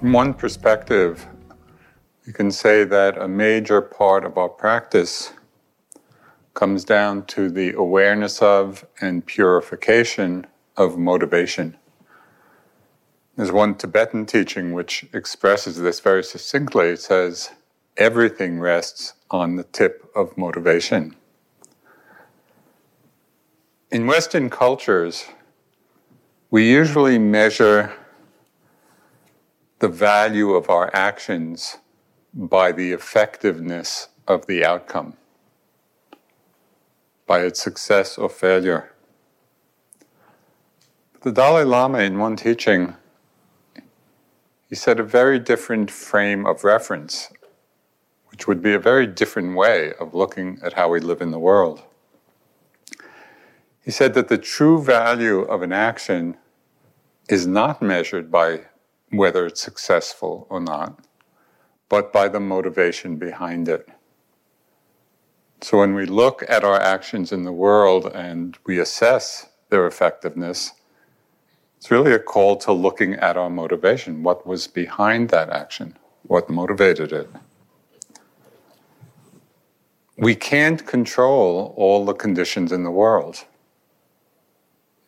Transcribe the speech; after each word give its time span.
From 0.00 0.14
one 0.14 0.32
perspective, 0.32 1.26
you 2.26 2.32
can 2.32 2.50
say 2.50 2.84
that 2.84 3.18
a 3.18 3.28
major 3.28 3.82
part 3.82 4.24
of 4.24 4.38
our 4.38 4.48
practice 4.48 5.34
comes 6.54 6.86
down 6.86 7.26
to 7.26 7.50
the 7.50 7.74
awareness 7.74 8.40
of 8.40 8.86
and 9.02 9.26
purification 9.26 10.46
of 10.74 10.96
motivation. 10.96 11.76
There's 13.36 13.52
one 13.52 13.74
Tibetan 13.74 14.24
teaching 14.24 14.72
which 14.72 15.06
expresses 15.12 15.76
this 15.76 16.00
very 16.00 16.24
succinctly. 16.24 16.88
It 16.88 17.00
says, 17.00 17.50
Everything 17.98 18.58
rests 18.58 19.12
on 19.30 19.56
the 19.56 19.64
tip 19.64 20.10
of 20.16 20.34
motivation. 20.38 21.14
In 23.90 24.06
Western 24.06 24.48
cultures, 24.48 25.26
we 26.50 26.70
usually 26.70 27.18
measure 27.18 27.92
the 29.80 29.88
value 29.88 30.50
of 30.52 30.68
our 30.68 30.94
actions 30.94 31.78
by 32.34 32.70
the 32.70 32.92
effectiveness 32.92 34.08
of 34.28 34.46
the 34.46 34.62
outcome, 34.62 35.14
by 37.26 37.40
its 37.40 37.62
success 37.62 38.18
or 38.18 38.28
failure. 38.28 38.92
The 41.22 41.32
Dalai 41.32 41.64
Lama, 41.64 42.00
in 42.00 42.18
one 42.18 42.36
teaching, 42.36 42.94
he 44.68 44.74
said 44.74 45.00
a 45.00 45.02
very 45.02 45.38
different 45.38 45.90
frame 45.90 46.46
of 46.46 46.62
reference, 46.62 47.32
which 48.28 48.46
would 48.46 48.62
be 48.62 48.74
a 48.74 48.78
very 48.78 49.06
different 49.06 49.56
way 49.56 49.94
of 49.98 50.14
looking 50.14 50.58
at 50.62 50.74
how 50.74 50.90
we 50.90 51.00
live 51.00 51.22
in 51.22 51.30
the 51.30 51.38
world. 51.38 51.82
He 53.82 53.90
said 53.90 54.12
that 54.12 54.28
the 54.28 54.38
true 54.38 54.82
value 54.82 55.40
of 55.40 55.62
an 55.62 55.72
action 55.72 56.36
is 57.30 57.46
not 57.46 57.80
measured 57.80 58.30
by 58.30 58.66
whether 59.10 59.46
it's 59.46 59.60
successful 59.60 60.46
or 60.48 60.60
not, 60.60 61.00
but 61.88 62.12
by 62.12 62.28
the 62.28 62.40
motivation 62.40 63.16
behind 63.16 63.68
it. 63.68 63.88
So 65.60 65.78
when 65.78 65.94
we 65.94 66.06
look 66.06 66.42
at 66.48 66.64
our 66.64 66.80
actions 66.80 67.32
in 67.32 67.44
the 67.44 67.52
world 67.52 68.06
and 68.14 68.56
we 68.64 68.78
assess 68.78 69.48
their 69.68 69.86
effectiveness, 69.86 70.72
it's 71.76 71.90
really 71.90 72.12
a 72.12 72.18
call 72.18 72.56
to 72.58 72.72
looking 72.72 73.14
at 73.14 73.36
our 73.36 73.50
motivation. 73.50 74.22
What 74.22 74.46
was 74.46 74.66
behind 74.66 75.30
that 75.30 75.50
action? 75.50 75.96
What 76.22 76.48
motivated 76.48 77.12
it? 77.12 77.28
We 80.16 80.34
can't 80.34 80.86
control 80.86 81.74
all 81.76 82.04
the 82.04 82.12
conditions 82.12 82.72
in 82.72 82.84
the 82.84 82.90
world. 82.90 83.44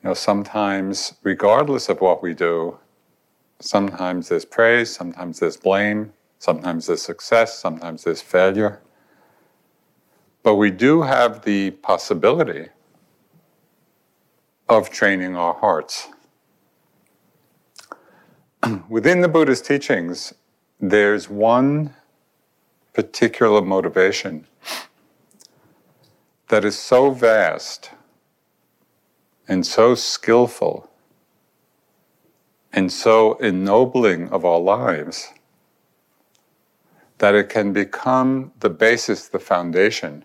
You 0.03 0.09
know, 0.09 0.15
sometimes, 0.15 1.15
regardless 1.23 1.89
of 1.89 2.01
what 2.01 2.23
we 2.23 2.35
do, 2.35 2.79
Sometimes 3.63 4.29
there's 4.29 4.45
praise, 4.45 4.91
sometimes 4.91 5.39
there's 5.39 5.57
blame, 5.57 6.13
sometimes 6.41 6.87
there's 6.87 7.03
success, 7.03 7.57
sometimes 7.57 8.03
there's 8.03 8.21
failure. 8.21 8.81
But 10.43 10.57
we 10.57 10.73
do 10.73 11.03
have 11.03 11.45
the 11.45 11.71
possibility 11.71 12.71
of 14.69 14.91
training 14.91 15.37
our 15.37 15.55
hearts. 15.55 16.09
Within 18.89 19.21
the 19.21 19.29
Buddha's 19.29 19.63
teachings, 19.63 20.35
there's 20.81 21.31
one 21.31 21.95
particular 22.93 23.63
motivation 23.63 24.49
that 26.49 26.65
is 26.65 26.77
so 26.77 27.11
vast 27.11 27.93
and 29.47 29.65
so 29.65 29.95
skillful 29.95 30.92
and 32.73 32.91
so 32.91 33.35
ennobling 33.35 34.29
of 34.31 34.45
our 34.45 34.61
lives 34.61 35.33
that 37.19 37.35
it 37.35 37.49
can 37.49 37.73
become 37.73 38.53
the 38.61 38.71
basis, 38.71 39.29
the 39.29 39.39
foundation 39.39 40.25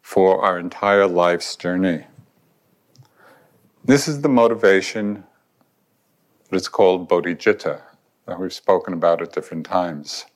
for 0.00 0.42
our 0.42 0.58
entire 0.58 1.06
life's 1.06 1.56
journey. 1.56 2.06
This 3.84 4.08
is 4.08 4.22
the 4.22 4.28
motivation 4.28 5.24
that 6.48 6.56
is 6.56 6.68
called 6.68 7.08
bodhicitta, 7.08 7.82
that 8.26 8.40
we've 8.40 8.52
spoken 8.52 8.94
about 8.94 9.20
at 9.20 9.32
different 9.32 9.66
times. 9.66 10.26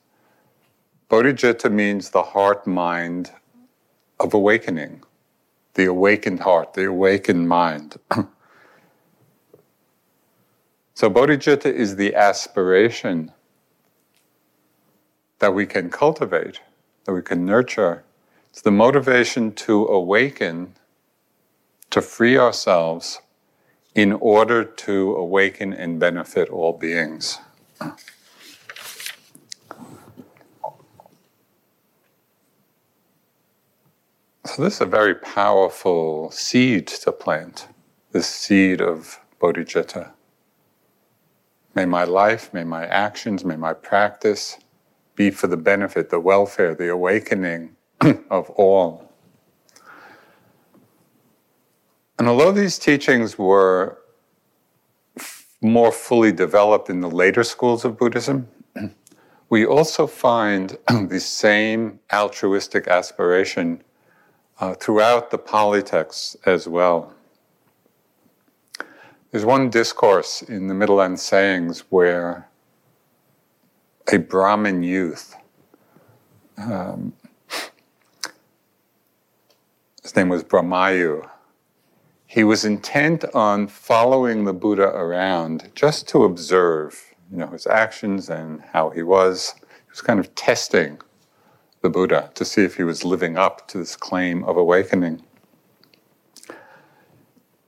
Bodhicitta 1.09 1.71
means 1.71 2.09
the 2.09 2.23
heart 2.23 2.67
mind 2.67 3.31
of 4.19 4.33
awakening, 4.33 5.03
the 5.75 5.85
awakened 5.85 6.41
heart, 6.41 6.73
the 6.73 6.85
awakened 6.85 7.47
mind. 7.47 7.97
So, 10.95 11.09
bodhicitta 11.09 11.65
is 11.65 11.97
the 11.97 12.15
aspiration 12.15 13.33
that 15.39 15.53
we 15.53 15.65
can 15.65 15.89
cultivate, 15.89 16.61
that 17.03 17.11
we 17.11 17.21
can 17.21 17.45
nurture. 17.45 18.05
It's 18.49 18.61
the 18.61 18.71
motivation 18.71 19.51
to 19.55 19.87
awaken, 19.87 20.75
to 21.89 22.01
free 22.01 22.37
ourselves 22.37 23.19
in 23.93 24.13
order 24.13 24.63
to 24.63 25.15
awaken 25.17 25.73
and 25.73 25.99
benefit 25.99 26.47
all 26.47 26.71
beings. 26.71 27.39
So, 34.45 34.63
this 34.63 34.75
is 34.75 34.81
a 34.81 34.85
very 34.85 35.15
powerful 35.15 36.31
seed 36.31 36.87
to 36.87 37.11
plant, 37.11 37.67
this 38.13 38.27
seed 38.27 38.79
of 38.79 39.19
bodhicitta. 39.41 40.11
May 41.75 41.85
my 41.85 42.05
life, 42.05 42.53
may 42.53 42.63
my 42.63 42.85
actions, 42.85 43.43
may 43.43 43.57
my 43.57 43.73
practice 43.73 44.57
be 45.15 45.29
for 45.29 45.47
the 45.47 45.57
benefit, 45.57 46.09
the 46.09 46.21
welfare, 46.21 46.73
the 46.73 46.89
awakening 46.89 47.75
of 48.29 48.49
all. 48.51 49.11
And 52.17 52.29
although 52.29 52.53
these 52.53 52.79
teachings 52.79 53.37
were 53.37 53.99
f- 55.17 55.47
more 55.61 55.91
fully 55.91 56.31
developed 56.31 56.89
in 56.89 57.01
the 57.01 57.09
later 57.09 57.43
schools 57.43 57.83
of 57.83 57.97
Buddhism, 57.97 58.47
we 59.49 59.65
also 59.65 60.07
find 60.07 60.77
the 60.87 61.19
same 61.19 61.99
altruistic 62.13 62.87
aspiration 62.87 63.83
uh, 64.61 64.73
throughout 64.75 65.29
the 65.29 65.37
Pali 65.37 65.83
texts 65.83 66.37
as 66.45 66.69
well. 66.69 67.14
There's 69.35 69.43
one 69.43 69.69
discourse 69.69 70.41
in 70.43 70.67
the 70.67 70.73
Middle 70.73 70.95
Length 70.95 71.19
Sayings 71.19 71.81
where 71.89 72.47
a 74.09 74.17
Brahmin 74.17 74.81
youth, 74.81 75.35
um, 76.57 77.11
his 80.01 80.15
name 80.15 80.29
was 80.29 80.41
Brahmayu, 80.41 81.29
he 82.25 82.45
was 82.45 82.63
intent 82.63 83.25
on 83.35 83.67
following 83.67 84.45
the 84.45 84.53
Buddha 84.53 84.87
around 84.87 85.69
just 85.75 86.07
to 86.07 86.23
observe, 86.23 87.13
you 87.29 87.35
know, 87.35 87.47
his 87.47 87.67
actions 87.67 88.29
and 88.29 88.61
how 88.71 88.89
he 88.89 89.03
was. 89.03 89.53
He 89.59 89.91
was 89.91 89.99
kind 89.99 90.21
of 90.21 90.33
testing 90.35 91.01
the 91.81 91.89
Buddha 91.89 92.31
to 92.35 92.45
see 92.45 92.63
if 92.63 92.77
he 92.77 92.83
was 92.83 93.03
living 93.03 93.35
up 93.35 93.67
to 93.67 93.79
this 93.79 93.97
claim 93.97 94.45
of 94.45 94.55
awakening. 94.55 95.21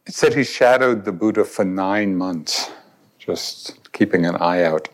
It 0.08 0.14
said 0.14 0.36
he 0.36 0.46
shadowed 0.46 1.04
the 1.04 1.12
Buddha 1.12 1.44
for 1.44 1.66
nine 1.66 2.16
months, 2.16 2.72
just 3.20 3.92
keeping 3.92 4.26
an 4.26 4.38
eye 4.38 4.64
out. 4.64 4.88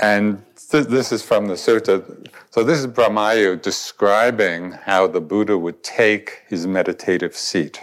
And 0.00 0.42
th- 0.56 0.88
this 0.88 1.12
is 1.12 1.22
from 1.22 1.46
the 1.46 1.54
sutta. 1.54 2.26
So, 2.50 2.64
this 2.64 2.80
is 2.80 2.88
Brahmayu 2.88 3.62
describing 3.62 4.72
how 4.72 5.06
the 5.06 5.20
Buddha 5.20 5.56
would 5.56 5.84
take 5.84 6.42
his 6.48 6.66
meditative 6.66 7.36
seat. 7.36 7.80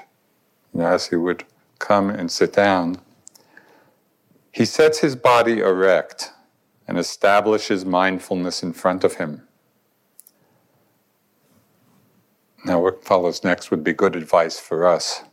As 0.77 1.07
he 1.07 1.15
would 1.15 1.45
come 1.80 2.09
and 2.09 2.30
sit 2.30 2.51
down, 2.51 3.00
he 4.51 4.65
sets 4.65 5.00
his 5.00 5.15
body 5.15 5.59
erect 5.59 6.33
and 6.86 6.98
establishes 6.98 7.86
mindfulness 7.86 8.62
in 8.62 8.74
front 8.74 9.06
of 9.06 9.15
him. 9.15 9.46
Now, 12.65 12.81
what 12.81 13.04
follows 13.04 13.44
next 13.44 13.69
would 13.69 13.83
be 13.83 13.94
good 13.94 14.15
advice 14.15 14.59
for 14.59 14.88
us. 14.88 15.24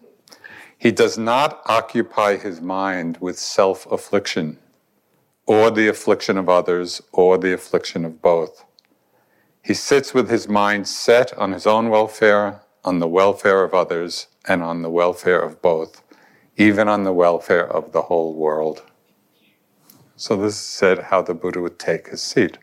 He 0.77 0.93
does 0.93 1.17
not 1.17 1.63
occupy 1.67 2.37
his 2.37 2.61
mind 2.61 3.17
with 3.19 3.39
self 3.39 3.91
affliction, 3.91 4.59
or 5.47 5.71
the 5.71 5.89
affliction 5.89 6.37
of 6.37 6.49
others, 6.49 7.01
or 7.13 7.39
the 7.39 7.55
affliction 7.55 8.05
of 8.05 8.21
both. 8.21 8.65
He 9.63 9.73
sits 9.73 10.13
with 10.13 10.29
his 10.29 10.49
mind 10.49 10.87
set 10.87 11.33
on 11.39 11.53
his 11.53 11.67
own 11.67 11.89
welfare, 11.89 12.61
on 12.85 12.99
the 12.99 13.09
welfare 13.09 13.65
of 13.65 13.73
others, 13.73 14.27
and 14.47 14.63
on 14.63 14.83
the 14.83 14.91
welfare 14.91 15.41
of 15.41 15.63
both, 15.63 16.03
even 16.59 16.89
on 16.89 17.05
the 17.05 17.15
welfare 17.15 17.67
of 17.67 17.93
the 17.93 18.03
whole 18.03 18.35
world. 18.35 18.83
So, 20.17 20.37
this 20.37 20.55
is 20.55 20.61
said 20.61 20.99
how 21.05 21.23
the 21.23 21.35
Buddha 21.35 21.63
would 21.63 21.79
take 21.79 22.09
his 22.09 22.21
seat, 22.21 22.59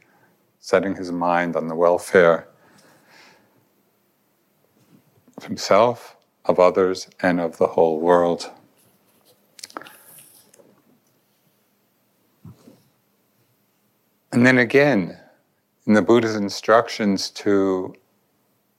setting 0.60 0.96
his 0.96 1.12
mind 1.12 1.56
on 1.56 1.68
the 1.68 1.76
welfare 1.76 2.48
of 5.42 5.48
himself, 5.48 6.16
of 6.46 6.60
others, 6.60 7.10
and 7.22 7.40
of 7.40 7.58
the 7.58 7.68
whole 7.68 8.00
world. 8.00 8.52
And 14.32 14.46
then 14.46 14.60
again, 14.60 15.18
in 15.88 15.94
the 15.94 16.02
Buddha's 16.02 16.36
instructions 16.36 17.30
to 17.32 17.94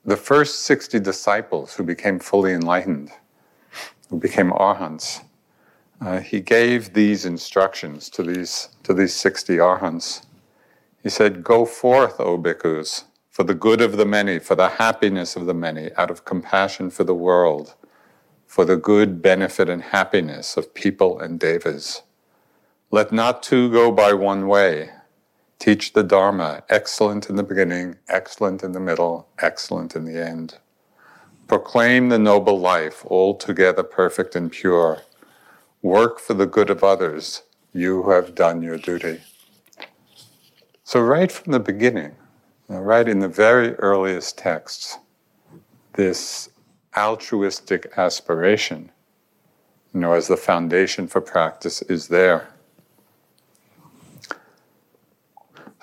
the 0.05 0.17
first 0.17 0.61
60 0.61 0.99
disciples 0.99 1.75
who 1.75 1.83
became 1.83 2.17
fully 2.19 2.53
enlightened, 2.53 3.11
who 4.09 4.17
became 4.17 4.51
arhants, 4.51 5.21
uh, 6.01 6.19
he 6.19 6.39
gave 6.39 6.93
these 6.93 7.25
instructions 7.25 8.09
to 8.09 8.23
these, 8.23 8.69
to 8.83 8.93
these 8.93 9.13
60 9.13 9.57
arhants. 9.57 10.25
He 11.01 11.09
said, 11.09 11.43
Go 11.43 11.65
forth, 11.65 12.19
O 12.19 12.37
bhikkhus, 12.37 13.03
for 13.33 13.43
the 13.43 13.55
good 13.55 13.81
of 13.81 13.97
the 13.97 14.05
many, 14.05 14.37
for 14.37 14.53
the 14.53 14.69
happiness 14.69 15.35
of 15.35 15.47
the 15.47 15.55
many, 15.55 15.89
out 15.97 16.11
of 16.11 16.23
compassion 16.23 16.91
for 16.91 17.03
the 17.03 17.15
world, 17.15 17.73
for 18.45 18.63
the 18.63 18.77
good 18.77 19.23
benefit 19.23 19.67
and 19.67 19.81
happiness 19.81 20.55
of 20.55 20.75
people 20.75 21.19
and 21.19 21.39
devas. 21.39 22.03
Let 22.91 23.11
not 23.11 23.41
two 23.41 23.71
go 23.71 23.91
by 23.91 24.13
one 24.13 24.47
way. 24.47 24.91
Teach 25.57 25.93
the 25.93 26.03
Dharma, 26.03 26.61
excellent 26.69 27.27
in 27.27 27.35
the 27.35 27.41
beginning, 27.41 27.95
excellent 28.07 28.61
in 28.61 28.73
the 28.73 28.79
middle, 28.79 29.27
excellent 29.39 29.95
in 29.95 30.05
the 30.05 30.23
end. 30.23 30.59
Proclaim 31.47 32.09
the 32.09 32.19
noble 32.19 32.59
life, 32.59 33.03
altogether 33.07 33.81
perfect 33.81 34.35
and 34.35 34.51
pure. 34.51 35.01
Work 35.81 36.19
for 36.19 36.35
the 36.35 36.45
good 36.45 36.69
of 36.69 36.83
others. 36.83 37.41
You 37.73 38.11
have 38.11 38.35
done 38.35 38.61
your 38.61 38.77
duty. 38.77 39.21
So, 40.83 41.01
right 41.01 41.31
from 41.31 41.51
the 41.51 41.59
beginning, 41.59 42.15
now, 42.73 42.81
right 42.81 43.07
in 43.07 43.19
the 43.19 43.27
very 43.27 43.75
earliest 43.75 44.35
texts, 44.35 44.97
this 45.93 46.49
altruistic 46.97 47.93
aspiration, 47.97 48.91
you 49.93 49.99
know, 49.99 50.13
as 50.13 50.27
the 50.27 50.37
foundation 50.37 51.07
for 51.07 51.21
practice 51.21 51.83
is 51.83 52.07
there. 52.07 52.47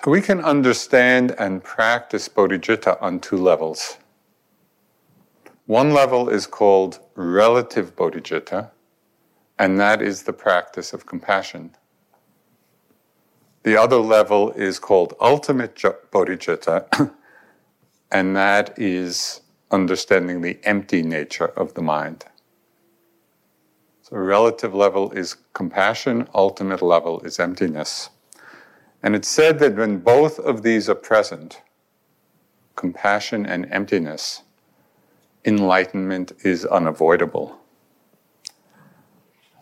We 0.05 0.19
can 0.19 0.41
understand 0.41 1.33
and 1.39 1.63
practice 1.63 2.27
bodhicitta 2.27 3.01
on 3.01 3.21
two 3.21 3.37
levels. 3.37 3.97
One 5.67 5.93
level 5.93 6.27
is 6.27 6.45
called 6.45 6.99
relative 7.15 7.95
bodhicitta, 7.95 8.69
and 9.57 9.79
that 9.79 10.01
is 10.01 10.23
the 10.23 10.33
practice 10.33 10.91
of 10.91 11.05
compassion. 11.05 11.73
The 13.63 13.79
other 13.79 13.97
level 13.97 14.51
is 14.51 14.79
called 14.79 15.13
ultimate 15.19 15.75
bodhicitta, 15.75 17.11
and 18.11 18.35
that 18.35 18.77
is 18.77 19.41
understanding 19.69 20.41
the 20.41 20.59
empty 20.63 21.03
nature 21.03 21.45
of 21.45 21.75
the 21.75 21.81
mind. 21.81 22.25
So, 24.01 24.17
relative 24.17 24.73
level 24.73 25.11
is 25.11 25.37
compassion, 25.53 26.27
ultimate 26.33 26.81
level 26.81 27.21
is 27.21 27.39
emptiness. 27.39 28.09
And 29.03 29.15
it's 29.15 29.29
said 29.29 29.59
that 29.59 29.75
when 29.75 29.99
both 29.99 30.39
of 30.39 30.63
these 30.63 30.89
are 30.89 30.95
present, 30.95 31.61
compassion 32.75 33.45
and 33.45 33.67
emptiness, 33.71 34.41
enlightenment 35.45 36.33
is 36.43 36.65
unavoidable. 36.65 37.57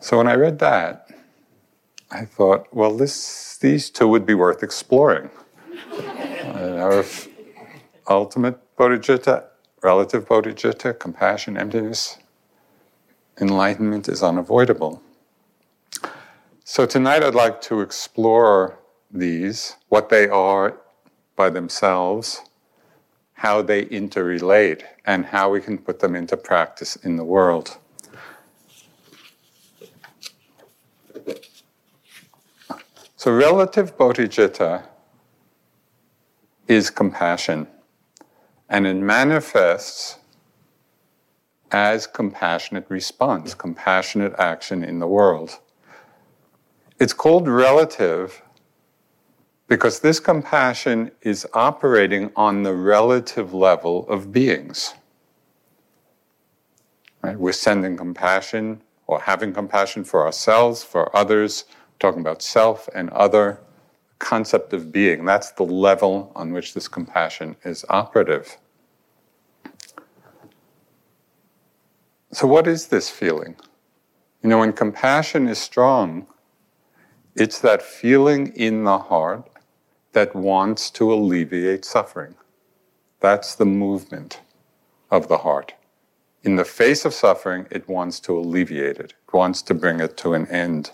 So, 0.00 0.16
when 0.16 0.26
I 0.26 0.34
read 0.34 0.58
that, 0.60 1.10
I 2.10 2.24
thought, 2.24 2.66
well, 2.74 2.96
this, 2.96 3.49
these 3.60 3.90
two 3.90 4.08
would 4.08 4.26
be 4.26 4.34
worth 4.34 4.62
exploring. 4.62 5.30
uh, 5.92 7.02
ultimate 8.08 8.58
bodhicitta, 8.76 9.44
relative 9.82 10.26
bodhicitta, 10.26 10.98
compassion, 10.98 11.56
emptiness, 11.56 12.18
enlightenment 13.40 14.08
is 14.08 14.22
unavoidable. 14.22 15.02
So 16.64 16.86
tonight 16.86 17.22
I'd 17.22 17.34
like 17.34 17.60
to 17.62 17.80
explore 17.80 18.78
these, 19.10 19.76
what 19.88 20.08
they 20.08 20.28
are 20.28 20.78
by 21.36 21.50
themselves, 21.50 22.42
how 23.34 23.62
they 23.62 23.86
interrelate, 23.86 24.82
and 25.04 25.26
how 25.26 25.50
we 25.50 25.60
can 25.60 25.78
put 25.78 26.00
them 26.00 26.14
into 26.14 26.36
practice 26.36 26.96
in 26.96 27.16
the 27.16 27.24
world. 27.24 27.78
So, 33.20 33.30
relative 33.30 33.98
bodhicitta 33.98 34.84
is 36.66 36.88
compassion, 36.88 37.66
and 38.66 38.86
it 38.86 38.94
manifests 38.94 40.16
as 41.70 42.06
compassionate 42.06 42.86
response, 42.88 43.52
compassionate 43.52 44.32
action 44.38 44.82
in 44.82 45.00
the 45.00 45.06
world. 45.06 45.58
It's 46.98 47.12
called 47.12 47.46
relative 47.46 48.40
because 49.68 50.00
this 50.00 50.18
compassion 50.18 51.10
is 51.20 51.46
operating 51.52 52.32
on 52.36 52.62
the 52.62 52.72
relative 52.74 53.52
level 53.52 54.08
of 54.08 54.32
beings. 54.32 54.94
Right? 57.22 57.38
We're 57.38 57.52
sending 57.52 57.98
compassion 57.98 58.80
or 59.06 59.20
having 59.20 59.52
compassion 59.52 60.04
for 60.04 60.24
ourselves, 60.24 60.82
for 60.82 61.14
others, 61.14 61.66
talking 62.00 62.20
about 62.20 62.42
self 62.42 62.88
and 62.94 63.10
other 63.10 63.60
concept 64.18 64.72
of 64.72 64.90
being. 64.90 65.24
That's 65.24 65.52
the 65.52 65.62
level 65.62 66.32
on 66.34 66.52
which 66.52 66.74
this 66.74 66.88
compassion 66.88 67.56
is 67.64 67.84
operative. 67.88 68.56
So, 72.32 72.46
what 72.46 72.66
is 72.66 72.88
this 72.88 73.10
feeling? 73.10 73.56
You 74.42 74.48
know, 74.48 74.58
when 74.58 74.72
compassion 74.72 75.48
is 75.48 75.58
strong, 75.58 76.26
it's 77.34 77.60
that 77.60 77.82
feeling 77.82 78.48
in 78.54 78.84
the 78.84 78.98
heart 78.98 79.48
that 80.12 80.34
wants 80.34 80.90
to 80.90 81.12
alleviate 81.12 81.84
suffering. 81.84 82.34
That's 83.20 83.54
the 83.54 83.66
movement 83.66 84.40
of 85.10 85.28
the 85.28 85.38
heart. 85.38 85.74
In 86.42 86.56
the 86.56 86.64
face 86.64 87.04
of 87.04 87.12
suffering, 87.12 87.66
it 87.70 87.88
wants 87.88 88.18
to 88.20 88.38
alleviate 88.38 88.98
it, 88.98 89.14
it 89.26 89.32
wants 89.32 89.60
to 89.62 89.74
bring 89.74 90.00
it 90.00 90.16
to 90.18 90.34
an 90.34 90.46
end. 90.46 90.92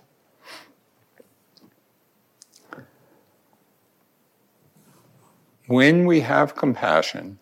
When 5.69 6.07
we 6.07 6.21
have 6.21 6.55
compassion, 6.55 7.41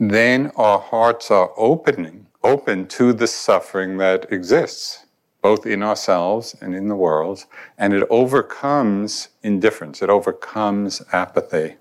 then 0.00 0.50
our 0.56 0.80
hearts 0.80 1.30
are 1.30 1.52
opening, 1.56 2.26
open 2.42 2.88
to 2.88 3.12
the 3.12 3.28
suffering 3.28 3.98
that 3.98 4.32
exists, 4.32 5.06
both 5.40 5.66
in 5.66 5.84
ourselves 5.84 6.56
and 6.60 6.74
in 6.74 6.88
the 6.88 6.96
world, 6.96 7.46
and 7.78 7.94
it 7.94 8.02
overcomes 8.10 9.28
indifference, 9.44 10.02
it 10.02 10.10
overcomes 10.10 11.00
apathy. 11.12 11.76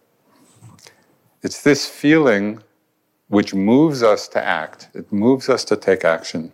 It's 1.42 1.64
this 1.64 1.88
feeling 1.88 2.62
which 3.30 3.56
moves 3.56 4.04
us 4.04 4.28
to 4.28 4.46
act, 4.46 4.90
it 4.94 5.12
moves 5.12 5.50
us 5.50 5.66
to 5.66 5.76
take 5.76 6.06
action. 6.06 6.52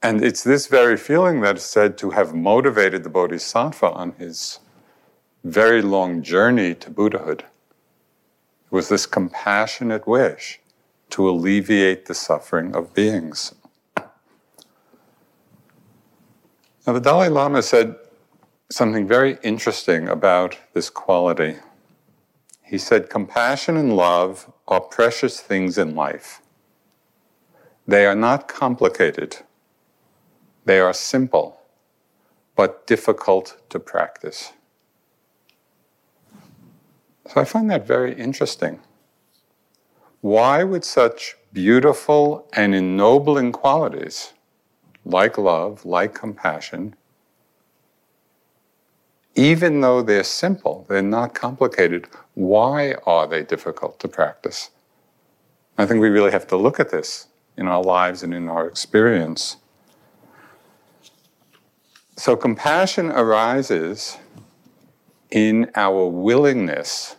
And 0.00 0.22
it's 0.22 0.44
this 0.44 0.68
very 0.68 0.96
feeling 0.96 1.40
that 1.40 1.56
is 1.56 1.64
said 1.64 1.98
to 1.98 2.10
have 2.10 2.36
motivated 2.36 3.02
the 3.02 3.10
Bodhisattva 3.10 3.90
on 3.90 4.12
his 4.12 4.60
very 5.44 5.82
long 5.82 6.22
journey 6.22 6.74
to 6.74 6.90
Buddhahood. 6.90 7.40
It 7.40 8.72
was 8.72 8.88
this 8.88 9.06
compassionate 9.06 10.06
wish 10.06 10.60
to 11.10 11.28
alleviate 11.28 12.06
the 12.06 12.14
suffering 12.14 12.74
of 12.74 12.94
beings. 12.94 13.54
Now, 16.86 16.92
the 16.94 17.00
Dalai 17.00 17.28
Lama 17.28 17.62
said 17.62 17.96
something 18.70 19.06
very 19.06 19.38
interesting 19.42 20.08
about 20.08 20.58
this 20.74 20.90
quality. 20.90 21.56
He 22.62 22.78
said, 22.78 23.10
Compassion 23.10 23.76
and 23.76 23.94
love 23.96 24.52
are 24.66 24.80
precious 24.80 25.40
things 25.40 25.78
in 25.78 25.94
life. 25.94 26.42
They 27.86 28.04
are 28.04 28.14
not 28.14 28.48
complicated 28.48 29.38
they 30.68 30.80
are 30.80 30.92
simple, 30.92 31.62
but 32.54 32.86
difficult 32.86 33.56
to 33.70 33.80
practice. 33.80 34.52
So 37.28 37.42
I 37.42 37.44
find 37.44 37.70
that 37.70 37.86
very 37.86 38.14
interesting. 38.14 38.80
Why 40.22 40.64
would 40.64 40.84
such 40.84 41.36
beautiful 41.52 42.48
and 42.54 42.74
ennobling 42.74 43.52
qualities, 43.52 44.32
like 45.04 45.36
love, 45.36 45.84
like 45.84 46.14
compassion, 46.14 46.96
even 49.34 49.82
though 49.82 50.02
they're 50.02 50.24
simple, 50.24 50.86
they're 50.88 51.02
not 51.02 51.34
complicated, 51.34 52.08
why 52.34 52.94
are 53.06 53.26
they 53.28 53.42
difficult 53.42 54.00
to 54.00 54.08
practice? 54.08 54.70
I 55.76 55.84
think 55.84 56.00
we 56.00 56.08
really 56.08 56.32
have 56.32 56.46
to 56.48 56.56
look 56.56 56.80
at 56.80 56.90
this 56.90 57.28
in 57.56 57.68
our 57.68 57.82
lives 57.82 58.22
and 58.22 58.32
in 58.32 58.48
our 58.48 58.66
experience. 58.66 59.58
So, 62.16 62.34
compassion 62.34 63.12
arises 63.12 64.16
in 65.30 65.70
our 65.76 66.08
willingness 66.08 67.14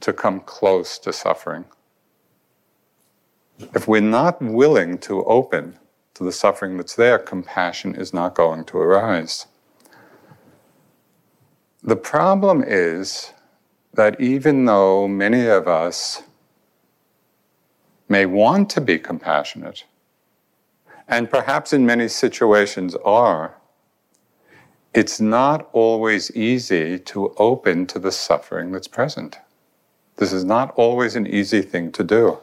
to 0.00 0.12
come 0.12 0.40
close 0.40 0.98
to 0.98 1.12
suffering. 1.12 1.64
If 3.74 3.86
we're 3.86 4.00
not 4.00 4.40
willing 4.40 4.98
to 4.98 5.24
open 5.24 5.78
to 6.14 6.24
the 6.24 6.32
suffering 6.32 6.76
that's 6.76 6.96
there, 6.96 7.18
compassion 7.18 7.94
is 7.94 8.14
not 8.14 8.34
going 8.34 8.64
to 8.64 8.78
arise. 8.78 9.46
The 11.82 11.96
problem 11.96 12.62
is 12.66 13.32
that 13.94 14.20
even 14.20 14.64
though 14.64 15.08
many 15.08 15.46
of 15.46 15.66
us 15.66 16.22
may 18.08 18.26
want 18.26 18.70
to 18.70 18.80
be 18.80 18.98
compassionate, 18.98 19.84
and 21.08 21.30
perhaps 21.30 21.72
in 21.72 21.84
many 21.86 22.08
situations 22.08 22.94
are, 23.04 23.56
it's 24.92 25.20
not 25.20 25.68
always 25.72 26.30
easy 26.36 26.98
to 26.98 27.34
open 27.36 27.86
to 27.86 27.98
the 27.98 28.12
suffering 28.12 28.72
that's 28.72 28.88
present. 28.88 29.38
This 30.16 30.32
is 30.32 30.44
not 30.44 30.72
always 30.76 31.16
an 31.16 31.26
easy 31.26 31.62
thing 31.62 31.92
to 31.92 32.04
do. 32.04 32.38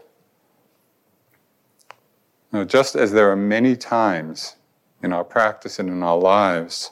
Now, 2.52 2.64
just 2.64 2.96
as 2.96 3.12
there 3.12 3.30
are 3.32 3.36
many 3.36 3.76
times 3.76 4.56
in 5.04 5.14
our 5.14 5.24
practice 5.24 5.80
and 5.80 5.90
in 5.90 6.02
our 6.02 6.18
lives 6.18 6.92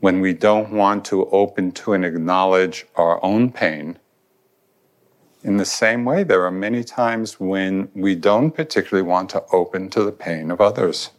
when 0.00 0.20
we 0.20 0.32
don't 0.34 0.70
want 0.70 1.04
to 1.06 1.26
open 1.30 1.72
to 1.72 1.92
and 1.94 2.04
acknowledge 2.04 2.86
our 2.94 3.24
own 3.24 3.50
pain, 3.50 3.98
in 5.44 5.58
the 5.58 5.64
same 5.66 6.06
way, 6.06 6.24
there 6.24 6.44
are 6.44 6.50
many 6.50 6.82
times 6.82 7.38
when 7.38 7.90
we 7.94 8.14
don't 8.14 8.50
particularly 8.50 9.06
want 9.06 9.28
to 9.30 9.44
open 9.52 9.90
to 9.90 10.02
the 10.02 10.12
pain 10.12 10.50
of 10.50 10.60
others. 10.60 11.10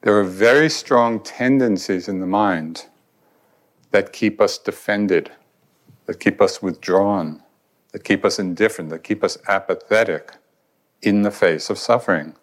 There 0.00 0.18
are 0.18 0.24
very 0.24 0.68
strong 0.68 1.20
tendencies 1.20 2.08
in 2.08 2.18
the 2.18 2.26
mind 2.26 2.86
that 3.92 4.12
keep 4.12 4.40
us 4.40 4.58
defended, 4.58 5.30
that 6.06 6.20
keep 6.20 6.40
us 6.40 6.62
withdrawn, 6.62 7.42
that 7.92 8.04
keep 8.04 8.24
us 8.24 8.38
indifferent, 8.38 8.90
that 8.90 9.04
keep 9.04 9.22
us 9.22 9.38
apathetic 9.48 10.32
in 11.02 11.22
the 11.22 11.30
face 11.30 11.68
of 11.70 11.78
suffering. 11.78 12.34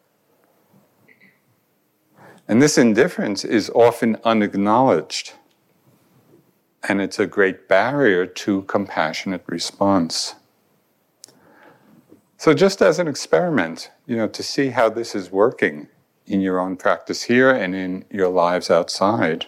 And 2.47 2.61
this 2.61 2.77
indifference 2.77 3.45
is 3.45 3.69
often 3.69 4.17
unacknowledged, 4.23 5.33
and 6.87 7.01
it's 7.01 7.19
a 7.19 7.25
great 7.25 7.67
barrier 7.69 8.25
to 8.25 8.63
compassionate 8.63 9.43
response. 9.47 10.35
So, 12.37 12.53
just 12.53 12.81
as 12.81 12.99
an 12.99 13.07
experiment, 13.07 13.89
you 14.05 14.17
know, 14.17 14.27
to 14.27 14.43
see 14.43 14.69
how 14.69 14.89
this 14.89 15.15
is 15.15 15.31
working 15.31 15.87
in 16.25 16.41
your 16.41 16.59
own 16.59 16.75
practice 16.75 17.23
here 17.23 17.49
and 17.49 17.75
in 17.75 18.05
your 18.09 18.29
lives 18.29 18.69
outside. 18.69 19.47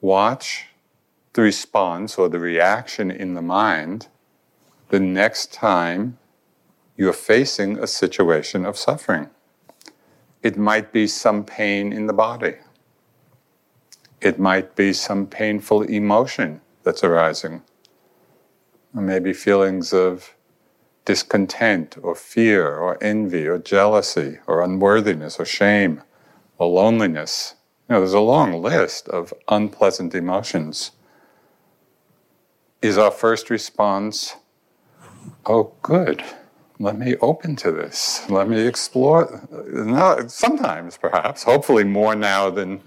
Watch 0.00 0.66
the 1.34 1.42
response 1.42 2.18
or 2.18 2.28
the 2.28 2.38
reaction 2.38 3.10
in 3.10 3.34
the 3.34 3.42
mind 3.42 4.08
the 4.88 5.00
next 5.00 5.52
time 5.52 6.18
you're 6.96 7.12
facing 7.12 7.78
a 7.78 7.86
situation 7.86 8.66
of 8.66 8.76
suffering. 8.76 9.30
It 10.42 10.58
might 10.58 10.92
be 10.92 11.06
some 11.06 11.44
pain 11.44 11.92
in 11.92 12.06
the 12.06 12.12
body. 12.12 12.56
It 14.20 14.38
might 14.38 14.76
be 14.76 14.92
some 14.92 15.26
painful 15.26 15.82
emotion 15.82 16.60
that's 16.82 17.02
arising. 17.02 17.62
Or 18.94 19.02
maybe 19.02 19.32
feelings 19.32 19.92
of 19.92 20.34
discontent 21.04 21.96
or 22.02 22.14
fear 22.14 22.76
or 22.76 23.02
envy 23.02 23.46
or 23.46 23.58
jealousy 23.58 24.38
or 24.46 24.62
unworthiness 24.62 25.40
or 25.40 25.44
shame 25.44 26.02
or 26.58 26.68
loneliness. 26.68 27.54
You 27.88 27.94
know, 27.94 28.00
there's 28.00 28.12
a 28.12 28.20
long 28.20 28.62
list 28.62 29.08
of 29.08 29.32
unpleasant 29.48 30.14
emotions. 30.14 30.92
Is 32.82 32.98
our 32.98 33.12
first 33.12 33.48
response, 33.48 34.34
oh, 35.46 35.72
good, 35.82 36.24
let 36.80 36.98
me 36.98 37.14
open 37.20 37.54
to 37.56 37.70
this, 37.70 38.28
let 38.28 38.48
me 38.48 38.66
explore? 38.66 39.48
No, 39.72 40.26
sometimes, 40.26 40.96
perhaps, 40.96 41.44
hopefully 41.44 41.84
more 41.84 42.16
now 42.16 42.50
than 42.50 42.82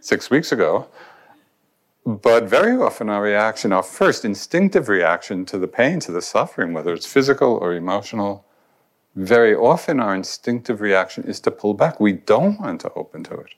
six 0.00 0.30
weeks 0.30 0.50
ago. 0.50 0.88
But 2.04 2.44
very 2.44 2.72
often, 2.72 3.08
our 3.08 3.22
reaction, 3.22 3.72
our 3.72 3.84
first 3.84 4.24
instinctive 4.24 4.88
reaction 4.88 5.44
to 5.46 5.58
the 5.58 5.68
pain, 5.68 6.00
to 6.00 6.10
the 6.10 6.22
suffering, 6.22 6.72
whether 6.72 6.92
it's 6.92 7.06
physical 7.06 7.54
or 7.54 7.72
emotional, 7.72 8.44
very 9.14 9.54
often 9.54 10.00
our 10.00 10.14
instinctive 10.14 10.80
reaction 10.80 11.22
is 11.22 11.38
to 11.40 11.52
pull 11.52 11.74
back. 11.74 12.00
We 12.00 12.12
don't 12.12 12.60
want 12.60 12.80
to 12.80 12.92
open 12.94 13.22
to 13.24 13.34
it 13.34 13.54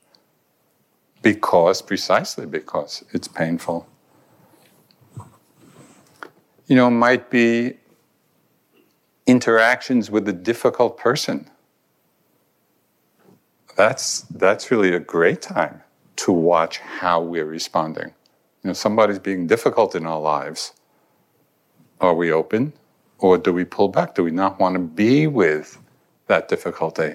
because, 1.22 1.80
precisely 1.80 2.44
because 2.44 3.04
it's 3.12 3.26
painful. 3.26 3.88
You 6.68 6.76
know, 6.76 6.90
might 6.90 7.30
be 7.30 7.78
interactions 9.26 10.10
with 10.10 10.28
a 10.28 10.32
difficult 10.32 10.96
person. 10.96 11.50
That's, 13.76 14.20
that's 14.22 14.70
really 14.70 14.94
a 14.94 15.00
great 15.00 15.42
time 15.42 15.82
to 16.16 16.32
watch 16.32 16.78
how 16.78 17.22
we're 17.22 17.46
responding. 17.46 18.12
You 18.62 18.68
know, 18.68 18.72
somebody's 18.72 19.18
being 19.18 19.46
difficult 19.46 19.94
in 19.94 20.06
our 20.06 20.20
lives. 20.20 20.72
Are 22.00 22.14
we 22.14 22.30
open 22.32 22.72
or 23.18 23.38
do 23.38 23.52
we 23.52 23.64
pull 23.64 23.88
back? 23.88 24.14
Do 24.14 24.22
we 24.24 24.30
not 24.30 24.60
want 24.60 24.74
to 24.74 24.80
be 24.80 25.26
with 25.26 25.78
that 26.26 26.48
difficulty? 26.48 27.14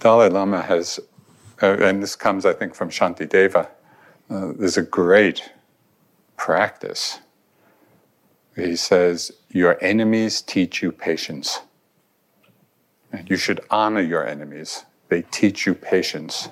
Dalai 0.00 0.28
Lama 0.28 0.62
has, 0.62 0.98
uh, 1.62 1.76
and 1.78 2.02
this 2.02 2.16
comes, 2.16 2.46
I 2.46 2.52
think, 2.54 2.74
from 2.74 2.88
Shantideva, 2.88 3.68
uh, 4.30 4.52
there's 4.56 4.76
a 4.76 4.82
great 4.82 5.50
practice. 6.36 7.18
He 8.56 8.76
says, 8.76 9.32
Your 9.50 9.82
enemies 9.82 10.40
teach 10.40 10.82
you 10.82 10.92
patience. 10.92 11.60
And 13.12 13.28
you 13.28 13.36
should 13.36 13.60
honor 13.70 14.00
your 14.00 14.26
enemies, 14.26 14.84
they 15.08 15.22
teach 15.22 15.66
you 15.66 15.74
patience. 15.74 16.48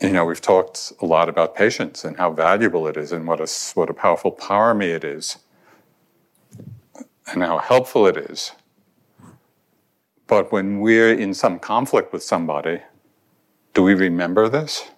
you 0.00 0.10
know, 0.10 0.24
we've 0.24 0.40
talked 0.40 0.92
a 1.00 1.06
lot 1.06 1.28
about 1.28 1.54
patience 1.54 2.04
and 2.04 2.16
how 2.16 2.30
valuable 2.30 2.86
it 2.86 2.96
is 2.96 3.10
and 3.12 3.26
what 3.26 3.40
a, 3.40 3.48
what 3.74 3.90
a 3.90 3.94
powerful 3.94 4.30
parami 4.30 4.94
it 4.94 5.02
is 5.04 5.38
and 7.26 7.42
how 7.42 7.58
helpful 7.58 8.06
it 8.06 8.16
is. 8.16 8.52
But 10.26 10.52
when 10.52 10.80
we're 10.80 11.12
in 11.12 11.34
some 11.34 11.58
conflict 11.58 12.12
with 12.12 12.22
somebody, 12.22 12.80
do 13.74 13.82
we 13.82 13.94
remember 13.94 14.48
this? 14.48 14.90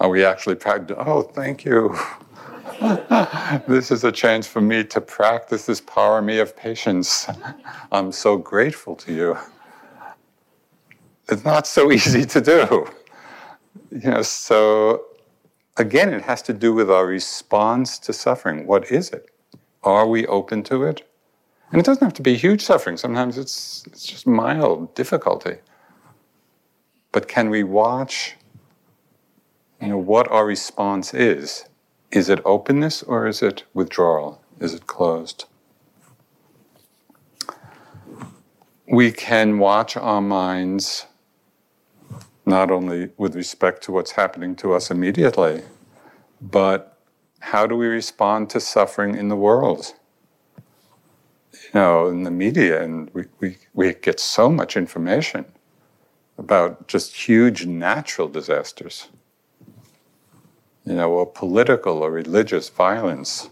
Are 0.00 0.08
we 0.08 0.24
actually 0.24 0.56
practicing? 0.56 0.96
Oh, 0.98 1.22
thank 1.22 1.64
you. 1.64 1.96
this 3.68 3.90
is 3.90 4.02
a 4.04 4.10
chance 4.10 4.46
for 4.46 4.60
me 4.60 4.82
to 4.84 5.00
practice 5.00 5.66
this 5.66 5.80
parami 5.80 6.40
of 6.42 6.56
patience. 6.56 7.28
I'm 7.92 8.10
so 8.10 8.36
grateful 8.36 8.96
to 8.96 9.12
you. 9.12 9.38
It's 11.28 11.44
not 11.44 11.66
so 11.66 11.92
easy 11.96 12.24
to 12.24 12.40
do. 12.40 12.88
You 13.90 14.10
know, 14.10 14.22
so 14.22 15.04
again, 15.76 16.12
it 16.12 16.22
has 16.22 16.42
to 16.42 16.52
do 16.52 16.72
with 16.72 16.90
our 16.90 17.06
response 17.06 17.98
to 18.00 18.12
suffering. 18.12 18.66
What 18.66 18.90
is 18.90 19.10
it? 19.10 19.30
Are 19.84 20.06
we 20.06 20.26
open 20.26 20.62
to 20.64 20.84
it? 20.84 21.08
And 21.70 21.80
it 21.80 21.86
doesn't 21.86 22.04
have 22.04 22.14
to 22.14 22.22
be 22.22 22.36
huge 22.36 22.62
suffering. 22.62 22.96
Sometimes 22.96 23.38
it's, 23.38 23.84
it's 23.86 24.04
just 24.04 24.26
mild 24.26 24.94
difficulty. 24.94 25.56
But 27.12 27.28
can 27.28 27.50
we 27.50 27.62
watch 27.62 28.36
you 29.80 29.88
know, 29.88 29.98
what 29.98 30.30
our 30.30 30.46
response 30.46 31.12
is? 31.12 31.66
Is 32.10 32.28
it 32.30 32.40
openness 32.44 33.02
or 33.02 33.26
is 33.26 33.42
it 33.42 33.64
withdrawal? 33.74 34.42
Is 34.60 34.74
it 34.74 34.86
closed? 34.86 35.44
We 38.86 39.12
can 39.12 39.58
watch 39.58 39.96
our 39.96 40.20
minds 40.20 41.06
not 42.44 42.70
only 42.70 43.10
with 43.16 43.36
respect 43.36 43.82
to 43.84 43.92
what's 43.92 44.12
happening 44.12 44.56
to 44.56 44.72
us 44.72 44.90
immediately, 44.90 45.62
but 46.40 46.98
how 47.40 47.66
do 47.66 47.76
we 47.76 47.86
respond 47.86 48.50
to 48.50 48.60
suffering 48.60 49.14
in 49.14 49.28
the 49.28 49.36
world? 49.36 49.94
You 51.52 51.70
know, 51.74 52.08
in 52.08 52.24
the 52.24 52.30
media, 52.30 52.82
and 52.82 53.10
we, 53.14 53.24
we, 53.40 53.58
we 53.74 53.94
get 53.94 54.18
so 54.18 54.50
much 54.50 54.76
information 54.76 55.44
about 56.38 56.88
just 56.88 57.14
huge 57.14 57.66
natural 57.66 58.28
disasters 58.28 59.08
you 60.84 60.94
know, 60.94 61.10
or 61.10 61.26
political 61.26 61.98
or 61.98 62.10
religious 62.10 62.68
violence, 62.68 63.50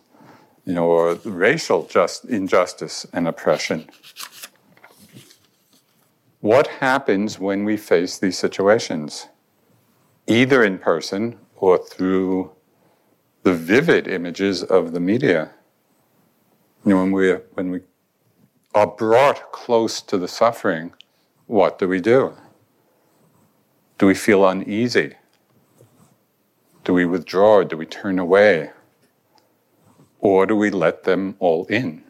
you 0.64 0.74
know, 0.74 0.86
or 0.86 1.14
racial 1.24 1.86
just 1.86 2.24
injustice 2.24 3.06
and 3.12 3.28
oppression. 3.28 3.88
What 6.40 6.66
happens 6.66 7.38
when 7.38 7.64
we 7.64 7.76
face 7.76 8.18
these 8.18 8.38
situations, 8.38 9.28
either 10.26 10.64
in 10.64 10.78
person 10.78 11.38
or 11.56 11.78
through 11.78 12.52
the 13.42 13.54
vivid 13.54 14.08
images 14.08 14.62
of 14.62 14.92
the 14.92 15.00
media? 15.00 15.50
You 16.84 16.94
know, 16.94 17.02
when 17.02 17.12
we 17.12 17.32
when 17.54 17.70
we 17.70 17.80
are 18.74 18.86
brought 18.86 19.52
close 19.52 20.00
to 20.02 20.16
the 20.16 20.28
suffering, 20.28 20.92
what 21.46 21.78
do 21.78 21.86
we 21.86 22.00
do? 22.00 22.34
Do 24.00 24.06
we 24.06 24.14
feel 24.14 24.48
uneasy? 24.48 25.12
Do 26.84 26.94
we 26.94 27.04
withdraw? 27.04 27.64
Do 27.64 27.76
we 27.76 27.84
turn 27.84 28.18
away? 28.18 28.70
Or 30.20 30.46
do 30.46 30.56
we 30.56 30.70
let 30.70 31.04
them 31.04 31.36
all 31.38 31.66
in? 31.66 32.02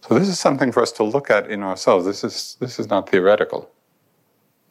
So 0.00 0.18
this 0.18 0.26
is 0.26 0.40
something 0.40 0.72
for 0.72 0.82
us 0.82 0.90
to 0.92 1.04
look 1.04 1.30
at 1.30 1.48
in 1.48 1.62
ourselves. 1.62 2.06
This 2.06 2.24
is, 2.24 2.56
this 2.58 2.80
is 2.80 2.88
not 2.88 3.08
theoretical. 3.08 3.70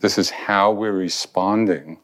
This 0.02 0.18
is 0.18 0.30
how 0.30 0.72
we're 0.72 0.92
responding 0.92 2.02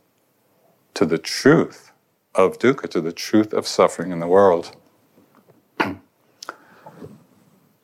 to 0.93 1.05
the 1.05 1.17
truth 1.17 1.91
of 2.35 2.57
dukkha, 2.57 2.89
to 2.91 3.01
the 3.01 3.11
truth 3.11 3.53
of 3.53 3.67
suffering 3.67 4.13
in 4.13 4.21
the 4.21 4.27
world. 4.27 4.77
it 5.81 5.97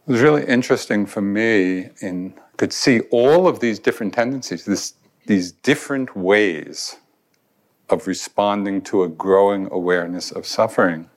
was 0.05 0.21
really 0.21 0.45
interesting 0.45 1.05
for 1.05 1.21
me 1.21 1.89
in 1.99 2.39
could 2.55 2.71
see 2.71 2.99
all 3.09 3.47
of 3.47 3.59
these 3.59 3.79
different 3.79 4.13
tendencies, 4.13 4.65
this, 4.65 4.93
these 5.25 5.51
different 5.51 6.15
ways 6.15 6.97
of 7.89 8.07
responding 8.07 8.81
to 8.81 9.03
a 9.03 9.07
growing 9.07 9.67
awareness 9.71 10.31
of 10.31 10.45
suffering. 10.45 11.09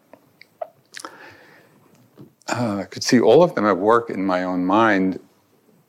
Uh, 2.49 2.79
I 2.81 2.85
could 2.85 3.03
see 3.03 3.21
all 3.21 3.43
of 3.43 3.55
them 3.55 3.65
at 3.65 3.79
work 3.79 4.11
in 4.11 4.25
my 4.25 4.43
own 4.45 4.65
mind 4.65 5.21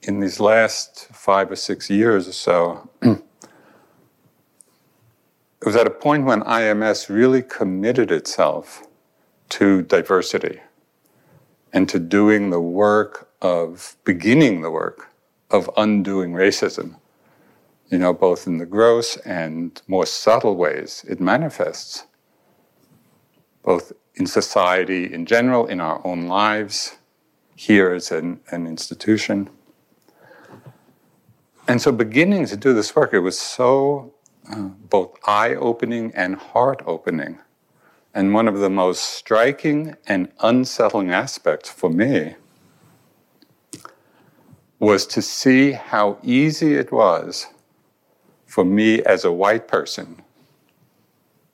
in 0.04 0.20
these 0.20 0.40
last 0.40 1.08
five 1.12 1.52
or 1.52 1.56
six 1.56 1.90
years 1.90 2.28
or 2.28 2.32
so. 2.32 2.90
it 3.02 3.22
was 5.66 5.76
at 5.76 5.88
a 5.88 5.92
point 5.92 6.26
when 6.26 6.42
IMS 6.42 7.10
really 7.10 7.42
committed 7.42 8.12
itself 8.12 8.88
to 9.50 9.82
diversity 9.82 10.60
and 11.74 11.90
to 11.90 12.00
doing 12.00 12.52
the 12.52 12.62
work 12.62 13.30
of 13.42 13.98
beginning 14.06 14.62
the 14.62 14.72
work 14.72 15.10
of 15.52 15.70
undoing 15.76 16.32
racism 16.32 16.96
you 17.90 17.98
know, 17.98 18.14
both 18.14 18.48
in 18.48 18.58
the 18.58 18.66
gross 18.66 19.18
and 19.18 19.82
more 19.88 20.06
subtle 20.06 20.56
ways 20.56 21.06
it 21.08 21.20
manifests, 21.20 22.06
both 23.64 23.94
in 24.16 24.26
society 24.26 25.14
in 25.14 25.26
general, 25.26 25.68
in 25.68 25.80
our 25.80 26.06
own 26.06 26.28
lives, 26.28 26.98
here 27.56 27.94
as 27.94 28.12
an, 28.12 28.40
an 28.52 28.68
institution. 28.68 29.50
And 31.68 31.82
so, 31.82 31.92
beginning 31.92 32.46
to 32.48 32.58
do 32.58 32.74
this 32.74 32.96
work, 32.96 33.14
it 33.14 33.20
was 33.20 33.40
so 33.40 34.14
uh, 34.52 34.62
both 34.90 35.18
eye 35.26 35.56
opening 35.56 36.12
and 36.16 36.36
heart 36.36 36.82
opening. 36.86 37.40
And 38.14 38.34
one 38.34 38.48
of 38.48 38.60
the 38.60 38.70
most 38.70 39.02
striking 39.02 39.96
and 40.08 40.32
unsettling 40.40 41.12
aspects 41.12 41.70
for 41.70 41.90
me 41.90 42.36
was 44.80 45.06
to 45.08 45.22
see 45.22 45.72
how 45.72 46.18
easy 46.24 46.76
it 46.76 46.92
was 46.92 47.48
for 48.56 48.64
me 48.64 49.04
as 49.04 49.26
a 49.26 49.32
white 49.34 49.68
person 49.68 50.24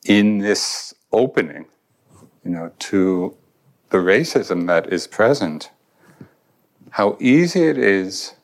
in 0.05 0.37
this 0.37 0.93
opening, 1.11 1.65
you 2.45 2.51
know, 2.51 2.71
to 2.77 3.35
the 3.89 3.97
racism 3.97 4.67
that 4.67 4.93
is 4.93 5.07
present, 5.07 5.71
how 6.91 7.17
easy 7.19 7.63
it 7.63 7.79
is 7.79 8.35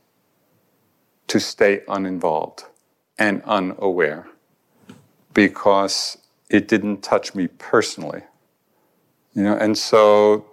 to 1.28 1.40
stay 1.40 1.84
uninvolved 1.88 2.64
and 3.20 3.44
unaware 3.44 4.28
because 5.36 6.18
it 6.50 6.68
didn't 6.68 7.04
touch 7.04 7.36
me 7.36 7.46
personally. 7.60 8.24
You 9.36 9.44
know, 9.44 9.56
and 9.56 9.78
so 9.78 10.48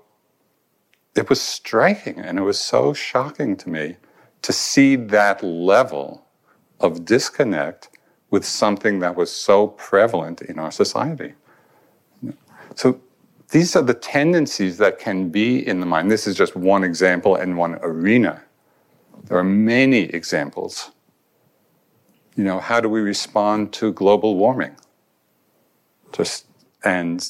it 1.17 1.31
was 1.31 1.41
striking 1.41 2.19
and 2.19 2.39
it 2.39 2.43
was 2.43 2.61
so 2.61 2.93
shocking 2.93 3.57
to 3.57 3.71
me 3.71 3.97
to 4.43 4.53
see 4.53 4.95
that 4.95 5.43
level 5.43 6.27
of 6.81 7.07
disconnect 7.07 7.89
with 8.35 8.45
something 8.45 8.99
that 8.99 9.15
was 9.15 9.31
so 9.31 9.69
prevalent 9.69 10.43
in 10.43 10.59
our 10.59 10.73
society. 10.73 11.35
So 12.75 13.01
these 13.51 13.77
are 13.77 13.83
the 13.83 13.95
tendencies 13.95 14.77
that 14.79 14.99
can 14.99 15.29
be 15.29 15.65
in 15.65 15.79
the 15.79 15.87
mind. 15.87 16.11
This 16.11 16.27
is 16.27 16.35
just 16.37 16.57
one 16.57 16.83
example 16.83 17.37
and 17.37 17.57
one 17.57 17.77
arena. 17.81 18.43
There 19.27 19.39
are 19.39 19.45
many 19.45 20.01
examples. 20.21 20.91
You 22.35 22.43
know, 22.43 22.59
how 22.59 22.81
do 22.81 22.89
we 22.89 23.03
respond 23.03 23.73
to 23.75 23.93
global 23.93 24.35
warming? 24.35 24.75
Just 26.11 26.47
and 26.83 27.25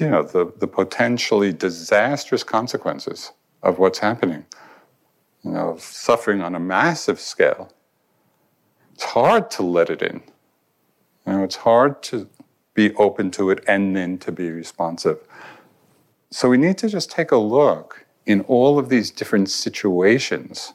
you 0.00 0.10
know 0.10 0.24
the, 0.24 0.52
the 0.58 0.66
potentially 0.66 1.52
disastrous 1.52 2.42
consequences 2.42 3.30
of 3.62 3.78
what's 3.78 4.00
happening. 4.00 4.44
You 5.44 5.52
know, 5.52 5.76
suffering 5.78 6.42
on 6.42 6.56
a 6.56 6.60
massive 6.76 7.20
scale 7.20 7.72
it's 8.98 9.04
hard 9.04 9.48
to 9.48 9.62
let 9.62 9.90
it 9.90 10.02
in. 10.02 10.20
You 11.24 11.32
know, 11.32 11.44
it's 11.44 11.54
hard 11.54 12.02
to 12.02 12.28
be 12.74 12.92
open 12.96 13.30
to 13.30 13.50
it 13.50 13.62
and 13.68 13.94
then 13.94 14.18
to 14.18 14.32
be 14.32 14.50
responsive. 14.50 15.20
So 16.32 16.48
we 16.48 16.56
need 16.56 16.78
to 16.78 16.88
just 16.88 17.08
take 17.08 17.30
a 17.30 17.36
look 17.36 18.06
in 18.26 18.40
all 18.48 18.76
of 18.76 18.88
these 18.88 19.12
different 19.12 19.50
situations 19.50 20.72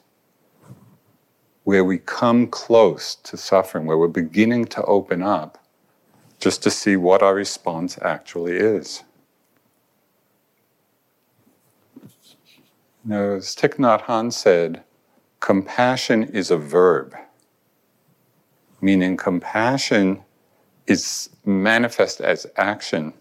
where 1.64 1.84
we 1.84 1.98
come 1.98 2.46
close 2.46 3.14
to 3.14 3.36
suffering, 3.36 3.84
where 3.84 3.98
we're 3.98 4.08
beginning 4.08 4.64
to 4.68 4.82
open 4.84 5.22
up, 5.22 5.62
just 6.40 6.62
to 6.62 6.70
see 6.70 6.96
what 6.96 7.22
our 7.22 7.34
response 7.34 7.98
actually 8.00 8.56
is. 8.56 9.02
You 13.04 13.10
know, 13.10 13.34
as 13.36 13.54
Thich 13.54 13.74
Nhat 13.74 14.04
Hanh 14.04 14.32
said, 14.32 14.82
compassion 15.40 16.24
is 16.24 16.50
a 16.50 16.56
verb 16.56 17.14
meaning 18.84 19.16
compassion 19.16 20.22
is 20.86 21.30
manifest 21.46 22.20
as 22.20 22.46
action. 22.56 23.14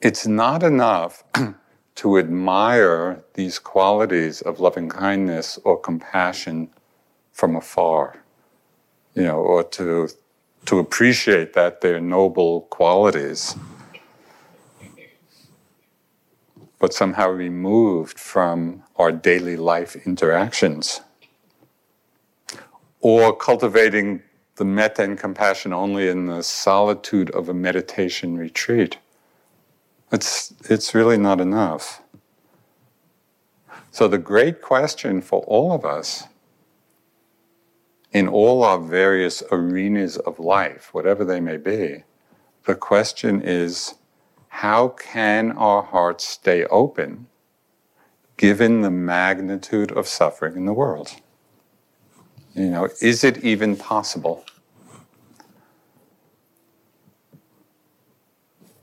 It's 0.00 0.26
not 0.26 0.64
enough 0.64 1.22
to 1.94 2.18
admire 2.18 3.22
these 3.34 3.60
qualities 3.60 4.42
of 4.42 4.58
loving 4.58 4.88
kindness 4.88 5.60
or 5.62 5.78
compassion 5.78 6.70
from 7.30 7.54
afar, 7.54 8.20
you 9.14 9.22
know, 9.22 9.38
or 9.38 9.62
to, 9.62 10.08
to 10.66 10.78
appreciate 10.80 11.52
that 11.52 11.80
they're 11.80 12.00
noble 12.00 12.62
qualities, 12.62 13.54
but 16.80 16.92
somehow 16.92 17.28
removed 17.28 18.18
from 18.18 18.82
our 18.96 19.12
daily 19.12 19.56
life 19.56 19.94
interactions 20.04 21.00
or 23.04 23.36
cultivating 23.36 24.22
the 24.56 24.64
metta 24.64 25.02
and 25.02 25.18
compassion 25.18 25.74
only 25.74 26.08
in 26.08 26.24
the 26.24 26.42
solitude 26.42 27.28
of 27.32 27.50
a 27.50 27.54
meditation 27.54 28.38
retreat. 28.38 28.96
It's, 30.10 30.54
it's 30.70 30.94
really 30.94 31.18
not 31.18 31.38
enough. 31.38 32.00
So, 33.90 34.08
the 34.08 34.18
great 34.18 34.62
question 34.62 35.20
for 35.20 35.42
all 35.42 35.72
of 35.72 35.84
us 35.84 36.24
in 38.10 38.26
all 38.26 38.62
our 38.62 38.78
various 38.78 39.42
arenas 39.52 40.16
of 40.16 40.38
life, 40.38 40.88
whatever 40.92 41.26
they 41.26 41.40
may 41.40 41.58
be, 41.58 42.04
the 42.64 42.74
question 42.74 43.42
is 43.42 43.96
how 44.48 44.88
can 44.88 45.52
our 45.52 45.82
hearts 45.82 46.26
stay 46.26 46.64
open 46.66 47.26
given 48.38 48.80
the 48.80 48.90
magnitude 48.90 49.92
of 49.92 50.08
suffering 50.08 50.56
in 50.56 50.64
the 50.64 50.72
world? 50.72 51.20
You 52.54 52.70
know, 52.70 52.88
is 53.00 53.24
it 53.24 53.44
even 53.44 53.76
possible? 53.76 54.44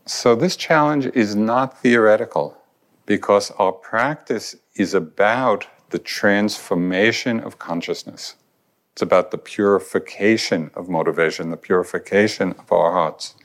So, 0.06 0.36
this 0.36 0.58
challenge 0.58 1.06
is 1.14 1.36
not 1.36 1.80
theoretical 1.82 2.58
because 3.06 3.52
our 3.52 3.72
practice 3.72 4.58
is 4.76 4.94
about 4.94 5.68
the 5.90 6.00
transformation 6.00 7.40
of 7.40 7.60
consciousness. 7.60 8.36
It's 8.92 9.02
about 9.02 9.32
the 9.32 9.38
purification 9.38 10.70
of 10.74 10.90
motivation, 10.90 11.50
the 11.50 11.58
purification 11.58 12.54
of 12.60 12.72
our 12.74 12.92
hearts 12.92 13.36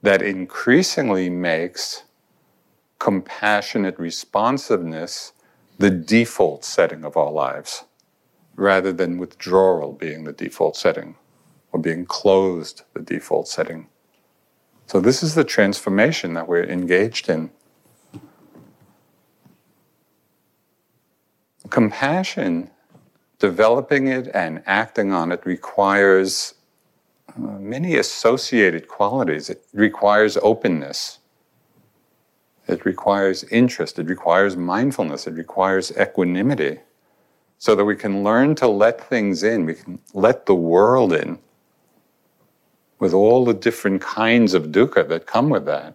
that 0.00 0.22
increasingly 0.22 1.28
makes 1.28 2.04
compassionate 2.98 3.98
responsiveness 3.98 5.32
the 5.78 5.90
default 5.90 6.64
setting 6.64 7.04
of 7.04 7.16
our 7.16 7.30
lives 7.30 7.84
rather 8.56 8.92
than 8.92 9.18
withdrawal 9.18 9.92
being 9.92 10.24
the 10.24 10.32
default 10.32 10.76
setting 10.76 11.16
or 11.72 11.80
being 11.80 12.04
closed 12.04 12.82
the 12.94 13.00
default 13.00 13.48
setting. 13.48 13.88
So, 14.86 15.00
this 15.00 15.22
is 15.22 15.34
the 15.34 15.44
transformation 15.44 16.34
that 16.34 16.48
we're 16.48 16.64
engaged 16.64 17.28
in. 17.28 17.50
Compassion, 21.70 22.70
developing 23.38 24.08
it 24.08 24.28
and 24.34 24.62
acting 24.66 25.12
on 25.12 25.32
it 25.32 25.46
requires 25.46 26.54
uh, 27.34 27.40
many 27.58 27.96
associated 27.96 28.88
qualities. 28.88 29.48
It 29.48 29.64
requires 29.72 30.36
openness. 30.42 31.20
It 32.68 32.84
requires 32.84 33.44
interest. 33.44 33.98
It 33.98 34.06
requires 34.06 34.56
mindfulness. 34.56 35.26
It 35.26 35.34
requires 35.34 35.90
equanimity 35.98 36.80
so 37.62 37.76
that 37.76 37.84
we 37.84 37.94
can 37.94 38.24
learn 38.24 38.56
to 38.56 38.66
let 38.66 39.08
things 39.08 39.44
in. 39.44 39.64
We 39.64 39.74
can 39.74 40.00
let 40.14 40.46
the 40.46 40.54
world 40.54 41.12
in 41.12 41.38
with 42.98 43.14
all 43.14 43.44
the 43.44 43.54
different 43.54 44.02
kinds 44.02 44.52
of 44.52 44.72
dukkha 44.72 45.06
that 45.06 45.28
come 45.28 45.48
with 45.48 45.64
that. 45.66 45.94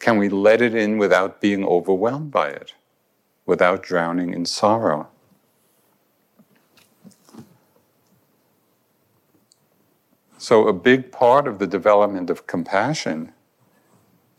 Can 0.00 0.18
we 0.18 0.28
let 0.28 0.60
it 0.60 0.74
in 0.74 0.98
without 0.98 1.40
being 1.40 1.64
overwhelmed 1.64 2.32
by 2.32 2.48
it, 2.48 2.74
without 3.46 3.84
drowning 3.84 4.34
in 4.34 4.44
sorrow? 4.44 5.06
So, 10.36 10.66
a 10.66 10.72
big 10.72 11.12
part 11.12 11.46
of 11.46 11.60
the 11.60 11.66
development 11.68 12.28
of 12.28 12.48
compassion 12.48 13.32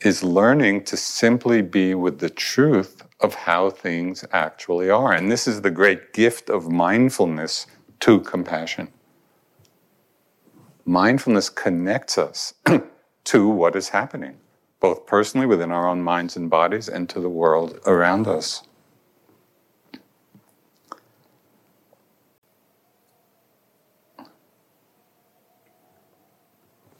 is 0.02 0.24
learning 0.24 0.84
to 0.86 0.96
simply 0.96 1.62
be 1.62 1.94
with 1.94 2.20
the 2.20 2.30
truth 2.30 3.04
of 3.20 3.34
how 3.34 3.70
things 3.70 4.24
actually 4.32 4.90
are. 4.90 5.12
And 5.12 5.32
this 5.32 5.48
is 5.48 5.62
the 5.62 5.72
great 5.72 6.14
gift 6.14 6.50
of 6.50 6.70
mindfulness 6.70 7.68
to 8.02 8.22
compassion. 8.22 8.90
Mindfulness 10.86 11.50
connects 11.50 12.18
us 12.18 12.54
to 13.26 13.48
what 13.48 13.76
is 13.76 13.90
happening, 13.90 14.38
both 14.80 15.06
personally 15.06 15.46
within 15.46 15.72
our 15.72 15.88
own 15.88 16.02
minds 16.02 16.38
and 16.38 16.50
bodies 16.50 16.88
and 16.88 17.10
to 17.10 17.20
the 17.20 17.30
world 17.30 17.80
around 17.86 18.28
us. 18.28 18.64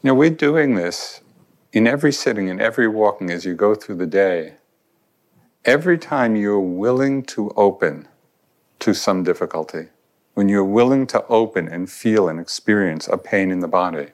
You 0.02 0.10
know, 0.10 0.16
we're 0.16 0.30
doing 0.30 0.76
this 0.76 1.22
in 1.72 1.88
every 1.88 2.12
sitting, 2.12 2.48
in 2.48 2.60
every 2.60 2.88
walking 2.88 3.30
as 3.30 3.46
you 3.46 3.54
go 3.54 3.76
through 3.76 3.96
the 3.96 4.08
day 4.08 4.54
every 5.66 5.98
time 5.98 6.36
you're 6.36 6.60
willing 6.60 7.22
to 7.22 7.52
open 7.56 8.08
to 8.80 8.94
some 8.94 9.24
difficulty, 9.24 9.88
when 10.34 10.48
you're 10.48 10.64
willing 10.64 11.06
to 11.06 11.26
open 11.28 11.68
and 11.68 11.92
feel 11.92 12.30
and 12.30 12.40
experience 12.40 13.08
a 13.08 13.18
pain 13.18 13.52
in 13.52 13.60
the 13.60 13.68
body 13.68 14.08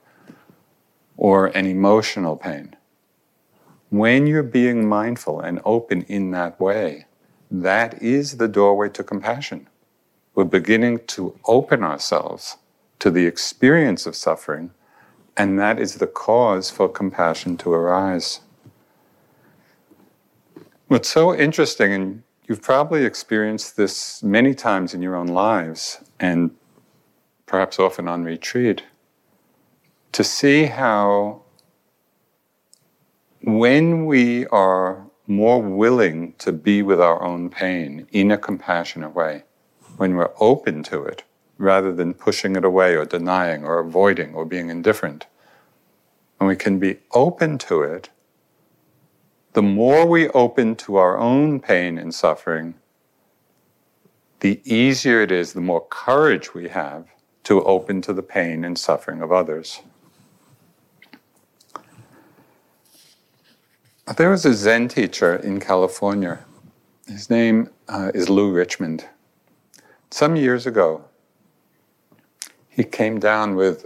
or 1.17 1.47
an 1.47 1.65
emotional 1.65 2.35
pain, 2.35 2.75
when 3.89 4.25
you're 4.25 4.43
being 4.43 4.89
mindful 4.89 5.39
and 5.39 5.61
open 5.63 6.01
in 6.03 6.31
that 6.31 6.59
way, 6.59 7.05
that 7.51 8.01
is 8.01 8.37
the 8.37 8.47
doorway 8.47 8.89
to 8.89 9.03
compassion. 9.03 9.69
We're 10.33 10.45
beginning 10.45 11.05
to 11.07 11.39
open 11.45 11.83
ourselves 11.83 12.57
to 12.99 13.11
the 13.11 13.25
experience 13.27 14.05
of 14.05 14.15
suffering, 14.15 14.71
and 15.37 15.59
that 15.59 15.79
is 15.79 15.95
the 15.95 16.07
cause 16.07 16.69
for 16.69 16.87
compassion 16.87 17.57
to 17.57 17.73
arise. 17.73 18.41
What's 20.87 21.09
so 21.09 21.35
interesting, 21.35 21.93
and 21.93 22.23
you've 22.47 22.61
probably 22.61 23.05
experienced 23.05 23.75
this 23.75 24.21
many 24.23 24.53
times 24.53 24.93
in 24.93 25.01
your 25.01 25.15
own 25.15 25.27
lives, 25.27 26.03
and 26.19 26.51
perhaps 27.45 27.79
often 27.79 28.07
on 28.07 28.23
retreat, 28.23 28.83
to 30.11 30.23
see 30.23 30.65
how 30.65 31.41
when 33.41 34.05
we 34.05 34.45
are 34.47 35.05
more 35.27 35.61
willing 35.61 36.33
to 36.37 36.51
be 36.51 36.81
with 36.81 37.01
our 37.01 37.21
own 37.23 37.49
pain 37.49 38.07
in 38.11 38.31
a 38.31 38.37
compassionate 38.37 39.15
way, 39.15 39.43
when 39.97 40.15
we're 40.15 40.31
open 40.39 40.83
to 40.83 41.03
it, 41.03 41.23
rather 41.57 41.93
than 41.93 42.13
pushing 42.13 42.55
it 42.55 42.65
away 42.65 42.95
or 42.95 43.05
denying 43.05 43.63
or 43.63 43.79
avoiding 43.79 44.33
or 44.33 44.45
being 44.45 44.69
indifferent, 44.69 45.25
and 46.39 46.47
we 46.47 46.55
can 46.55 46.79
be 46.79 46.97
open 47.13 47.57
to 47.57 47.81
it 47.81 48.09
the 49.55 49.61
more 49.61 50.05
we 50.05 50.27
open 50.31 50.75
to 50.75 50.97
our 50.97 51.17
own 51.17 51.61
pain 51.61 51.97
and 51.97 52.13
suffering, 52.13 52.75
the 54.41 54.59
easier 54.65 55.21
it 55.21 55.31
is, 55.31 55.53
the 55.53 55.61
more 55.61 55.85
courage 55.89 56.53
we 56.53 56.67
have 56.67 57.07
to 57.45 57.63
open 57.63 58.01
to 58.01 58.11
the 58.11 58.21
pain 58.21 58.65
and 58.65 58.77
suffering 58.77 59.21
of 59.21 59.31
others. 59.31 59.79
There 64.17 64.29
was 64.29 64.45
a 64.45 64.53
Zen 64.53 64.89
teacher 64.89 65.37
in 65.37 65.61
California. 65.61 66.43
His 67.07 67.29
name 67.29 67.69
uh, 67.87 68.11
is 68.13 68.29
Lou 68.29 68.51
Richmond. 68.51 69.05
Some 70.11 70.35
years 70.35 70.67
ago, 70.67 71.05
he 72.75 72.83
came 72.83 73.19
down 73.19 73.55
with 73.55 73.85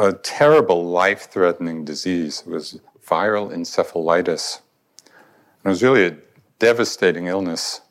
a 0.00 0.14
terrible 0.14 0.88
life 0.88 1.30
threatening 1.30 1.84
disease. 1.84 2.42
It 2.46 2.50
was 2.50 2.80
viral 3.06 3.52
encephalitis. 3.52 4.60
It 5.04 5.68
was 5.68 5.82
really 5.82 6.06
a 6.06 6.16
devastating 6.58 7.26
illness. 7.26 7.82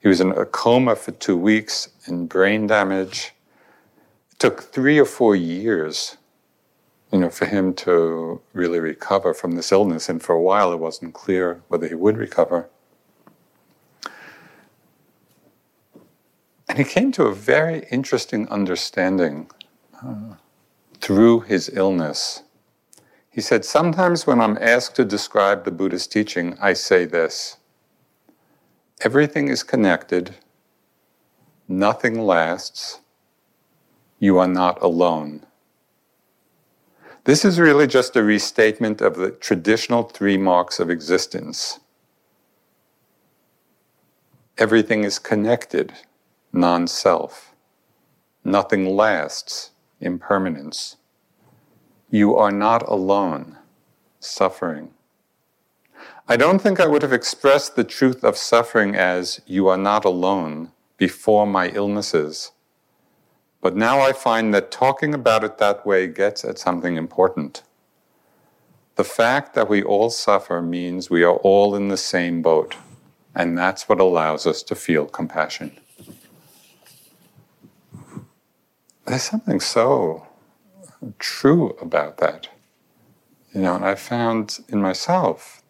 He 0.00 0.08
was 0.08 0.20
in 0.20 0.32
a 0.32 0.44
coma 0.44 0.96
for 0.96 1.12
two 1.12 1.36
weeks 1.36 1.90
and 2.06 2.28
brain 2.28 2.66
damage. 2.66 3.32
It 4.32 4.40
took 4.40 4.60
three 4.60 4.98
or 4.98 5.04
four 5.04 5.36
years, 5.36 6.16
you 7.12 7.20
know, 7.20 7.30
for 7.30 7.46
him 7.46 7.72
to 7.74 8.40
really 8.54 8.80
recover 8.80 9.34
from 9.34 9.52
this 9.52 9.70
illness. 9.70 10.08
And 10.08 10.20
for 10.20 10.34
a 10.34 10.42
while, 10.42 10.72
it 10.72 10.80
wasn't 10.80 11.14
clear 11.14 11.62
whether 11.68 11.86
he 11.86 11.94
would 11.94 12.16
recover. 12.16 12.68
And 16.72 16.78
he 16.78 16.84
came 16.84 17.12
to 17.12 17.24
a 17.24 17.34
very 17.34 17.86
interesting 17.90 18.48
understanding 18.48 19.50
uh, 20.02 20.34
through 21.00 21.40
his 21.40 21.70
illness 21.72 22.42
he 23.32 23.40
said, 23.40 23.64
Sometimes 23.64 24.26
when 24.26 24.40
I'm 24.40 24.58
asked 24.60 24.94
to 24.96 25.06
describe 25.06 25.64
the 25.64 25.70
Buddha's 25.70 26.06
teaching, 26.06 26.56
I 26.60 26.74
say 26.74 27.06
this 27.06 27.56
everything 29.00 29.48
is 29.48 29.62
connected, 29.64 30.36
nothing 31.66 32.20
lasts, 32.20 33.00
you 34.18 34.38
are 34.38 34.46
not 34.46 34.80
alone. 34.82 35.46
This 37.24 37.44
is 37.44 37.58
really 37.58 37.86
just 37.86 38.14
a 38.16 38.22
restatement 38.22 39.00
of 39.00 39.16
the 39.16 39.30
traditional 39.30 40.02
three 40.02 40.36
marks 40.36 40.78
of 40.78 40.90
existence. 40.90 41.80
Everything 44.58 45.04
is 45.04 45.18
connected, 45.18 45.94
non 46.52 46.86
self. 46.86 47.54
Nothing 48.44 48.96
lasts, 48.96 49.70
impermanence. 50.00 50.96
You 52.10 52.36
are 52.36 52.50
not 52.50 52.86
alone, 52.88 53.56
suffering. 54.20 54.90
I 56.28 56.36
don't 56.36 56.60
think 56.60 56.78
I 56.78 56.86
would 56.86 57.02
have 57.02 57.12
expressed 57.12 57.74
the 57.74 57.84
truth 57.84 58.22
of 58.22 58.36
suffering 58.36 58.94
as 58.94 59.40
you 59.46 59.68
are 59.68 59.78
not 59.78 60.04
alone 60.04 60.72
before 60.96 61.46
my 61.46 61.68
illnesses. 61.68 62.52
But 63.60 63.76
now 63.76 64.00
I 64.00 64.12
find 64.12 64.52
that 64.52 64.70
talking 64.70 65.14
about 65.14 65.44
it 65.44 65.58
that 65.58 65.86
way 65.86 66.06
gets 66.06 66.44
at 66.44 66.58
something 66.58 66.96
important. 66.96 67.62
The 68.96 69.04
fact 69.04 69.54
that 69.54 69.68
we 69.68 69.82
all 69.82 70.10
suffer 70.10 70.60
means 70.60 71.08
we 71.08 71.22
are 71.22 71.36
all 71.36 71.74
in 71.74 71.88
the 71.88 71.96
same 71.96 72.42
boat, 72.42 72.76
and 73.34 73.56
that's 73.56 73.88
what 73.88 74.00
allows 74.00 74.46
us 74.46 74.62
to 74.64 74.74
feel 74.74 75.06
compassion. 75.06 75.78
There's 79.06 79.22
something 79.22 79.58
so 79.58 80.26
true 81.18 81.70
about 81.80 82.18
that. 82.18 82.48
You 83.52 83.62
know, 83.62 83.74
and 83.74 83.84
I 83.84 83.96
found 83.96 84.60
in 84.68 84.80
myself 84.80 85.62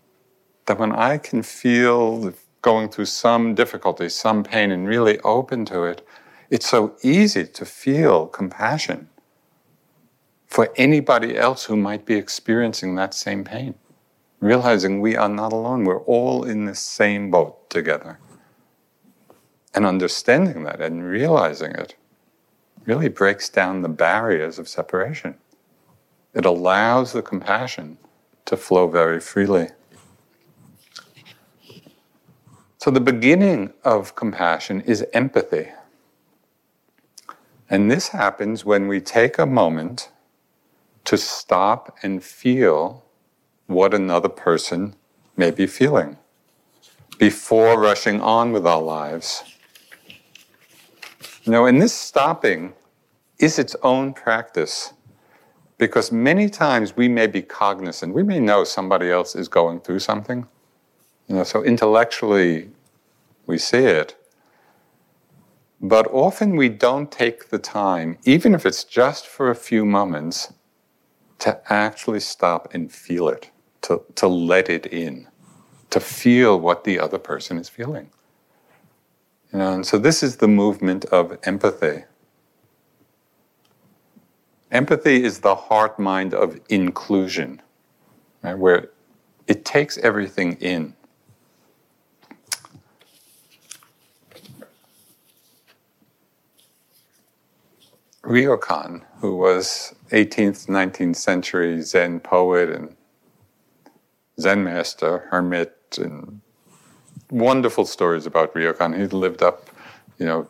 that 0.67 0.79
when 0.79 0.93
I 0.93 1.19
can 1.19 1.43
feel 1.43 2.35
going 2.61 2.89
through 2.91 3.07
some 3.07 3.55
difficulty, 3.55 4.09
some 4.09 4.45
pain, 4.45 4.71
and 4.71 4.87
really 4.87 5.19
open 5.21 5.65
to 5.67 5.85
it, 5.85 6.07
it's 6.51 6.69
so 6.69 6.95
easy 7.03 7.47
to 7.47 7.65
feel 7.65 8.27
compassion 8.27 9.09
for 10.47 10.73
anybody 10.77 11.37
else 11.37 11.65
who 11.65 11.77
might 11.77 12.05
be 12.05 12.15
experiencing 12.15 12.95
that 12.95 13.15
same 13.15 13.43
pain. 13.43 13.75
Realizing 14.41 15.01
we 15.01 15.17
are 15.17 15.29
not 15.29 15.53
alone, 15.53 15.85
we're 15.85 16.03
all 16.03 16.45
in 16.45 16.67
the 16.67 16.75
same 16.75 17.31
boat 17.31 17.71
together. 17.71 18.19
And 19.75 19.87
understanding 19.87 20.65
that 20.65 20.83
and 20.83 21.03
realizing 21.03 21.73
it 21.73 21.95
really 22.85 23.09
breaks 23.09 23.49
down 23.49 23.83
the 23.83 23.89
barriers 23.89 24.59
of 24.59 24.69
separation. 24.69 25.37
It 26.35 26.45
allows 26.45 27.13
the 27.13 27.23
compassion 27.23 27.99
to 28.47 28.57
flow 28.57 28.89
very 28.89 29.21
freely. 29.21 29.69
So, 32.79 32.91
the 32.91 33.01
beginning 33.01 33.73
of 33.85 34.17
compassion 34.17 34.81
is 34.81 35.07
empathy. 35.13 35.69
And 37.71 37.91
this 37.91 38.09
happens 38.09 38.65
when 38.65 38.89
we 38.89 39.01
take 39.01 39.39
a 39.39 39.47
moment 39.47 40.11
to 41.05 41.17
stop 41.17 41.97
and 42.03 42.23
feel 42.23 43.05
what 43.67 43.95
another 43.95 44.29
person 44.29 44.95
may 45.37 45.51
be 45.51 45.67
feeling 45.67 46.19
before 47.19 47.79
rushing 47.81 48.21
on 48.21 48.53
with 48.53 48.67
our 48.67 48.83
lives. 48.83 49.45
Know, 51.47 51.67
and 51.67 51.83
this 51.83 51.93
stopping 51.93 52.75
is 53.39 53.59
its 53.59 53.75
own 53.83 54.13
practice 54.13 54.93
because 55.77 56.13
many 56.13 56.49
times 56.49 56.97
we 56.97 57.09
may 57.09 57.27
be 57.27 57.43
cognizant, 57.43 58.15
we 58.15 58.23
may 58.23 58.39
know 58.39 58.63
somebody 58.63 59.11
else 59.11 59.35
is 59.35 59.49
going 59.49 59.81
through 59.81 59.99
something. 59.99 60.47
You 61.27 61.37
know, 61.37 61.45
so 61.45 61.65
intellectually 61.65 62.71
we 63.47 63.59
see 63.59 63.79
it, 63.79 64.17
but 65.81 66.07
often 66.13 66.55
we 66.55 66.69
don't 66.69 67.11
take 67.11 67.49
the 67.49 67.59
time, 67.59 68.19
even 68.25 68.55
if 68.55 68.65
it's 68.65 68.85
just 68.85 69.27
for 69.27 69.51
a 69.51 69.57
few 69.57 69.85
moments, 69.85 70.53
to 71.41 71.61
actually 71.73 72.21
stop 72.21 72.73
and 72.73 72.93
feel 72.93 73.29
it, 73.29 73.51
to, 73.81 74.03
to 74.15 74.29
let 74.29 74.71
it 74.71 74.87
in, 74.87 75.27
to 75.91 75.99
feel 75.99 76.61
what 76.61 76.85
the 76.85 77.01
other 77.01 77.19
person 77.19 77.59
is 77.59 77.69
feeling. 77.69 78.11
You 79.53 79.59
know, 79.59 79.73
and 79.75 79.87
so 79.87 79.99
this 79.99 80.23
is 80.23 80.37
the 80.37 80.49
movement 80.49 81.05
of 81.07 81.39
empathy. 81.43 82.05
Empathy 84.71 85.23
is 85.23 85.41
the 85.41 85.55
heart 85.55 85.99
mind 85.99 86.33
of 86.33 86.59
inclusion, 86.71 87.61
right, 88.43 88.57
where 88.57 88.89
it 89.47 89.65
takes 89.65 89.99
everything 89.99 90.55
in. 90.55 90.95
Ryokan, 98.23 99.03
who 99.19 99.37
was 99.37 99.95
18th, 100.11 100.69
19th 100.69 101.17
century 101.17 101.83
Zen 101.83 102.21
poet 102.21 102.71
and 102.71 102.97
Zen 104.41 104.65
master, 104.65 105.27
hermit, 105.31 105.99
and 105.99 106.41
wonderful 107.33 107.87
stories 107.87 108.27
about 108.27 108.55
Ryokan. 108.55 108.97
He 108.97 109.07
lived 109.07 109.43
up, 109.43 109.71
you 110.19 110.27
know, 110.27 110.49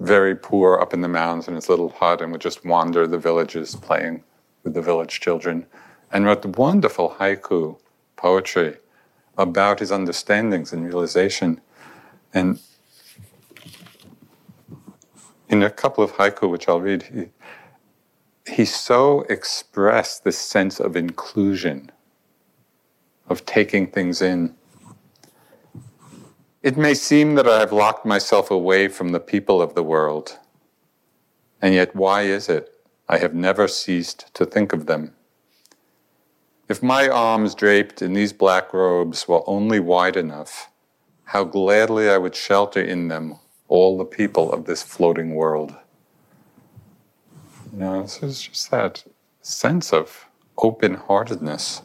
very 0.00 0.34
poor 0.34 0.80
up 0.80 0.94
in 0.94 1.02
the 1.02 1.08
mountains 1.08 1.46
in 1.46 1.54
his 1.54 1.68
little 1.68 1.90
hut 1.90 2.22
and 2.22 2.32
would 2.32 2.40
just 2.40 2.64
wander 2.64 3.06
the 3.06 3.18
villages 3.18 3.76
playing 3.76 4.24
with 4.64 4.74
the 4.74 4.82
village 4.82 5.20
children 5.20 5.66
and 6.10 6.24
wrote 6.24 6.44
wonderful 6.46 7.16
haiku 7.18 7.78
poetry 8.16 8.76
about 9.36 9.78
his 9.78 9.92
understandings 9.92 10.72
and 10.72 10.84
realization. 10.84 11.60
And 12.32 12.58
in 15.48 15.62
a 15.62 15.70
couple 15.70 16.02
of 16.02 16.12
haiku, 16.12 16.50
which 16.50 16.68
I'll 16.68 16.80
read, 16.80 17.02
he, 17.04 18.52
he 18.52 18.64
so 18.64 19.22
expressed 19.28 20.24
this 20.24 20.38
sense 20.38 20.80
of 20.80 20.96
inclusion, 20.96 21.92
of 23.28 23.44
taking 23.44 23.86
things 23.86 24.22
in. 24.22 24.54
It 26.60 26.76
may 26.76 26.94
seem 26.94 27.36
that 27.36 27.46
I 27.46 27.60
have 27.60 27.72
locked 27.72 28.04
myself 28.04 28.50
away 28.50 28.88
from 28.88 29.10
the 29.10 29.20
people 29.20 29.62
of 29.62 29.74
the 29.74 29.82
world, 29.82 30.38
and 31.62 31.72
yet 31.72 31.94
why 31.94 32.22
is 32.22 32.48
it 32.48 32.74
I 33.08 33.18
have 33.18 33.32
never 33.32 33.68
ceased 33.68 34.34
to 34.34 34.44
think 34.44 34.72
of 34.72 34.86
them? 34.86 35.14
If 36.68 36.82
my 36.82 37.08
arms 37.08 37.54
draped 37.54 38.02
in 38.02 38.12
these 38.12 38.32
black 38.32 38.74
robes 38.74 39.28
were 39.28 39.48
only 39.48 39.78
wide 39.78 40.16
enough, 40.16 40.68
how 41.26 41.44
gladly 41.44 42.10
I 42.10 42.18
would 42.18 42.34
shelter 42.34 42.82
in 42.82 43.06
them 43.06 43.36
all 43.68 43.96
the 43.96 44.04
people 44.04 44.50
of 44.52 44.64
this 44.64 44.82
floating 44.82 45.36
world. 45.36 45.76
You 47.72 47.78
know, 47.78 48.02
this 48.02 48.20
is 48.22 48.42
just 48.42 48.70
that 48.72 49.04
sense 49.42 49.92
of 49.92 50.26
open 50.56 50.94
heartedness. 50.94 51.82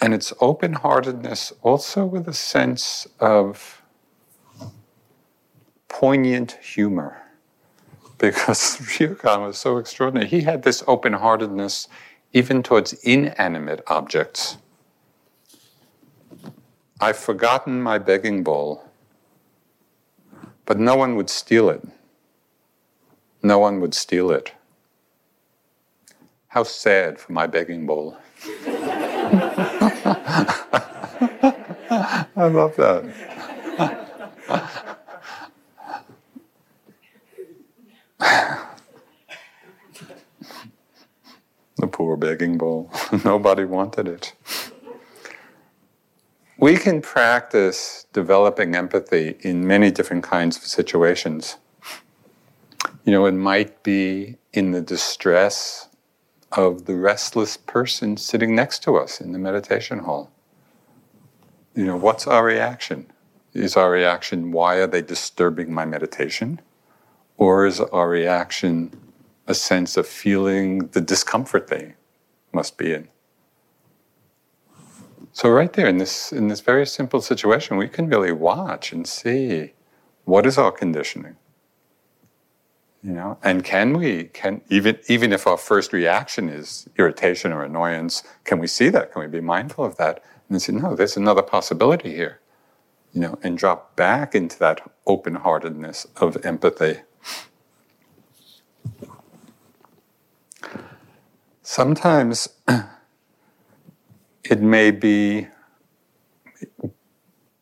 And 0.00 0.12
it's 0.12 0.32
open 0.40 0.74
heartedness 0.74 1.52
also 1.62 2.04
with 2.04 2.28
a 2.28 2.34
sense 2.34 3.06
of 3.18 3.82
poignant 5.88 6.52
humor. 6.62 7.22
Because 8.18 8.76
Ryokan 8.80 9.46
was 9.46 9.58
so 9.58 9.78
extraordinary. 9.78 10.28
He 10.28 10.42
had 10.42 10.62
this 10.62 10.82
open 10.86 11.14
heartedness 11.14 11.88
even 12.32 12.62
towards 12.62 12.92
inanimate 13.04 13.82
objects. 13.86 14.58
I've 17.00 17.16
forgotten 17.16 17.82
my 17.82 17.98
begging 17.98 18.42
bowl, 18.42 18.84
but 20.64 20.78
no 20.78 20.96
one 20.96 21.16
would 21.16 21.30
steal 21.30 21.68
it. 21.68 21.82
No 23.42 23.58
one 23.58 23.80
would 23.80 23.94
steal 23.94 24.30
it. 24.30 24.52
How 26.48 26.62
sad 26.62 27.18
for 27.18 27.32
my 27.32 27.46
begging 27.46 27.86
bowl. 27.86 28.16
I 32.36 32.46
love 32.48 32.76
that. 32.76 33.04
the 41.78 41.86
poor 41.86 42.18
begging 42.18 42.58
bowl. 42.58 42.90
Nobody 43.24 43.64
wanted 43.64 44.08
it. 44.08 44.34
We 46.58 46.76
can 46.76 47.00
practice 47.00 48.06
developing 48.12 48.74
empathy 48.74 49.36
in 49.40 49.66
many 49.66 49.90
different 49.90 50.22
kinds 50.24 50.58
of 50.58 50.64
situations. 50.64 51.56
You 53.04 53.12
know, 53.12 53.24
it 53.24 53.32
might 53.32 53.82
be 53.82 54.36
in 54.52 54.72
the 54.72 54.82
distress 54.82 55.85
of 56.56 56.86
the 56.86 56.96
restless 56.96 57.56
person 57.56 58.16
sitting 58.16 58.54
next 58.54 58.82
to 58.82 58.96
us 58.96 59.20
in 59.20 59.32
the 59.32 59.38
meditation 59.38 60.00
hall. 60.00 60.30
You 61.74 61.84
know, 61.84 61.96
what's 61.96 62.26
our 62.26 62.44
reaction? 62.44 63.06
Is 63.52 63.76
our 63.76 63.90
reaction, 63.90 64.52
why 64.52 64.76
are 64.76 64.86
they 64.86 65.02
disturbing 65.02 65.72
my 65.72 65.84
meditation? 65.84 66.60
Or 67.36 67.66
is 67.66 67.80
our 67.80 68.08
reaction 68.08 68.92
a 69.46 69.54
sense 69.54 69.96
of 69.96 70.06
feeling 70.06 70.88
the 70.88 71.00
discomfort 71.00 71.68
they 71.68 71.94
must 72.52 72.78
be 72.78 72.92
in? 72.92 73.08
So 75.32 75.50
right 75.50 75.70
there 75.70 75.86
in 75.86 75.98
this 75.98 76.32
in 76.32 76.48
this 76.48 76.60
very 76.60 76.86
simple 76.86 77.20
situation, 77.20 77.76
we 77.76 77.88
can 77.88 78.08
really 78.08 78.32
watch 78.32 78.90
and 78.90 79.06
see 79.06 79.74
what 80.24 80.46
is 80.46 80.56
our 80.56 80.72
conditioning. 80.72 81.36
You 83.06 83.12
know, 83.12 83.38
and 83.40 83.62
can 83.62 83.96
we 83.96 84.24
can 84.24 84.62
even 84.68 84.98
even 85.06 85.32
if 85.32 85.46
our 85.46 85.56
first 85.56 85.92
reaction 85.92 86.48
is 86.48 86.88
irritation 86.98 87.52
or 87.52 87.62
annoyance, 87.62 88.24
can 88.42 88.58
we 88.58 88.66
see 88.66 88.88
that? 88.88 89.12
Can 89.12 89.22
we 89.22 89.28
be 89.28 89.40
mindful 89.40 89.84
of 89.84 89.96
that 89.98 90.24
and 90.48 90.60
say, 90.60 90.72
no, 90.72 90.96
there's 90.96 91.16
another 91.16 91.42
possibility 91.42 92.12
here. 92.16 92.40
You 93.12 93.20
know, 93.20 93.38
and 93.44 93.56
drop 93.56 93.94
back 93.94 94.34
into 94.34 94.58
that 94.58 94.80
open-heartedness 95.06 96.08
of 96.16 96.44
empathy. 96.44 97.02
Sometimes 101.62 102.48
it 104.42 104.60
may 104.60 104.90
be 104.90 105.46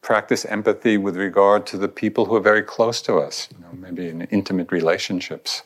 practice 0.05 0.45
empathy 0.45 0.99
with 0.99 1.17
regard 1.17 1.65
to 1.65 1.79
the 1.79 1.89
people 1.89 2.27
who 2.27 2.37
are 2.37 2.41
very 2.41 2.63
close 2.63 3.01
to 3.01 3.17
us, 3.17 3.49
you 3.51 3.65
know, 3.65 3.73
maybe 3.73 4.07
in 4.09 4.21
intimate 4.25 4.71
relationships, 4.71 5.63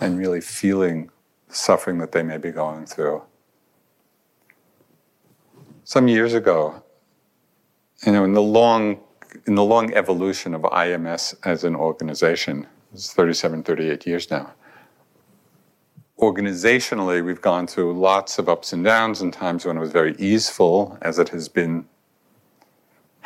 and 0.00 0.18
really 0.18 0.40
feeling 0.40 1.10
the 1.48 1.54
suffering 1.54 1.98
that 1.98 2.12
they 2.12 2.22
may 2.22 2.38
be 2.38 2.50
going 2.50 2.86
through. 2.86 3.22
Some 5.84 6.08
years 6.08 6.32
ago, 6.32 6.82
you 8.06 8.12
know, 8.12 8.24
in 8.24 8.32
the 8.32 8.42
long 8.42 9.00
in 9.46 9.54
the 9.54 9.64
long 9.64 9.92
evolution 9.94 10.54
of 10.54 10.62
IMS 10.62 11.34
as 11.44 11.64
an 11.64 11.74
organization, 11.74 12.66
it's 12.92 13.12
37, 13.12 13.62
38 13.62 14.06
years 14.06 14.30
now. 14.30 14.52
Organizationally, 16.18 17.24
we've 17.24 17.40
gone 17.40 17.66
through 17.66 17.98
lots 17.98 18.38
of 18.38 18.48
ups 18.48 18.72
and 18.72 18.84
downs 18.84 19.22
and 19.22 19.32
times 19.32 19.64
when 19.64 19.76
it 19.76 19.80
was 19.80 19.90
very 19.90 20.14
easeful, 20.18 20.98
as 21.00 21.18
it 21.18 21.30
has 21.30 21.48
been 21.48 21.86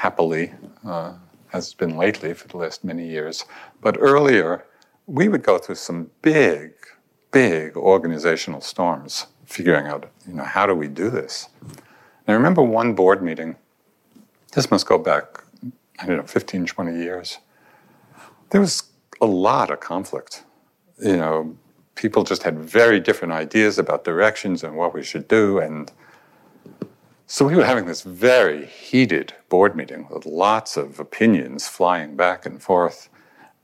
happily, 0.07 0.53
uh, 0.87 1.13
has 1.49 1.75
been 1.75 1.97
lately 1.97 2.33
for 2.35 2.47
the 2.49 2.57
last 2.57 2.85
many 2.85 3.07
years. 3.17 3.45
But 3.81 3.95
earlier, 3.99 4.65
we 5.19 5.25
would 5.29 5.43
go 5.43 5.59
through 5.59 5.81
some 5.89 6.11
big, 6.23 6.73
big 7.33 7.77
organizational 7.77 8.61
storms, 8.61 9.27
figuring 9.45 9.87
out, 9.87 10.03
you 10.29 10.35
know, 10.35 10.45
how 10.57 10.65
do 10.67 10.75
we 10.75 10.89
do 11.03 11.11
this? 11.11 11.49
And 11.63 12.29
I 12.29 12.33
remember 12.33 12.63
one 12.63 12.95
board 12.95 13.21
meeting, 13.23 13.57
this 14.53 14.71
must 14.71 14.87
go 14.87 14.99
back 14.99 15.27
I 15.99 16.07
don't 16.07 16.17
know, 16.17 16.23
15, 16.25 16.67
20 16.67 16.99
years, 17.03 17.39
there 18.51 18.61
was 18.61 18.83
a 19.21 19.27
lot 19.27 19.71
of 19.71 19.81
conflict. 19.81 20.45
You 20.99 21.17
know, 21.17 21.57
people 21.95 22.23
just 22.23 22.43
had 22.43 22.59
very 22.59 23.01
different 23.01 23.33
ideas 23.33 23.79
about 23.79 24.05
directions 24.05 24.63
and 24.63 24.77
what 24.77 24.95
we 24.95 25.03
should 25.03 25.27
do. 25.29 25.59
And 25.59 25.91
so 27.29 27.45
we 27.45 27.57
were 27.57 27.65
having 27.65 27.87
this 27.87 28.03
very 28.03 28.67
heated 28.67 29.35
board 29.49 29.75
meeting 29.75 30.07
with 30.11 30.27
lots 30.27 30.77
of 30.77 31.01
opinions 31.01 31.67
flying 31.67 32.15
back 32.15 32.47
and 32.47 32.63
forth. 32.63 33.09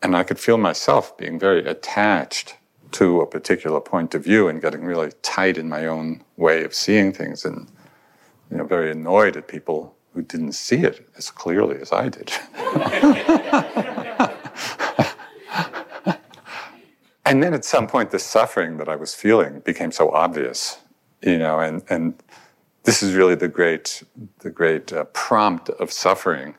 And 0.03 0.16
I 0.16 0.25
could 0.25 0.40
feel 0.40 0.59
myself 0.59 1.16
being 1.16 1.38
very 1.38 1.64
attached 1.64 2.57
to 2.92 3.20
a 3.20 3.27
particular 3.27 3.81
point 3.81 4.16
of 4.16 4.25
view 4.25 4.48
and 4.48 4.61
getting 4.61 4.85
really 4.85 5.12
tight 5.22 5.57
in 5.57 5.68
my 5.68 5.87
own 5.87 6.25
way 6.37 6.64
of 6.64 6.75
seeing 6.75 7.12
things 7.12 7.44
and 7.44 7.70
you 8.51 8.57
know 8.57 8.64
very 8.64 8.90
annoyed 8.90 9.37
at 9.37 9.46
people 9.46 9.94
who 10.12 10.22
didn't 10.22 10.53
see 10.53 10.83
it 10.83 11.09
as 11.16 11.31
clearly 11.31 11.79
as 11.81 11.92
I 11.92 12.09
did. 12.09 12.33
and 17.25 17.42
then 17.42 17.55
at 17.55 17.64
some 17.64 17.87
point, 17.87 18.11
the 18.11 18.18
suffering 18.18 18.77
that 18.77 18.88
I 18.88 18.96
was 18.96 19.14
feeling 19.14 19.61
became 19.61 19.92
so 19.92 20.11
obvious, 20.11 20.81
you 21.22 21.38
know, 21.38 21.61
and, 21.61 21.83
and 21.88 22.14
this 22.85 23.03
is 23.03 23.14
really 23.14 23.35
the 23.35 23.49
great, 23.49 24.03
the 24.40 24.51
great 24.51 24.92
uh, 24.92 25.05
prompt 25.12 25.68
of 25.71 25.92
suffering 25.92 26.55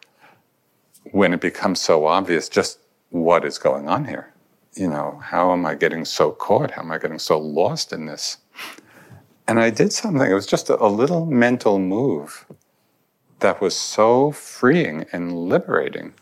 when 1.11 1.33
it 1.33 1.41
becomes 1.41 1.81
so 1.81 2.05
obvious 2.05 2.47
just 2.49 2.79
what 3.09 3.45
is 3.45 3.57
going 3.57 3.89
on 3.89 4.05
here. 4.05 4.33
You 4.75 4.87
know, 4.89 5.19
how 5.23 5.51
am 5.51 5.65
I 5.65 5.75
getting 5.75 6.05
so 6.05 6.31
caught? 6.31 6.71
How 6.71 6.81
am 6.81 6.91
I 6.91 6.97
getting 6.97 7.19
so 7.19 7.37
lost 7.37 7.93
in 7.93 8.05
this? 8.05 8.37
And 9.47 9.59
I 9.59 9.69
did 9.69 9.91
something, 9.91 10.29
it 10.29 10.33
was 10.33 10.47
just 10.47 10.69
a, 10.69 10.81
a 10.81 10.87
little 10.87 11.25
mental 11.25 11.77
move 11.77 12.45
that 13.39 13.59
was 13.59 13.75
so 13.75 14.31
freeing 14.31 15.05
and 15.11 15.37
liberating. 15.49 16.13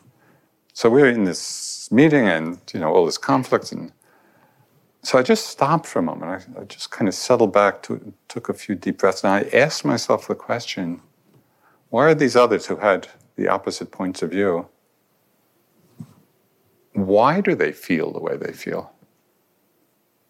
So 0.74 0.90
we 0.90 1.02
were 1.02 1.10
in 1.10 1.26
this 1.26 1.90
meeting 1.92 2.28
and, 2.28 2.60
you 2.74 2.80
know, 2.80 2.92
all 2.92 3.06
this 3.06 3.20
conflict. 3.20 3.72
And 3.72 3.92
so 5.04 5.18
I 5.18 5.24
just 5.24 5.48
stopped 5.48 5.88
for 5.88 6.00
a 6.00 6.04
moment. 6.04 6.48
I, 6.58 6.62
I 6.62 6.64
just 6.66 6.92
kind 6.92 7.08
of 7.08 7.16
settled 7.16 7.52
back, 7.52 7.82
to, 7.84 8.14
took 8.28 8.50
a 8.50 8.54
few 8.54 8.76
deep 8.76 9.00
breaths, 9.00 9.24
and 9.24 9.34
I 9.34 9.42
asked 9.56 9.84
myself 9.84 10.28
the 10.28 10.36
question 10.36 11.02
why 11.90 12.06
are 12.06 12.16
these 12.16 12.38
others 12.38 12.68
who 12.68 12.78
had 12.78 13.10
the 13.36 13.50
opposite 13.50 13.92
points 13.92 14.22
of 14.22 14.32
view? 14.32 14.70
Why 16.94 17.42
do 17.42 17.54
they 17.54 17.74
feel 17.74 18.14
the 18.14 18.20
way 18.20 18.38
they 18.38 18.54
feel? 18.54 18.94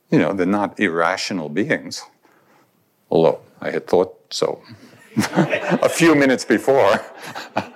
You 0.10 0.18
know, 0.18 0.34
they're 0.34 0.48
not 0.48 0.80
irrational 0.80 1.50
beings, 1.50 2.04
although 3.12 3.42
I 3.62 3.70
had 3.70 3.86
thought 3.88 4.18
so. 4.32 4.64
a 5.36 5.90
few 5.90 6.16
minutes 6.16 6.46
before. 6.46 7.00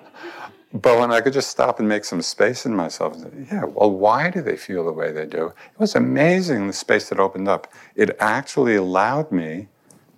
but 0.76 1.00
when 1.00 1.10
I 1.10 1.22
could 1.22 1.32
just 1.32 1.50
stop 1.50 1.80
and 1.80 1.88
make 1.88 2.04
some 2.04 2.22
space 2.22 2.66
in 2.66 2.76
myself 2.76 3.14
and 3.14 3.24
say, 3.24 3.56
yeah, 3.56 3.64
well, 3.64 3.90
why 3.90 4.30
do 4.30 4.42
they 4.42 4.58
feel 4.58 4.84
the 4.84 4.92
way 4.92 5.10
they 5.14 5.26
do? 5.26 5.48
It 5.48 5.80
was 5.80 5.96
amazing 5.96 6.68
the 6.68 6.74
space 6.74 7.08
that 7.10 7.20
opened 7.20 7.48
up. 7.48 7.72
It 7.96 8.18
actually 8.20 8.76
allowed 8.76 9.32
me 9.32 9.70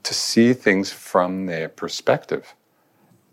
to 0.01 0.13
see 0.15 0.53
things 0.53 0.91
from 0.91 1.45
their 1.45 1.69
perspective. 1.69 2.55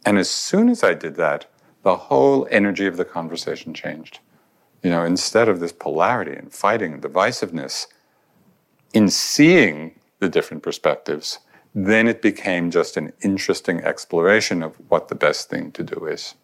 And 0.04 0.18
as 0.18 0.28
soon 0.28 0.68
as 0.68 0.84
I 0.84 0.92
did 0.92 1.16
that, 1.16 1.46
the 1.82 1.96
whole 1.96 2.46
energy 2.50 2.86
of 2.86 2.98
the 2.98 3.06
conversation 3.06 3.72
changed. 3.72 4.18
You 4.82 4.90
know, 4.90 5.02
instead 5.02 5.48
of 5.48 5.60
this 5.60 5.72
polarity 5.72 6.34
and 6.34 6.52
fighting 6.52 6.92
and 6.92 7.02
divisiveness, 7.02 7.86
in 8.92 9.08
seeing 9.08 9.98
the 10.18 10.28
different 10.28 10.62
perspectives, 10.62 11.38
then 11.74 12.06
it 12.06 12.20
became 12.20 12.70
just 12.70 12.98
an 12.98 13.14
interesting 13.22 13.80
exploration 13.80 14.62
of 14.62 14.76
what 14.88 15.08
the 15.08 15.14
best 15.14 15.48
thing 15.48 15.72
to 15.72 15.82
do 15.82 16.04
is. 16.04 16.34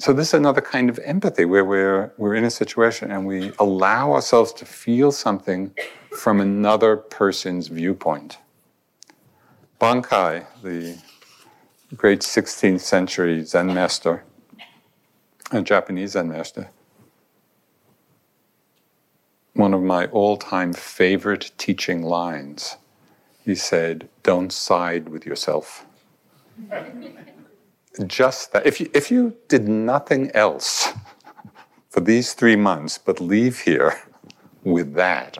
So 0.00 0.12
this 0.12 0.28
is 0.28 0.34
another 0.34 0.60
kind 0.60 0.88
of 0.88 1.00
empathy 1.00 1.44
where 1.44 1.64
we're, 1.64 2.12
we're 2.18 2.36
in 2.36 2.44
a 2.44 2.50
situation 2.50 3.10
and 3.10 3.26
we 3.26 3.50
allow 3.58 4.12
ourselves 4.12 4.52
to 4.54 4.64
feel 4.64 5.10
something 5.10 5.74
from 6.16 6.40
another 6.40 6.96
person's 6.96 7.66
viewpoint. 7.66 8.38
Bankei, 9.80 10.46
the 10.62 10.98
great 11.96 12.20
16th 12.20 12.80
century 12.80 13.44
Zen 13.44 13.74
master, 13.74 14.22
a 15.50 15.62
Japanese 15.62 16.12
Zen 16.12 16.28
master, 16.28 16.70
one 19.54 19.74
of 19.74 19.82
my 19.82 20.06
all-time 20.06 20.72
favorite 20.72 21.50
teaching 21.58 22.02
lines 22.02 22.76
he 23.44 23.54
said, 23.56 24.08
Don't 24.22 24.52
side 24.52 25.08
with 25.08 25.26
yourself. 25.26 25.86
Just 28.06 28.52
that. 28.52 28.66
If 28.66 28.80
you, 28.80 28.90
if 28.94 29.10
you 29.10 29.36
did 29.48 29.68
nothing 29.68 30.30
else 30.32 30.92
for 31.90 32.00
these 32.00 32.34
three 32.34 32.56
months 32.56 32.98
but 32.98 33.20
leave 33.20 33.60
here 33.60 33.98
with 34.62 34.94
that, 34.94 35.38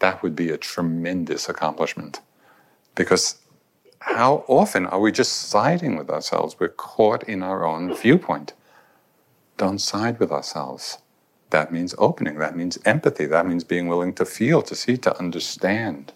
that 0.00 0.22
would 0.22 0.36
be 0.36 0.50
a 0.50 0.58
tremendous 0.58 1.48
accomplishment. 1.48 2.20
Because 2.94 3.36
how 4.00 4.44
often 4.48 4.86
are 4.86 5.00
we 5.00 5.12
just 5.12 5.32
siding 5.32 5.96
with 5.96 6.10
ourselves? 6.10 6.56
We're 6.58 6.68
caught 6.68 7.22
in 7.24 7.42
our 7.42 7.66
own 7.66 7.94
viewpoint. 7.94 8.54
Don't 9.56 9.78
side 9.78 10.18
with 10.18 10.32
ourselves. 10.32 10.98
That 11.50 11.72
means 11.72 11.94
opening, 11.98 12.38
that 12.38 12.56
means 12.56 12.78
empathy, 12.84 13.26
that 13.26 13.46
means 13.46 13.64
being 13.64 13.88
willing 13.88 14.14
to 14.14 14.24
feel, 14.24 14.62
to 14.62 14.74
see, 14.74 14.96
to 14.98 15.18
understand 15.18 16.12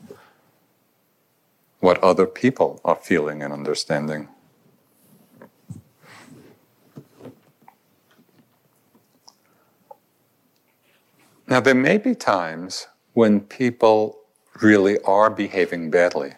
what 1.81 2.03
other 2.03 2.27
people 2.27 2.81
are 2.85 2.97
feeling 2.97 3.43
and 3.43 3.53
understanding. 3.53 4.29
Now, 11.47 11.61
there 11.61 11.75
may 11.75 11.99
be 11.99 12.15
times 12.15 12.87
when 13.13 13.41
people 13.41 14.19
really 14.63 14.99
are 15.01 15.31
behaving 15.31 15.91
badly, 15.91 16.33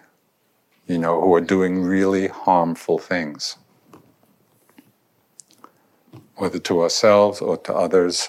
you 0.86 0.98
know, 0.98 1.20
who 1.20 1.34
are 1.34 1.40
doing 1.40 1.82
really 1.82 2.28
harmful 2.28 2.98
things, 2.98 3.56
whether 6.36 6.58
to 6.58 6.82
ourselves 6.82 7.40
or 7.40 7.56
to 7.58 7.74
others. 7.74 8.28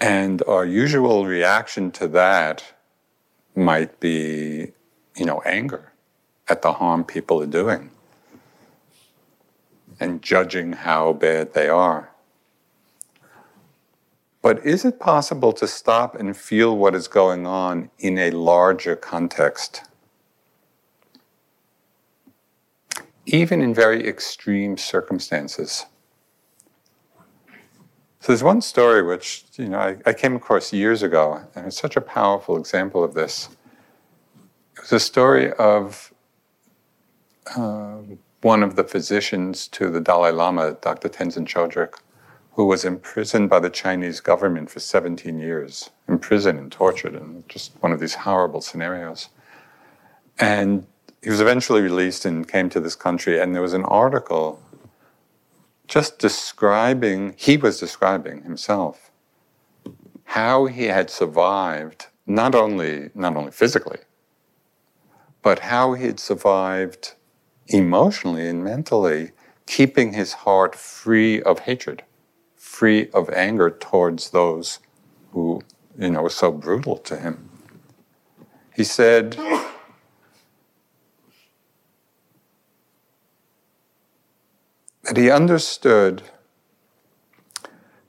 And 0.00 0.42
our 0.46 0.66
usual 0.66 1.26
reaction 1.26 1.90
to 1.92 2.08
that 2.08 2.64
might 3.54 4.00
be 4.00 4.72
you 5.16 5.26
know, 5.26 5.42
anger 5.44 5.92
at 6.48 6.62
the 6.62 6.72
harm 6.74 7.04
people 7.04 7.42
are 7.42 7.46
doing 7.46 7.90
and 10.00 10.22
judging 10.22 10.72
how 10.72 11.12
bad 11.12 11.54
they 11.54 11.68
are. 11.68 12.11
But 14.42 14.66
is 14.66 14.84
it 14.84 14.98
possible 14.98 15.52
to 15.52 15.68
stop 15.68 16.16
and 16.16 16.36
feel 16.36 16.76
what 16.76 16.96
is 16.96 17.06
going 17.06 17.46
on 17.46 17.90
in 18.00 18.18
a 18.18 18.32
larger 18.32 18.96
context? 18.96 19.84
Even 23.24 23.62
in 23.62 23.72
very 23.72 24.06
extreme 24.06 24.76
circumstances. 24.76 25.86
So 28.18 28.32
there's 28.32 28.42
one 28.42 28.60
story 28.60 29.02
which, 29.02 29.44
you 29.56 29.68
know, 29.68 29.78
I, 29.78 29.96
I 30.06 30.12
came 30.12 30.34
across 30.34 30.72
years 30.72 31.04
ago, 31.04 31.40
and 31.54 31.66
it's 31.66 31.76
such 31.76 31.96
a 31.96 32.00
powerful 32.00 32.56
example 32.56 33.04
of 33.04 33.14
this. 33.14 33.48
It 34.76 34.80
was 34.82 34.92
a 34.92 35.00
story 35.00 35.52
of 35.54 36.12
uh, 37.56 37.98
one 38.42 38.64
of 38.64 38.74
the 38.74 38.84
physicians 38.84 39.68
to 39.68 39.88
the 39.88 40.00
Dalai 40.00 40.32
Lama, 40.32 40.76
Dr. 40.80 41.08
Tenzin 41.08 41.46
Choedrak, 41.46 41.94
who 42.54 42.66
was 42.66 42.84
imprisoned 42.84 43.48
by 43.48 43.58
the 43.58 43.70
Chinese 43.70 44.20
government 44.20 44.70
for 44.70 44.80
17 44.80 45.38
years, 45.38 45.90
imprisoned 46.08 46.58
and 46.58 46.70
tortured, 46.70 47.14
and 47.14 47.48
just 47.48 47.72
one 47.80 47.92
of 47.92 48.00
these 48.00 48.14
horrible 48.14 48.60
scenarios. 48.60 49.30
And 50.38 50.86
he 51.22 51.30
was 51.30 51.40
eventually 51.40 51.80
released 51.80 52.24
and 52.24 52.46
came 52.46 52.68
to 52.70 52.80
this 52.80 52.94
country, 52.94 53.40
and 53.40 53.54
there 53.54 53.62
was 53.62 53.72
an 53.72 53.84
article 53.84 54.62
just 55.86 56.18
describing, 56.18 57.34
he 57.36 57.56
was 57.56 57.78
describing 57.80 58.42
himself, 58.42 59.10
how 60.24 60.66
he 60.66 60.84
had 60.84 61.10
survived, 61.10 62.06
not 62.26 62.54
only, 62.54 63.10
not 63.14 63.36
only 63.36 63.50
physically, 63.50 63.98
but 65.42 65.58
how 65.58 65.94
he 65.94 66.06
had 66.06 66.20
survived 66.20 67.14
emotionally 67.68 68.48
and 68.48 68.62
mentally, 68.64 69.32
keeping 69.66 70.12
his 70.12 70.32
heart 70.32 70.74
free 70.74 71.42
of 71.42 71.60
hatred, 71.60 72.02
free 72.72 73.10
of 73.10 73.28
anger 73.30 73.68
towards 73.70 74.30
those 74.30 74.78
who, 75.32 75.60
you 75.98 76.10
know, 76.10 76.22
were 76.22 76.30
so 76.30 76.50
brutal 76.50 76.96
to 76.96 77.16
him. 77.16 77.50
He 78.74 78.82
said, 78.82 79.36
that 85.04 85.18
he 85.18 85.30
understood 85.30 86.22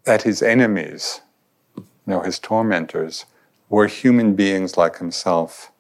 that 0.06 0.22
his 0.22 0.42
enemies, 0.42 1.20
you 1.76 1.84
know, 2.08 2.22
his 2.22 2.40
tormentors, 2.40 3.26
were 3.68 3.88
human 3.88 4.34
beings 4.34 4.78
like 4.78 4.98
himself, 4.98 5.74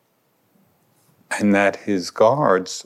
and 1.40 1.56
that 1.56 1.78
his 1.78 2.12
guards 2.12 2.86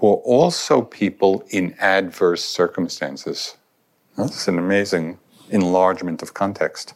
were 0.00 0.14
also 0.14 0.80
people 0.80 1.44
in 1.50 1.74
adverse 1.78 2.42
circumstances. 2.42 3.58
That's 4.16 4.48
an 4.48 4.58
amazing 4.58 5.18
enlargement 5.50 6.22
of 6.22 6.34
context. 6.34 6.94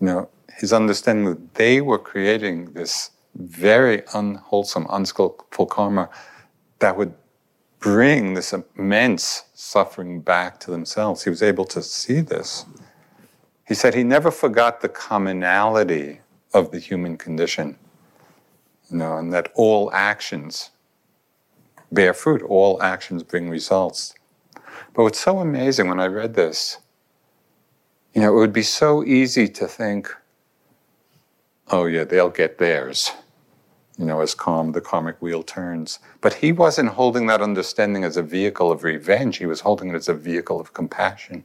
You 0.00 0.06
know, 0.06 0.28
his 0.58 0.72
understanding 0.72 1.26
that 1.26 1.54
they 1.54 1.80
were 1.80 1.98
creating 1.98 2.72
this 2.72 3.10
very 3.34 4.02
unwholesome, 4.14 4.86
unskillful 4.90 5.66
karma 5.66 6.08
that 6.78 6.96
would 6.96 7.14
bring 7.78 8.34
this 8.34 8.52
immense 8.52 9.44
suffering 9.54 10.20
back 10.20 10.60
to 10.60 10.70
themselves. 10.70 11.24
He 11.24 11.30
was 11.30 11.42
able 11.42 11.64
to 11.66 11.82
see 11.82 12.20
this. 12.20 12.64
He 13.66 13.74
said 13.74 13.94
he 13.94 14.04
never 14.04 14.30
forgot 14.30 14.80
the 14.80 14.88
commonality 14.88 16.20
of 16.52 16.70
the 16.70 16.78
human 16.78 17.16
condition, 17.16 17.76
you 18.90 18.98
know, 18.98 19.16
and 19.16 19.32
that 19.32 19.50
all 19.54 19.90
actions 19.92 20.70
bear 21.90 22.14
fruit, 22.14 22.42
all 22.42 22.82
actions 22.82 23.22
bring 23.22 23.48
results. 23.48 24.14
But 24.94 25.04
what's 25.04 25.20
so 25.20 25.38
amazing 25.38 25.88
when 25.88 26.00
I 26.00 26.06
read 26.06 26.34
this, 26.34 26.78
you 28.14 28.20
know, 28.20 28.34
it 28.34 28.38
would 28.38 28.52
be 28.52 28.62
so 28.62 29.04
easy 29.04 29.48
to 29.48 29.66
think, 29.66 30.14
oh, 31.68 31.86
yeah, 31.86 32.04
they'll 32.04 32.30
get 32.30 32.58
theirs 32.58 33.12
you 33.98 34.08
know, 34.08 34.20
as 34.20 34.34
calm, 34.34 34.72
the 34.72 34.80
karmic 34.80 35.20
wheel 35.20 35.42
turns. 35.42 35.98
But 36.20 36.34
he 36.34 36.52
wasn't 36.52 36.90
holding 36.90 37.26
that 37.26 37.42
understanding 37.42 38.04
as 38.04 38.16
a 38.16 38.22
vehicle 38.22 38.72
of 38.72 38.84
revenge. 38.84 39.36
He 39.36 39.46
was 39.46 39.60
holding 39.60 39.90
it 39.90 39.94
as 39.94 40.08
a 40.08 40.14
vehicle 40.14 40.60
of 40.60 40.72
compassion. 40.72 41.44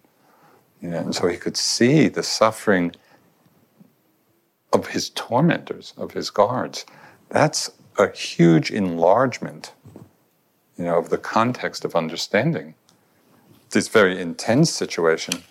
You 0.81 0.89
know, 0.89 0.97
and 0.97 1.15
so 1.15 1.27
he 1.27 1.37
could 1.37 1.57
see 1.57 2.07
the 2.07 2.23
suffering 2.23 2.93
of 4.71 4.87
his 4.87 5.09
tormentors, 5.11 5.93
of 5.97 6.13
his 6.13 6.29
guards. 6.29 6.85
That's 7.29 7.71
a 7.97 8.11
huge 8.11 8.71
enlargement, 8.71 9.73
you 10.77 10.85
know, 10.85 10.97
of 10.97 11.09
the 11.09 11.17
context 11.17 11.83
of 11.83 11.95
understanding 11.95 12.75
this 13.71 13.87
very 13.87 14.19
intense 14.19 14.71
situation. 14.71 15.43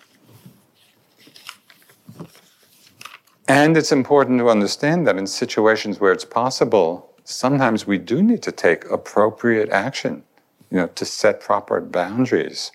And 3.49 3.77
it's 3.77 3.93
important 3.93 4.41
to 4.41 4.49
understand 4.49 5.07
that 5.07 5.17
in 5.17 5.27
situations 5.27 6.01
where 6.01 6.13
it's 6.13 6.25
possible, 6.25 7.15
sometimes 7.25 7.87
we 7.87 7.99
do 7.99 8.23
need 8.23 8.43
to 8.43 8.53
take 8.53 8.91
appropriate 8.91 9.69
action, 9.71 10.25
you 10.71 10.79
know, 10.79 10.89
to 10.89 11.05
set 11.05 11.41
proper 11.41 11.81
boundaries, 11.81 12.73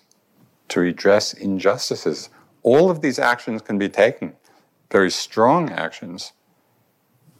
to 0.68 0.80
redress 0.80 1.34
injustices. 1.34 2.30
All 2.62 2.90
of 2.90 3.02
these 3.02 3.18
actions 3.18 3.60
can 3.60 3.78
be 3.78 3.88
taken, 3.88 4.34
very 4.90 5.10
strong 5.10 5.70
actions. 5.70 6.32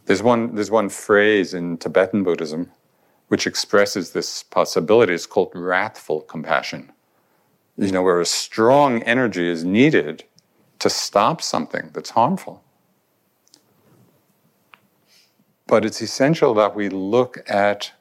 There's 0.05 0.23
one, 0.23 0.55
there's 0.55 0.71
one 0.71 0.91
phrase 0.91 1.55
in 1.55 1.79
Tibetan 1.79 2.25
Buddhism 2.25 2.71
which 3.33 3.47
expresses 3.47 4.11
this 4.11 4.43
possibility. 4.43 5.15
It's 5.15 5.25
called 5.25 5.53
wrathful 5.55 6.21
compassion. 6.21 6.93
You 7.79 7.91
know, 7.91 8.03
where 8.03 8.21
a 8.21 8.27
strong 8.27 9.03
energy 9.05 9.49
is 9.49 9.65
needed 9.65 10.25
to 10.81 10.91
stop 10.91 11.41
something 11.41 11.89
that's 11.95 12.11
harmful. 12.11 12.63
But 15.73 15.87
it's 15.87 16.03
essential 16.03 16.53
that 16.57 16.75
we 16.75 16.91
look 16.91 17.39
at 17.49 17.93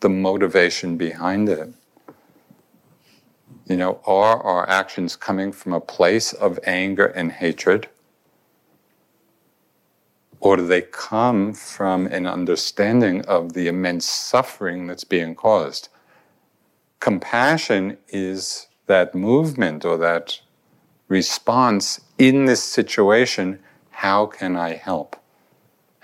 the 0.00 0.08
motivation 0.08 0.96
behind 0.96 1.48
it. 1.48 1.72
You 3.64 3.76
know, 3.76 4.00
are 4.04 4.42
our 4.42 4.68
actions 4.68 5.14
coming 5.14 5.52
from 5.52 5.72
a 5.72 5.80
place 5.80 6.32
of 6.32 6.58
anger 6.64 7.06
and 7.06 7.30
hatred? 7.30 7.88
Or 10.40 10.56
do 10.56 10.66
they 10.66 10.80
come 10.82 11.52
from 11.52 12.08
an 12.08 12.26
understanding 12.26 13.24
of 13.26 13.52
the 13.52 13.68
immense 13.68 14.04
suffering 14.04 14.88
that's 14.88 15.04
being 15.04 15.36
caused? 15.36 15.90
Compassion 16.98 17.98
is 18.08 18.66
that 18.88 19.14
movement 19.14 19.84
or 19.84 19.96
that 19.96 20.40
response 21.06 22.00
in 22.18 22.46
this 22.46 22.64
situation 22.64 23.60
how 23.90 24.26
can 24.26 24.56
I 24.56 24.74
help? 24.74 25.21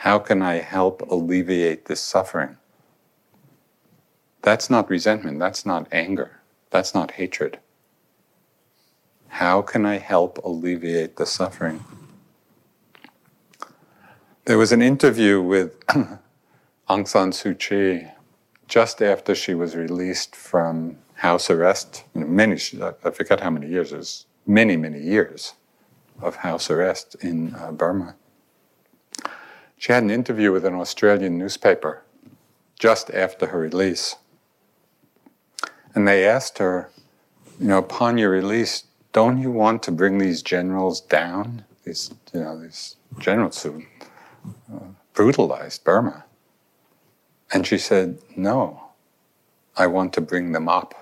How 0.02 0.20
can 0.20 0.42
I 0.42 0.60
help 0.60 1.02
alleviate 1.10 1.86
this 1.86 2.00
suffering? 2.00 2.56
That's 4.42 4.70
not 4.70 4.88
resentment, 4.88 5.40
that's 5.40 5.66
not 5.66 5.88
anger, 5.90 6.40
that's 6.70 6.94
not 6.94 7.10
hatred. 7.12 7.58
How 9.26 9.60
can 9.60 9.84
I 9.84 9.98
help 9.98 10.38
alleviate 10.44 11.16
the 11.16 11.26
suffering? 11.26 11.84
There 14.44 14.56
was 14.56 14.70
an 14.70 14.82
interview 14.82 15.42
with 15.42 15.84
Aung 16.88 17.08
San 17.08 17.32
Suu 17.32 17.58
Kyi 17.58 18.06
just 18.68 19.02
after 19.02 19.34
she 19.34 19.54
was 19.54 19.74
released 19.74 20.36
from 20.36 20.96
house 21.14 21.50
arrest. 21.50 22.04
Many, 22.14 22.54
I 22.80 23.10
forget 23.10 23.40
how 23.40 23.50
many 23.50 23.66
years, 23.66 23.92
it 23.92 23.96
was 23.96 24.26
many, 24.46 24.76
many 24.76 25.00
years 25.00 25.54
of 26.22 26.36
house 26.36 26.70
arrest 26.70 27.16
in 27.20 27.52
uh, 27.56 27.72
Burma. 27.72 28.14
She 29.78 29.92
had 29.92 30.02
an 30.02 30.10
interview 30.10 30.50
with 30.50 30.64
an 30.64 30.74
Australian 30.74 31.38
newspaper 31.38 32.02
just 32.78 33.10
after 33.10 33.46
her 33.46 33.60
release. 33.60 34.16
And 35.94 36.06
they 36.06 36.26
asked 36.26 36.58
her, 36.58 36.90
you 37.60 37.68
know, 37.68 37.78
upon 37.78 38.18
your 38.18 38.30
release, 38.30 38.84
don't 39.12 39.40
you 39.40 39.50
want 39.50 39.82
to 39.84 39.92
bring 39.92 40.18
these 40.18 40.42
generals 40.42 41.00
down? 41.00 41.64
These, 41.84 42.12
you 42.34 42.40
know, 42.40 42.60
these 42.60 42.96
generals 43.18 43.62
who 43.62 43.84
uh, 44.72 44.80
brutalized 45.14 45.84
Burma. 45.84 46.24
And 47.52 47.66
she 47.66 47.78
said, 47.78 48.18
no, 48.36 48.90
I 49.76 49.86
want 49.86 50.12
to 50.14 50.20
bring 50.20 50.52
them 50.52 50.68
up. 50.68 50.94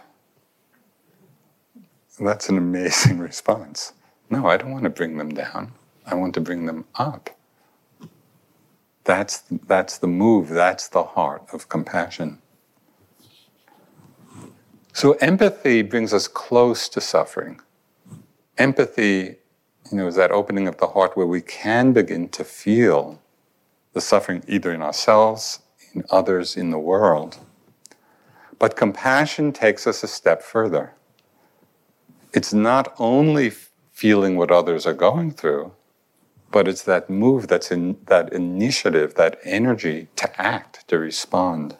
And 2.18 2.26
That's 2.26 2.48
an 2.48 2.58
amazing 2.58 3.18
response. 3.30 3.94
No, 4.30 4.46
I 4.46 4.56
don't 4.56 4.72
want 4.72 4.84
to 4.84 4.90
bring 4.90 5.16
them 5.16 5.30
down. 5.30 5.72
I 6.06 6.14
want 6.14 6.34
to 6.34 6.40
bring 6.40 6.66
them 6.66 6.84
up. 6.94 7.35
That's, 9.06 9.44
that's 9.66 9.98
the 9.98 10.08
move, 10.08 10.48
that's 10.48 10.88
the 10.88 11.04
heart 11.04 11.44
of 11.52 11.68
compassion. 11.68 12.42
So, 14.92 15.12
empathy 15.20 15.82
brings 15.82 16.12
us 16.12 16.26
close 16.26 16.88
to 16.88 17.00
suffering. 17.00 17.60
Empathy, 18.58 19.36
you 19.92 19.98
know, 19.98 20.06
is 20.08 20.16
that 20.16 20.32
opening 20.32 20.66
of 20.66 20.78
the 20.78 20.88
heart 20.88 21.16
where 21.16 21.26
we 21.26 21.40
can 21.40 21.92
begin 21.92 22.28
to 22.30 22.42
feel 22.42 23.20
the 23.92 24.00
suffering 24.00 24.42
either 24.48 24.72
in 24.72 24.82
ourselves, 24.82 25.60
in 25.94 26.04
others, 26.10 26.56
in 26.56 26.70
the 26.70 26.78
world. 26.78 27.38
But 28.58 28.74
compassion 28.74 29.52
takes 29.52 29.86
us 29.86 30.02
a 30.02 30.08
step 30.08 30.42
further. 30.42 30.94
It's 32.32 32.52
not 32.52 32.94
only 32.98 33.52
feeling 33.92 34.36
what 34.36 34.50
others 34.50 34.86
are 34.86 34.94
going 34.94 35.30
through, 35.30 35.72
but 36.56 36.68
it's 36.68 36.84
that 36.84 37.10
move, 37.10 37.48
that's 37.48 37.70
in 37.70 37.98
that 38.06 38.32
initiative, 38.32 39.14
that 39.16 39.38
energy 39.44 40.08
to 40.16 40.40
act, 40.40 40.88
to 40.88 40.98
respond. 40.98 41.76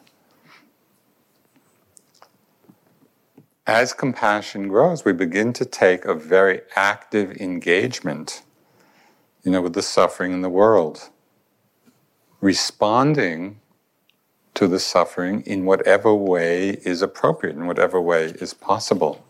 As 3.65 3.91
compassion 3.91 4.67
grows, 4.67 5.03
we 5.03 5.13
begin 5.13 5.51
to 5.53 5.65
take 5.65 6.05
a 6.05 6.13
very 6.13 6.61
active 6.75 7.31
engagement, 7.37 8.43
you 9.41 9.49
know, 9.49 9.63
with 9.63 9.73
the 9.73 9.81
suffering 9.81 10.31
in 10.31 10.43
the 10.43 10.47
world, 10.63 11.09
responding 12.39 13.59
to 14.53 14.67
the 14.67 14.79
suffering 14.79 15.41
in 15.47 15.65
whatever 15.65 16.13
way 16.13 16.69
is 16.85 17.01
appropriate, 17.01 17.55
in 17.55 17.65
whatever 17.65 17.99
way 17.99 18.25
is 18.25 18.53
possible. 18.53 19.25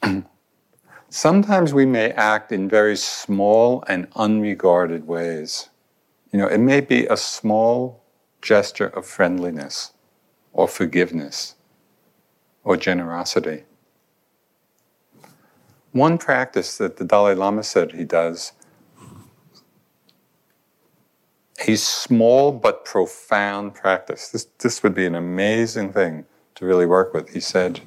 Sometimes 1.14 1.72
we 1.72 1.86
may 1.86 2.10
act 2.10 2.50
in 2.50 2.68
very 2.68 2.96
small 2.96 3.84
and 3.86 4.08
unregarded 4.16 5.06
ways. 5.06 5.68
You 6.32 6.40
know, 6.40 6.48
it 6.48 6.58
may 6.58 6.80
be 6.80 7.06
a 7.06 7.16
small 7.16 8.02
gesture 8.42 8.88
of 8.88 9.06
friendliness 9.06 9.92
or 10.52 10.66
forgiveness 10.66 11.54
or 12.64 12.76
generosity. 12.76 13.62
One 15.92 16.18
practice 16.18 16.76
that 16.78 16.96
the 16.96 17.04
Dalai 17.04 17.36
Lama 17.36 17.62
said 17.62 17.92
he 17.92 18.02
does 18.02 18.50
a 21.68 21.76
small 21.76 22.50
but 22.50 22.84
profound 22.84 23.74
practice. 23.74 24.30
This, 24.30 24.48
this 24.58 24.82
would 24.82 24.96
be 24.96 25.06
an 25.06 25.14
amazing 25.14 25.92
thing 25.92 26.24
to 26.56 26.66
really 26.66 26.86
work 26.86 27.14
with. 27.14 27.32
He 27.32 27.38
said, 27.38 27.82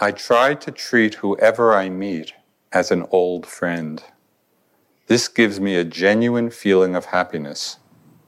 I 0.00 0.12
try 0.12 0.54
to 0.54 0.70
treat 0.70 1.14
whoever 1.14 1.74
I 1.74 1.88
meet 1.88 2.32
as 2.72 2.92
an 2.92 3.04
old 3.10 3.46
friend. 3.46 4.00
This 5.08 5.26
gives 5.26 5.58
me 5.58 5.74
a 5.74 5.84
genuine 5.84 6.50
feeling 6.50 6.94
of 6.94 7.06
happiness. 7.06 7.78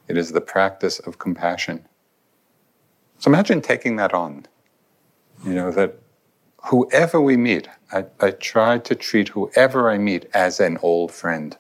It 0.08 0.16
is 0.16 0.32
the 0.32 0.40
practice 0.40 0.98
of 0.98 1.20
compassion. 1.20 1.86
So 3.18 3.30
imagine 3.30 3.60
taking 3.60 3.94
that 3.96 4.12
on. 4.12 4.46
You 5.44 5.54
know, 5.54 5.70
that 5.70 5.96
whoever 6.64 7.20
we 7.20 7.36
meet, 7.36 7.68
I, 7.92 8.06
I 8.18 8.32
try 8.32 8.78
to 8.78 8.94
treat 8.96 9.28
whoever 9.28 9.88
I 9.88 9.96
meet 9.96 10.26
as 10.34 10.58
an 10.58 10.76
old 10.82 11.12
friend. 11.12 11.56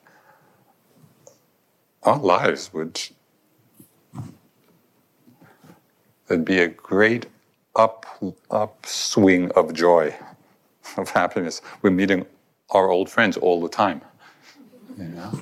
Our 2.02 2.18
lives 2.18 2.72
would 2.72 3.00
there'd 6.26 6.44
be 6.44 6.58
a 6.58 6.68
great 6.68 7.26
up 7.76 8.06
upswing 8.50 9.50
of 9.52 9.72
joy, 9.72 10.14
of 10.96 11.10
happiness. 11.10 11.62
We're 11.82 11.90
meeting 11.90 12.26
our 12.70 12.90
old 12.90 13.08
friends 13.08 13.36
all 13.36 13.60
the 13.60 13.68
time. 13.68 14.02
You 14.98 15.04
know? 15.04 15.40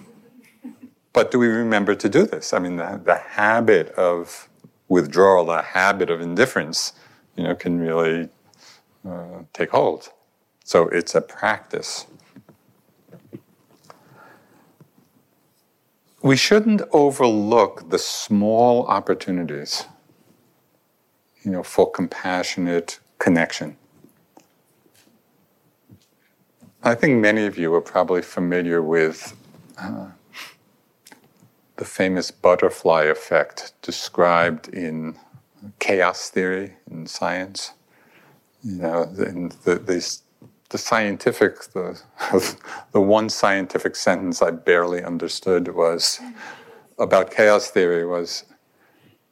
But 1.12 1.30
do 1.30 1.38
we 1.38 1.48
remember 1.48 1.94
to 1.94 2.08
do 2.08 2.26
this? 2.26 2.52
I 2.52 2.58
mean, 2.58 2.76
the, 2.76 3.00
the 3.04 3.16
habit 3.16 3.88
of 3.90 4.48
withdrawal, 4.88 5.46
the 5.46 5.62
habit 5.62 6.10
of 6.10 6.20
indifference, 6.20 6.92
you 7.36 7.44
know, 7.44 7.54
can 7.54 7.78
really 7.80 8.28
uh, 9.08 9.42
take 9.52 9.70
hold. 9.70 10.10
So 10.64 10.88
it's 10.88 11.14
a 11.14 11.20
practice. 11.20 12.06
We 16.22 16.36
shouldn't 16.36 16.82
overlook 16.92 17.90
the 17.90 17.98
small 17.98 18.86
opportunities, 18.86 19.86
you 21.48 21.54
know, 21.54 21.62
for 21.62 21.90
compassionate 21.90 23.00
connection. 23.18 23.74
I 26.82 26.94
think 26.94 27.22
many 27.22 27.46
of 27.46 27.56
you 27.56 27.72
are 27.72 27.80
probably 27.80 28.20
familiar 28.20 28.82
with 28.82 29.34
uh, 29.78 30.08
the 31.76 31.86
famous 31.86 32.30
butterfly 32.30 33.04
effect 33.04 33.72
described 33.80 34.68
in 34.68 35.16
chaos 35.78 36.28
theory 36.28 36.74
in 36.90 37.06
science. 37.06 37.72
You 38.62 38.82
know, 38.82 39.02
in 39.04 39.48
the, 39.64 39.76
the, 39.76 40.18
the 40.68 40.76
scientific, 40.76 41.62
the, 41.72 41.98
the 42.92 43.00
one 43.00 43.30
scientific 43.30 43.96
sentence 43.96 44.42
I 44.42 44.50
barely 44.50 45.02
understood 45.02 45.74
was 45.74 46.20
about 46.98 47.30
chaos 47.30 47.70
theory 47.70 48.04
was 48.04 48.44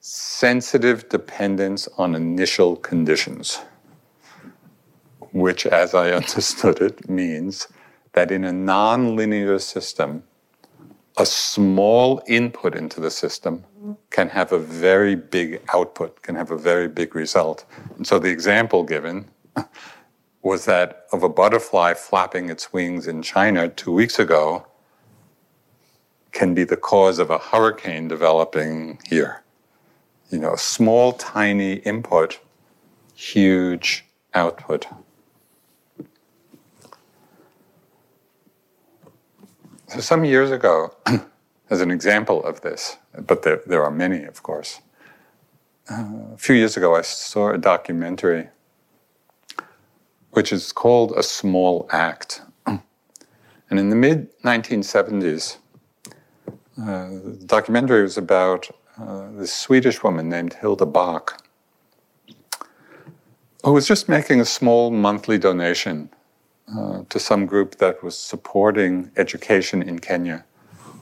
sensitive 0.08 1.08
dependence 1.08 1.88
on 1.98 2.14
initial 2.14 2.76
conditions, 2.76 3.58
which, 5.32 5.66
as 5.66 5.94
I 5.94 6.10
understood 6.20 6.80
it, 6.80 7.10
means 7.10 7.66
that 8.12 8.30
in 8.30 8.44
a 8.44 8.52
nonlinear 8.52 9.60
system, 9.60 10.22
a 11.16 11.26
small 11.26 12.22
input 12.28 12.76
into 12.76 13.00
the 13.00 13.10
system 13.10 13.64
can 14.10 14.28
have 14.28 14.52
a 14.52 14.60
very 14.60 15.16
big 15.16 15.60
output, 15.74 16.22
can 16.22 16.36
have 16.36 16.52
a 16.52 16.56
very 16.56 16.86
big 16.86 17.16
result. 17.16 17.64
And 17.96 18.06
so 18.06 18.20
the 18.20 18.30
example 18.30 18.84
given 18.84 19.28
was 20.42 20.66
that 20.66 21.06
of 21.12 21.24
a 21.24 21.28
butterfly 21.28 21.94
flapping 21.94 22.48
its 22.48 22.72
wings 22.72 23.08
in 23.08 23.22
China 23.22 23.68
two 23.68 23.92
weeks 23.92 24.20
ago 24.20 24.68
can 26.30 26.54
be 26.54 26.62
the 26.62 26.76
cause 26.76 27.18
of 27.18 27.28
a 27.30 27.38
hurricane 27.38 28.06
developing 28.06 29.00
here. 29.08 29.42
You 30.30 30.38
know, 30.38 30.56
small, 30.56 31.12
tiny 31.12 31.74
input, 31.74 32.40
huge 33.14 34.04
output. 34.34 34.86
So, 39.88 40.00
some 40.00 40.24
years 40.24 40.50
ago, 40.50 40.94
as 41.70 41.80
an 41.80 41.90
example 41.90 42.44
of 42.44 42.60
this, 42.62 42.96
but 43.26 43.42
there, 43.42 43.62
there 43.66 43.84
are 43.84 43.90
many, 43.90 44.24
of 44.24 44.42
course, 44.42 44.80
uh, 45.88 46.34
a 46.34 46.38
few 46.38 46.56
years 46.56 46.76
ago, 46.76 46.96
I 46.96 47.02
saw 47.02 47.50
a 47.52 47.58
documentary 47.58 48.48
which 50.36 50.52
is 50.52 50.70
called 50.70 51.12
A 51.16 51.22
Small 51.22 51.88
Act. 51.90 52.42
And 52.66 53.80
in 53.80 53.88
the 53.88 53.96
mid 53.96 54.28
1970s, 54.42 55.56
uh, 56.08 57.08
the 57.08 57.42
documentary 57.46 58.02
was 58.02 58.18
about 58.18 58.68
uh, 59.00 59.30
this 59.32 59.52
Swedish 59.52 60.02
woman 60.02 60.28
named 60.28 60.54
Hilda 60.54 60.86
Back, 60.86 61.40
who 63.64 63.72
was 63.72 63.86
just 63.86 64.08
making 64.08 64.40
a 64.40 64.44
small 64.44 64.90
monthly 64.90 65.38
donation 65.38 66.10
uh, 66.74 67.02
to 67.08 67.18
some 67.18 67.46
group 67.46 67.76
that 67.76 68.02
was 68.02 68.18
supporting 68.18 69.10
education 69.16 69.82
in 69.82 69.98
Kenya, 69.98 70.44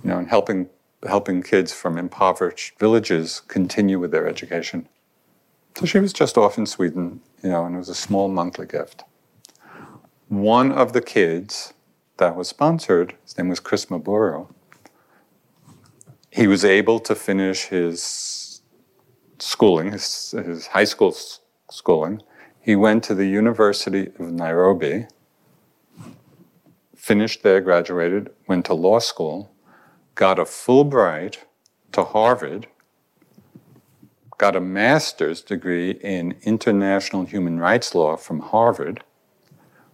you 0.03 0.11
know, 0.11 0.19
and 0.19 0.29
helping 0.29 0.69
helping 1.07 1.43
kids 1.43 1.73
from 1.73 1.99
impoverished 1.99 2.79
villages 2.79 3.41
continue 3.49 3.99
with 3.99 4.11
their 4.11 4.27
education. 4.27 4.89
So 5.77 5.85
she 5.85 5.99
was 5.99 6.13
just 6.15 6.39
off 6.39 6.57
in 6.57 6.65
Sweden, 6.65 7.21
you 7.43 7.51
know, 7.51 7.67
and 7.67 7.75
it 7.75 7.79
was 7.79 7.91
a 7.91 7.95
small 7.95 8.29
monthly 8.29 8.67
gift. 8.67 9.05
One 10.29 10.73
of 10.73 10.95
the 10.95 11.03
kids 11.03 11.75
that 12.17 12.37
was 12.37 12.49
sponsored, 12.49 13.15
his 13.23 13.37
name 13.37 13.51
was 13.51 13.61
Chris 13.61 13.87
Mburu, 13.87 14.49
he 16.35 16.49
was 16.49 16.65
able 16.65 16.99
to 16.99 17.15
finish 17.15 17.67
his 17.67 18.61
schooling, 19.39 19.93
his, 19.93 20.33
his 20.33 20.67
high 20.67 20.85
school 20.85 21.17
schooling. 21.71 22.21
He 22.61 22.75
went 22.75 23.05
to 23.05 23.15
the 23.15 23.27
University 23.27 24.09
of 24.19 24.33
Nairobi 24.33 25.07
finished 26.97 27.43
there, 27.43 27.61
graduated, 27.61 28.31
went 28.49 28.65
to 28.65 28.73
law 28.73 28.99
school, 28.99 29.55
got 30.15 30.39
a 30.39 30.45
Fulbright 30.45 31.37
to 31.93 32.03
Harvard, 32.03 32.67
got 34.39 34.57
a 34.57 34.61
master's 34.61 35.43
degree 35.43 35.91
in 35.91 36.35
international 36.43 37.27
human 37.27 37.61
rights 37.61 37.95
law 37.95 38.17
from 38.17 38.41
Harvard, 38.41 39.05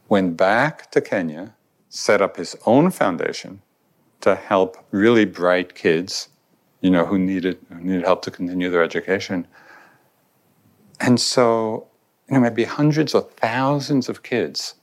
went 0.09 0.37
back 0.37 0.91
to 0.93 1.01
Kenya, 1.01 1.55
set 1.89 2.23
up 2.23 2.37
his 2.37 2.57
own 2.65 2.93
foundation 2.93 3.61
to 4.21 4.35
help 4.35 4.77
really 4.91 5.25
bright 5.25 5.75
kids, 5.75 6.29
you 6.81 6.91
know, 6.91 7.05
who 7.05 7.19
needed, 7.19 7.59
who 7.71 7.81
needed 7.81 8.05
help 8.05 8.23
to 8.23 8.31
continue 8.31 8.71
their 8.71 8.83
education. 8.83 9.47
And 11.01 11.21
so, 11.21 11.87
you 12.29 12.35
know, 12.35 12.41
maybe 12.41 12.65
hundreds 12.65 13.15
or 13.15 13.23
thousands 13.23 14.09
of 14.09 14.23
kids 14.23 14.75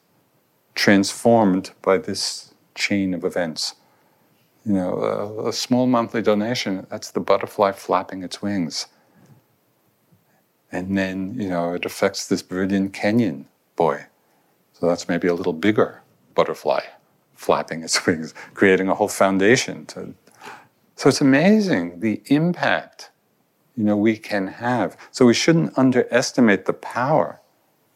transformed 0.75 1.71
by 1.81 1.97
this 1.97 2.53
chain 2.75 3.13
of 3.13 3.23
events. 3.23 3.75
You 4.65 4.73
know, 4.73 4.97
a, 4.99 5.49
a, 5.49 5.53
small 5.53 5.87
monthly 5.87 6.21
donation, 6.21 6.85
that's 6.89 7.11
the 7.11 7.21
butterfly 7.21 7.71
flapping 7.71 8.23
its 8.23 8.41
wings. 8.41 8.87
And 10.71 10.97
then, 10.97 11.39
you 11.39 11.47
know, 11.47 11.73
it 11.73 11.85
affects 11.85 12.27
this 12.27 12.41
brilliant 12.41 12.91
Kenyan 12.91 13.45
boy. 13.77 14.05
So 14.73 14.87
that's 14.87 15.07
maybe 15.07 15.27
a 15.27 15.33
little 15.33 15.53
bigger 15.53 16.01
butterfly 16.35 16.81
flapping 17.37 17.83
its 17.83 18.05
wings, 18.05 18.33
creating 18.53 18.89
a 18.89 18.95
whole 18.95 19.07
foundation 19.07 19.85
to 19.85 20.13
so 20.97 21.09
it's 21.09 21.21
amazing 21.21 21.99
the 21.99 22.23
impact 22.25 23.11
you 23.75 23.83
know 23.83 23.95
we 23.95 24.17
can 24.17 24.47
have. 24.47 24.97
So 25.11 25.27
we 25.27 25.35
shouldn't 25.35 25.77
underestimate 25.77 26.65
the 26.65 26.73
power 26.73 27.39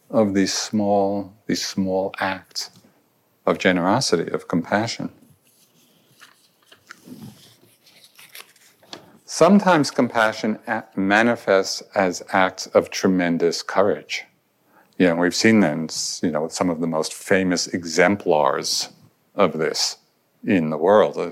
of 0.08 0.34
these 0.34 0.54
small, 0.54 1.34
these 1.46 1.66
small 1.66 2.14
acts 2.20 2.70
of 3.44 3.58
generosity, 3.58 4.30
of 4.30 4.46
compassion. 4.46 5.10
Sometimes 9.24 9.90
compassion 9.90 10.60
manifests 10.94 11.82
as 11.96 12.22
acts 12.32 12.66
of 12.68 12.90
tremendous 12.90 13.62
courage. 13.62 14.24
You 14.96 15.08
know, 15.08 15.16
we've 15.16 15.34
seen 15.34 15.58
them, 15.58 15.88
you 16.22 16.30
know, 16.30 16.42
with 16.42 16.52
some 16.52 16.70
of 16.70 16.80
the 16.80 16.86
most 16.86 17.14
famous 17.14 17.66
exemplars 17.66 18.90
of 19.34 19.58
this 19.58 19.98
in 20.44 20.70
the 20.70 20.76
world. 20.76 21.16
Uh, 21.16 21.30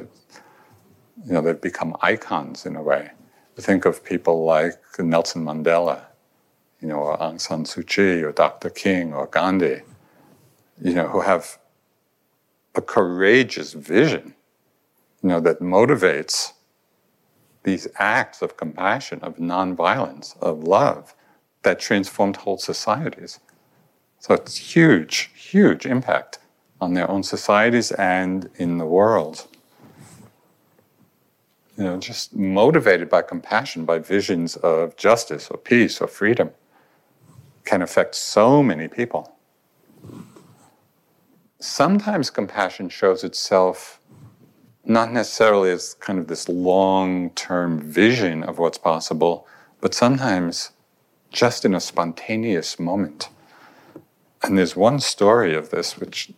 you 1.25 1.33
know, 1.33 1.43
they've 1.43 1.61
become 1.61 1.97
icons 2.01 2.67
in 2.67 2.77
a 2.77 2.83
way. 2.83 3.11
Think 3.57 3.85
of 3.85 4.03
people 4.03 4.45
like 4.45 4.75
Nelson 4.99 5.45
Mandela, 5.45 6.05
you 6.81 6.89
know, 6.89 6.97
or 6.97 7.19
Aung 7.19 7.41
San 7.41 7.65
Suu 7.65 7.87
Kyi, 7.87 8.23
or 8.23 8.33
Dr. 8.33 8.71
King, 8.71 9.13
or 9.13 9.27
Gandhi, 9.27 9.83
you 10.81 10.95
know, 10.95 11.09
who 11.09 11.21
have 11.21 11.59
a 12.75 12.81
courageous 12.81 13.75
vision, 13.75 14.35
you 15.23 15.29
know, 15.29 15.41
that 15.41 15.61
motivates 15.61 16.53
these 17.65 17.87
acts 17.97 18.41
of 18.41 18.57
compassion, 18.57 19.21
of 19.23 19.37
nonviolence, 19.37 20.41
of 20.41 20.65
love 20.65 21.15
that 21.63 21.79
transformed 21.79 22.37
whole 22.37 22.57
societies. 22.57 23.41
So 24.19 24.35
it's 24.35 24.57
huge, 24.57 25.31
huge 25.35 25.85
impact 25.85 26.39
on 26.81 26.95
their 26.95 27.11
own 27.11 27.23
societies 27.23 27.93
and 27.93 28.49
in 28.57 28.79
the 28.79 28.87
world. 28.87 29.47
You 31.77 31.85
know, 31.85 31.97
just 31.99 32.35
motivated 32.35 33.09
by 33.09 33.23
compassion, 33.23 33.85
by 33.85 33.99
visions 33.99 34.57
of 34.57 34.97
justice 34.97 35.49
or 35.51 35.57
peace 35.57 36.01
or 36.01 36.07
freedom, 36.07 36.51
can 37.65 37.83
affect 37.83 38.15
so 38.15 38.63
many 38.63 38.89
people. 38.89 39.37
Sometimes 41.59 42.31
compassion 42.31 42.89
shows 42.89 43.23
itself 43.23 44.01
not 44.85 45.13
necessarily 45.13 45.71
as 45.71 45.95
kind 45.95 46.19
of 46.19 46.27
this 46.27 46.49
long 46.49 47.31
term 47.31 47.81
vision 47.81 48.43
of 48.43 48.59
what's 48.59 48.79
possible, 48.79 49.47
but 49.81 49.95
sometimes 49.95 50.73
just 51.31 51.65
in 51.65 51.75
a 51.75 51.81
spontaneous 51.81 52.79
moment. 52.79 53.29
And 54.43 54.57
there's 54.57 54.75
one 54.75 55.01
story 55.01 55.55
of 55.55 55.71
this 55.71 55.99
which 55.99 56.33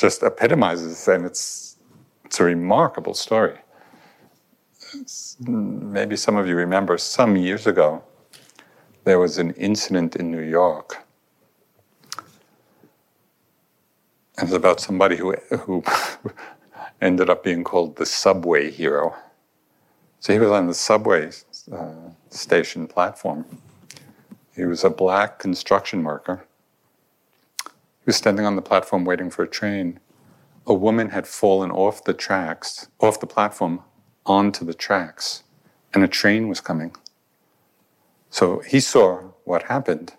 just 0.00 0.22
epitomizes, 0.22 1.06
and 1.08 1.26
it's, 1.26 1.76
it's 2.24 2.40
a 2.40 2.44
remarkable 2.44 3.14
story. 3.14 3.58
It's, 4.94 5.36
maybe 5.40 6.16
some 6.16 6.36
of 6.36 6.48
you 6.48 6.56
remember 6.56 6.98
some 6.98 7.36
years 7.36 7.66
ago, 7.66 8.02
there 9.04 9.18
was 9.18 9.38
an 9.38 9.50
incident 9.52 10.16
in 10.16 10.30
New 10.30 10.42
York. 10.42 11.04
And 14.38 14.48
it's 14.48 14.52
about 14.52 14.80
somebody 14.80 15.16
who, 15.16 15.32
who 15.58 15.84
ended 17.00 17.28
up 17.28 17.44
being 17.44 17.62
called 17.62 17.96
the 17.96 18.06
subway 18.06 18.70
hero. 18.70 19.14
So 20.20 20.32
he 20.32 20.38
was 20.38 20.50
on 20.50 20.66
the 20.66 20.74
subway 20.74 21.30
uh, 21.72 21.92
station 22.30 22.86
platform. 22.86 23.44
He 24.56 24.64
was 24.64 24.82
a 24.84 24.90
black 24.90 25.38
construction 25.38 26.02
worker 26.04 26.46
was 28.10 28.16
standing 28.16 28.44
on 28.44 28.56
the 28.56 28.62
platform 28.62 29.04
waiting 29.04 29.30
for 29.30 29.44
a 29.44 29.48
train. 29.48 30.00
A 30.66 30.74
woman 30.74 31.10
had 31.10 31.28
fallen 31.28 31.70
off 31.70 32.02
the 32.02 32.12
tracks, 32.12 32.88
off 32.98 33.20
the 33.20 33.26
platform, 33.28 33.84
onto 34.26 34.64
the 34.64 34.74
tracks, 34.74 35.44
and 35.94 36.02
a 36.02 36.08
train 36.08 36.48
was 36.48 36.60
coming. 36.60 36.92
So 38.28 38.62
he 38.66 38.80
saw 38.80 39.30
what 39.44 39.62
happened. 39.74 40.14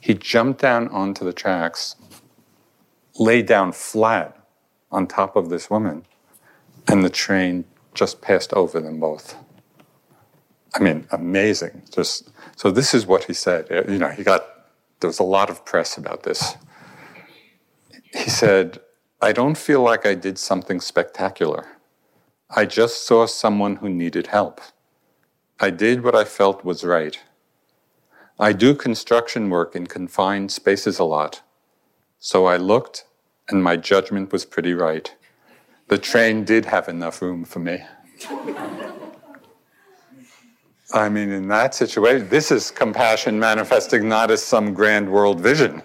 He 0.00 0.14
jumped 0.14 0.60
down 0.60 0.88
onto 0.88 1.24
the 1.24 1.32
tracks, 1.32 1.94
lay 3.20 3.40
down 3.40 3.70
flat 3.70 4.36
on 4.90 5.06
top 5.06 5.36
of 5.36 5.48
this 5.48 5.70
woman, 5.70 6.06
and 6.88 7.04
the 7.04 7.10
train 7.24 7.66
just 7.94 8.20
passed 8.20 8.52
over 8.52 8.80
them 8.80 8.98
both. 8.98 9.36
I 10.74 10.80
mean, 10.80 11.06
amazing. 11.12 11.82
Just 11.94 12.30
so 12.56 12.72
this 12.72 12.94
is 12.94 13.06
what 13.06 13.22
he 13.24 13.32
said. 13.32 13.68
You 13.88 13.98
know, 13.98 14.08
he 14.08 14.24
got 14.24 14.44
there 14.98 15.06
was 15.06 15.20
a 15.20 15.30
lot 15.38 15.50
of 15.50 15.64
press 15.64 15.96
about 15.96 16.24
this 16.24 16.56
he 18.14 18.30
said, 18.30 18.80
I 19.20 19.32
don't 19.32 19.58
feel 19.58 19.82
like 19.82 20.06
I 20.06 20.14
did 20.14 20.38
something 20.38 20.80
spectacular. 20.80 21.66
I 22.50 22.64
just 22.64 23.06
saw 23.06 23.26
someone 23.26 23.76
who 23.76 23.88
needed 23.88 24.28
help. 24.28 24.60
I 25.60 25.70
did 25.70 26.04
what 26.04 26.14
I 26.14 26.24
felt 26.24 26.64
was 26.64 26.84
right. 26.84 27.18
I 28.38 28.52
do 28.52 28.74
construction 28.74 29.50
work 29.50 29.74
in 29.74 29.86
confined 29.86 30.52
spaces 30.52 30.98
a 30.98 31.04
lot. 31.04 31.42
So 32.20 32.46
I 32.46 32.56
looked, 32.56 33.04
and 33.48 33.62
my 33.62 33.76
judgment 33.76 34.32
was 34.32 34.44
pretty 34.44 34.72
right. 34.72 35.14
The 35.88 35.98
train 35.98 36.44
did 36.44 36.66
have 36.66 36.88
enough 36.88 37.20
room 37.20 37.44
for 37.44 37.58
me. 37.58 37.82
I 40.94 41.08
mean, 41.08 41.30
in 41.30 41.48
that 41.48 41.74
situation, 41.74 42.28
this 42.28 42.50
is 42.50 42.70
compassion 42.70 43.38
manifesting 43.38 44.08
not 44.08 44.30
as 44.30 44.42
some 44.42 44.72
grand 44.72 45.10
world 45.10 45.40
vision 45.40 45.82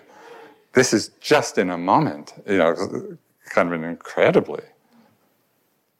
this 0.74 0.94
is 0.94 1.10
just 1.20 1.58
in 1.58 1.70
a 1.70 1.78
moment, 1.78 2.34
you 2.48 2.58
know, 2.58 3.18
kind 3.50 3.72
of 3.72 3.74
an 3.74 3.84
incredibly 3.84 4.64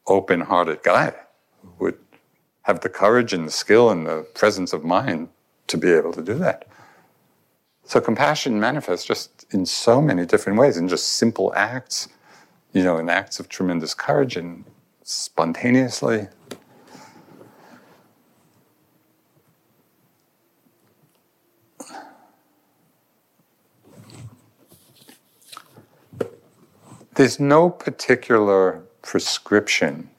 open 0.08 0.42
hearted 0.42 0.84
guy 0.84 1.14
would 1.80 1.98
have 2.64 2.82
the 2.82 2.90
courage 2.90 3.34
and 3.34 3.48
the 3.48 3.52
skill 3.52 3.90
and 3.90 4.06
the 4.06 4.24
presence 4.34 4.74
of 4.74 4.84
mind 4.84 5.30
to 5.68 5.78
be 5.78 5.92
able 5.92 6.12
to 6.12 6.22
do 6.22 6.34
that. 6.36 6.68
So 7.86 8.00
compassion 8.02 8.60
manifests 8.60 9.06
just 9.06 9.46
in 9.52 9.66
so 9.66 10.02
many 10.02 10.26
different 10.26 10.58
ways, 10.58 10.78
in 10.78 10.88
just 10.88 11.14
simple 11.14 11.54
acts, 11.56 12.08
you 12.72 12.84
know, 12.84 12.98
in 12.98 13.10
acts 13.10 13.40
of 13.40 13.50
tremendous 13.50 13.94
courage 13.94 14.38
and 14.38 14.64
spontaneously. 15.04 16.28
There's 27.16 27.40
no 27.40 27.70
particular 27.70 28.84
prescription 29.04 30.10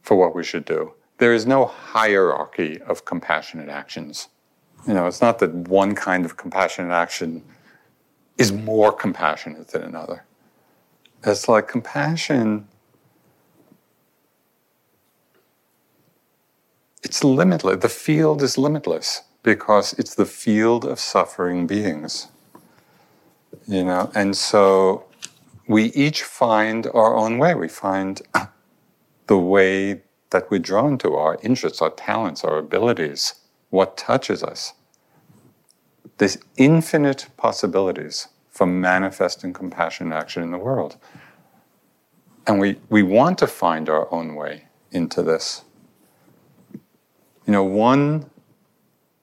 for 0.00 0.16
what 0.16 0.34
we 0.34 0.42
should 0.42 0.64
do. 0.64 0.94
There 1.18 1.34
is 1.34 1.46
no 1.46 1.66
hierarchy 1.66 2.80
of 2.80 3.04
compassionate 3.04 3.68
actions. 3.68 4.28
You 4.86 4.94
know, 4.94 5.06
it's 5.06 5.20
not 5.20 5.40
that 5.40 5.52
one 5.52 5.94
kind 5.94 6.24
of 6.24 6.38
compassionate 6.38 6.92
action 6.92 7.42
is 8.38 8.50
more 8.50 8.92
compassionate 8.92 9.68
than 9.68 9.82
another. 9.82 10.24
It's 11.24 11.48
like 11.48 11.68
compassion, 11.68 12.68
it's 17.02 17.22
limitless. 17.22 17.80
The 17.80 17.88
field 17.88 18.42
is 18.42 18.56
limitless 18.56 19.22
because 19.42 19.92
it's 19.94 20.14
the 20.14 20.24
field 20.24 20.84
of 20.84 20.98
suffering 20.98 21.66
beings 21.66 22.28
you 23.68 23.84
know? 23.84 24.10
And 24.14 24.36
so 24.36 25.04
we 25.68 25.86
each 25.92 26.24
find 26.24 26.86
our 26.88 27.14
own 27.14 27.38
way. 27.38 27.54
We 27.54 27.68
find 27.68 28.20
the 29.26 29.38
way 29.38 30.02
that 30.30 30.50
we're 30.50 30.58
drawn 30.58 30.98
to 30.98 31.14
our 31.14 31.38
interests 31.42 31.80
our 31.80 31.90
talents 31.90 32.44
our 32.44 32.58
abilities 32.58 33.34
what 33.70 33.96
touches 33.96 34.42
us. 34.42 34.72
There's 36.16 36.38
infinite 36.56 37.26
possibilities 37.36 38.28
for 38.50 38.66
manifesting 38.66 39.52
compassion 39.52 40.06
and 40.06 40.14
action 40.14 40.42
in 40.42 40.50
the 40.50 40.58
world. 40.58 40.96
And 42.46 42.58
we, 42.58 42.76
we 42.88 43.02
want 43.02 43.38
to 43.38 43.46
find 43.46 43.88
our 43.88 44.12
own 44.12 44.34
way 44.34 44.64
into 44.90 45.22
this. 45.22 45.62
You 46.72 47.52
know 47.52 47.64
one 47.64 48.30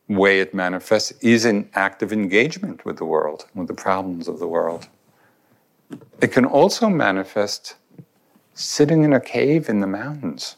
way 0.07 0.39
it 0.39 0.53
manifests 0.53 1.11
is 1.21 1.45
in 1.45 1.69
active 1.73 2.13
engagement 2.13 2.85
with 2.85 2.97
the 2.97 3.05
world, 3.05 3.45
with 3.55 3.67
the 3.67 3.73
problems 3.73 4.27
of 4.27 4.39
the 4.39 4.47
world. 4.47 4.87
It 6.21 6.31
can 6.31 6.45
also 6.45 6.89
manifest 6.89 7.75
sitting 8.53 9.03
in 9.03 9.13
a 9.13 9.19
cave 9.19 9.67
in 9.67 9.81
the 9.81 9.87
mountains 9.87 10.55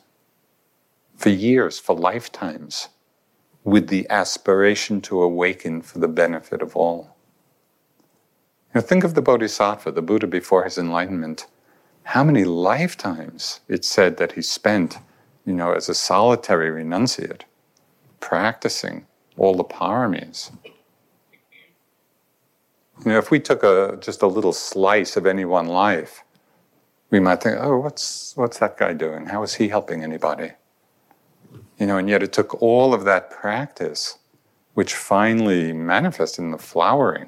for 1.16 1.30
years, 1.30 1.80
for 1.80 1.96
lifetimes, 1.96 2.90
with 3.64 3.88
the 3.88 4.08
aspiration 4.10 5.02
to 5.02 5.22
awaken 5.22 5.82
for 5.82 6.00
the 6.00 6.08
benefit 6.08 6.62
of 6.62 6.76
all. 6.76 7.16
Now, 8.76 8.82
think 8.82 9.04
of 9.04 9.16
the 9.16 9.22
Bodhisattva, 9.22 9.92
the 9.92 10.02
Buddha 10.04 10.28
before 10.28 10.64
his 10.64 10.78
enlightenment. 10.78 11.48
How 12.04 12.24
many 12.24 12.44
lifetimes 12.44 13.62
it's 13.68 13.88
said 13.88 14.18
that 14.18 14.34
he 14.34 14.42
spent, 14.44 15.00
you 15.46 15.54
know, 15.54 15.74
as 15.74 15.90
a 15.90 15.96
solitary 15.96 16.70
renunciate, 16.70 17.42
practicing 18.20 19.07
all 19.38 19.56
the 19.56 19.64
paramis. 19.64 20.52
You 23.06 23.12
know, 23.12 23.18
if 23.18 23.30
we 23.32 23.40
took 23.40 23.64
a, 23.64 23.98
just 24.02 24.22
a 24.22 24.28
little 24.28 24.54
slice 24.54 25.16
of 25.16 25.26
any 25.26 25.46
one 25.46 25.68
life, 25.68 26.24
we 27.10 27.20
might 27.20 27.42
think, 27.42 27.58
oh, 27.60 27.78
what's, 27.78 28.36
what's 28.36 28.60
that 28.60 28.78
guy 28.78 28.94
doing? 28.94 29.28
How 29.28 29.44
is 29.44 29.56
he 29.56 29.70
helping 29.70 30.04
anybody? 30.04 30.52
You 31.80 31.86
know, 31.86 31.98
and 31.98 32.10
yet 32.10 32.24
it 32.24 32.34
took 32.34 32.62
all 32.62 32.94
of 32.94 33.06
that 33.06 33.30
practice, 33.30 34.18
which 34.74 34.94
finally 34.94 35.74
manifested 35.74 36.44
in 36.44 36.52
the 36.52 36.58
flowering, 36.58 37.28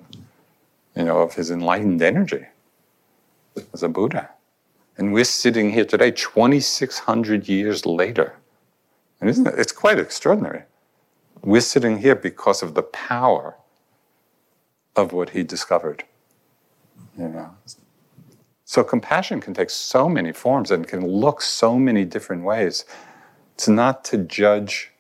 you 0.96 1.04
know, 1.04 1.20
of 1.20 1.36
his 1.36 1.52
enlightened 1.52 2.02
energy 2.02 2.48
as 3.74 3.84
a 3.84 3.90
Buddha. 3.90 4.30
And 4.98 5.14
we're 5.14 5.24
sitting 5.24 5.72
here 5.72 5.86
today, 5.86 6.12
2,600 6.12 7.48
years 7.48 7.86
later. 7.86 8.36
And 9.22 9.30
isn't 9.30 9.48
it? 9.48 9.54
It's 9.58 9.72
quite 9.72 10.00
extraordinary. 10.00 10.64
We're 11.42 11.62
sitting 11.62 12.00
here 12.00 12.16
because 12.16 12.62
of 12.62 12.74
the 12.74 12.84
power 12.84 13.56
of 14.96 15.14
what 15.14 15.32
he 15.32 15.44
discovered. 15.44 16.04
You 17.18 17.30
know. 17.30 17.56
So 18.66 18.84
compassion 18.84 19.42
can 19.42 19.54
take 19.54 19.70
so 19.70 20.08
many 20.08 20.32
forms 20.32 20.70
and 20.70 20.88
can 20.88 21.06
look 21.06 21.42
so 21.42 21.80
many 21.80 22.06
different 22.06 22.44
ways. 22.44 22.86
It's 23.56 23.68
not 23.68 24.04
to 24.06 24.18
judge 24.18 24.92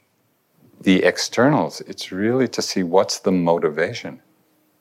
the 0.81 1.03
externals, 1.03 1.81
it's 1.81 2.11
really 2.11 2.47
to 2.47 2.61
see 2.61 2.83
what's 2.83 3.19
the 3.19 3.31
motivation. 3.31 4.21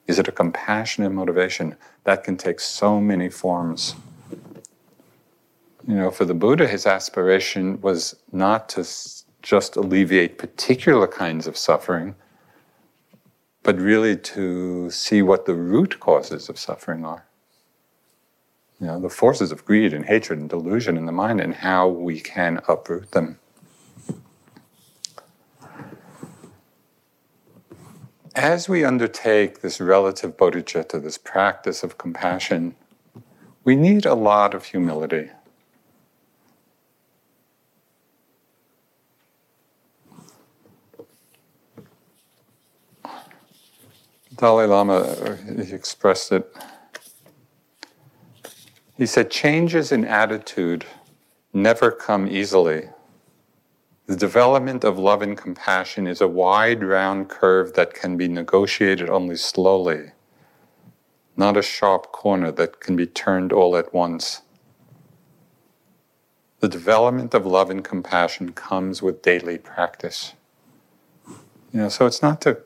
Is 0.07 0.19
it 0.19 0.29
a 0.29 0.33
compassionate 0.33 1.13
motivation? 1.13 1.77
That 2.05 2.25
can 2.25 2.37
take 2.37 2.61
so 2.61 3.01
many 3.01 3.29
forms. 3.29 3.95
You 5.87 5.97
know, 5.97 6.11
for 6.11 6.25
the 6.25 6.35
Buddha, 6.35 6.67
his 6.67 6.87
aspiration 6.87 7.81
was 7.81 8.17
not 8.33 8.69
to 8.71 8.85
just 9.43 9.77
alleviate 9.77 10.39
particular 10.39 11.07
kinds 11.07 11.47
of 11.47 11.57
suffering, 11.57 12.15
but 13.63 13.79
really 13.79 14.17
to 14.17 14.91
see 14.91 15.23
what 15.23 15.47
the 15.47 15.55
root 15.55 16.01
causes 16.01 16.49
of 16.49 16.59
suffering 16.59 17.05
are. 17.05 17.27
You 18.81 18.87
know, 18.87 19.01
the 19.01 19.11
forces 19.11 19.51
of 19.51 19.65
greed 19.65 19.93
and 19.93 20.05
hatred 20.05 20.39
and 20.39 20.49
delusion 20.49 20.97
in 20.97 21.07
the 21.07 21.13
mind 21.13 21.41
and 21.41 21.55
how 21.55 21.89
we 21.89 22.21
can 22.21 22.61
uproot 22.69 23.11
them. 23.11 23.39
As 28.37 28.69
we 28.69 28.85
undertake 28.85 29.63
this 29.63 29.81
relative 29.81 30.37
bodhicitta, 30.37 31.03
this 31.03 31.19
practice 31.19 31.83
of 31.83 31.99
compassion, 31.99 32.77
we 33.65 33.75
need 33.75 34.07
a 34.07 34.15
lot 34.15 34.55
of 34.55 34.67
humility. 34.67 35.31
Dalai 44.39 44.67
Lama 44.67 44.99
uh, 44.99 45.37
he 45.37 45.75
expressed 45.75 46.31
it. 46.31 46.57
He 48.97 49.05
said, 49.05 49.33
Changes 49.33 49.91
in 49.91 50.05
attitude 50.05 50.87
never 51.53 51.91
come 51.91 52.29
easily. 52.29 52.89
The 54.07 54.15
development 54.15 54.85
of 54.85 54.97
love 54.97 55.23
and 55.23 55.37
compassion 55.37 56.07
is 56.07 56.21
a 56.21 56.29
wide, 56.29 56.85
round 56.85 57.29
curve 57.29 57.75
that 57.75 57.95
can 57.95 58.17
be 58.17 58.29
negotiated 58.29 59.11
only 59.11 59.35
slowly, 59.37 60.13
not 61.37 61.57
a 61.57 61.63
sharp 61.63 62.13
corner 62.13 62.53
that 62.53 62.79
can 62.79 62.95
be 62.95 63.07
turned 63.07 63.53
all 63.53 63.77
at 63.77 63.93
once. 63.93 64.43
The 66.61 66.69
development 66.69 67.35
of 67.35 67.45
love 67.45 67.71
and 67.71 67.85
compassion 67.85 68.53
comes 68.53 69.03
with 69.03 69.21
daily 69.21 69.59
practice. 69.59 70.35
You 71.73 71.81
know, 71.81 71.89
so 71.89 72.07
it's 72.07 72.23
not 72.23 72.41
to 72.43 72.63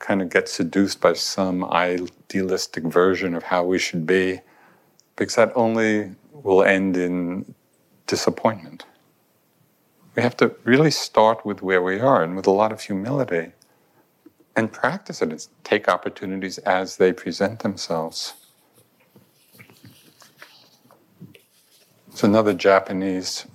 kind 0.00 0.20
of 0.20 0.30
get 0.30 0.48
seduced 0.48 1.00
by 1.00 1.12
some 1.12 1.64
idealistic 1.64 2.84
version 2.84 3.34
of 3.34 3.44
how 3.44 3.62
we 3.62 3.78
should 3.78 4.06
be, 4.06 4.40
because 5.14 5.36
that 5.36 5.52
only 5.54 6.10
will 6.32 6.64
end 6.64 6.96
in 6.96 7.54
disappointment. 8.06 8.84
We 10.16 10.22
have 10.22 10.36
to 10.38 10.56
really 10.64 10.90
start 10.90 11.46
with 11.46 11.62
where 11.62 11.82
we 11.82 12.00
are 12.00 12.24
and 12.24 12.34
with 12.34 12.46
a 12.46 12.50
lot 12.50 12.72
of 12.72 12.80
humility 12.80 13.52
and 14.56 14.72
practice 14.72 15.22
it 15.22 15.30
and 15.30 15.48
take 15.62 15.88
opportunities 15.88 16.58
as 16.58 16.96
they 16.96 17.12
present 17.12 17.60
themselves. 17.60 18.34
It's 22.08 22.24
another 22.24 22.54
Japanese 22.54 23.46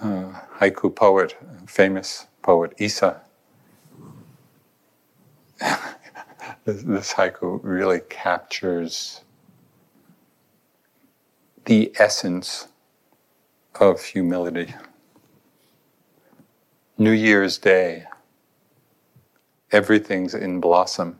uh, 0.00 0.32
haiku 0.58 0.94
poet, 0.94 1.36
famous 1.66 2.26
poet, 2.42 2.72
Issa. 2.78 3.20
this, 6.64 7.12
haiku 7.12 7.60
really 7.62 8.00
captures 8.08 9.22
the 11.64 11.92
essence 11.98 12.68
of 13.80 14.02
humility. 14.02 14.74
New 16.96 17.12
Year's 17.12 17.58
Day, 17.58 18.04
everything's 19.70 20.34
in 20.34 20.60
blossom. 20.60 21.18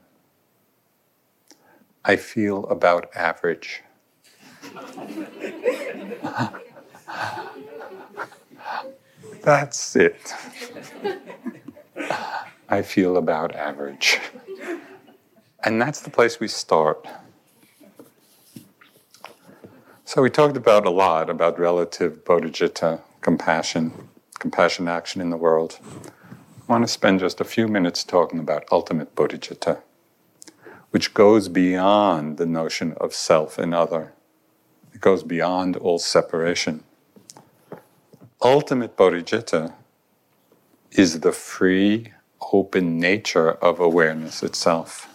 I 2.05 2.17
feel 2.17 2.65
about 2.67 3.15
average. 3.15 3.83
That's 9.43 9.97
it. 9.97 10.35
I 12.69 12.83
feel 12.83 13.17
about 13.17 13.55
average. 13.55 14.21
And 15.65 15.81
that's 15.81 16.01
the 16.01 16.11
place 16.11 16.39
we 16.39 16.49
start. 16.49 17.07
So 20.05 20.23
we 20.23 20.31
talked 20.31 20.57
about 20.57 20.87
a 20.87 20.91
lot 20.91 21.31
about 21.31 21.59
relative 21.59 22.25
bodhicitta, 22.25 23.01
compassion, 23.21 24.09
compassion 24.39 24.87
action 24.87 25.21
in 25.21 25.31
the 25.31 25.37
world. 25.37 25.79
I 25.83 26.73
want 26.73 26.85
to 26.85 26.89
spend 26.89 27.21
just 27.21 27.41
a 27.41 27.45
few 27.45 27.69
minutes 27.69 28.05
talking 28.05 28.39
about 28.39 28.65
ultimate 28.71 29.15
bodhicitta, 29.15 29.81
which 30.91 31.15
goes 31.15 31.49
beyond 31.49 32.37
the 32.37 32.47
notion 32.47 32.93
of 33.01 33.15
self 33.15 33.59
and 33.59 33.75
other. 33.75 34.13
It 34.93 35.01
goes 35.01 35.23
beyond 35.23 35.77
all 35.77 35.99
separation. 35.99 36.85
Ultimate 38.43 38.97
bodhicitta 38.97 39.73
is 40.91 41.21
the 41.21 41.33
free, 41.33 42.13
open 42.53 42.99
nature 42.99 43.53
of 43.53 43.81
awareness 43.81 44.43
itself. 44.43 45.09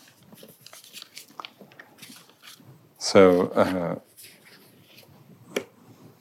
So, 2.97 3.47
uh, 3.49 3.99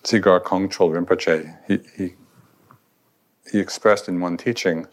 Dzigar 0.02 0.42
Kongtrul 0.42 0.90
Rinpoche, 0.92 1.56
he, 1.68 1.78
he, 1.96 2.14
he 3.50 3.60
expressed 3.60 4.08
in 4.08 4.20
one 4.20 4.36
teaching 4.36 4.86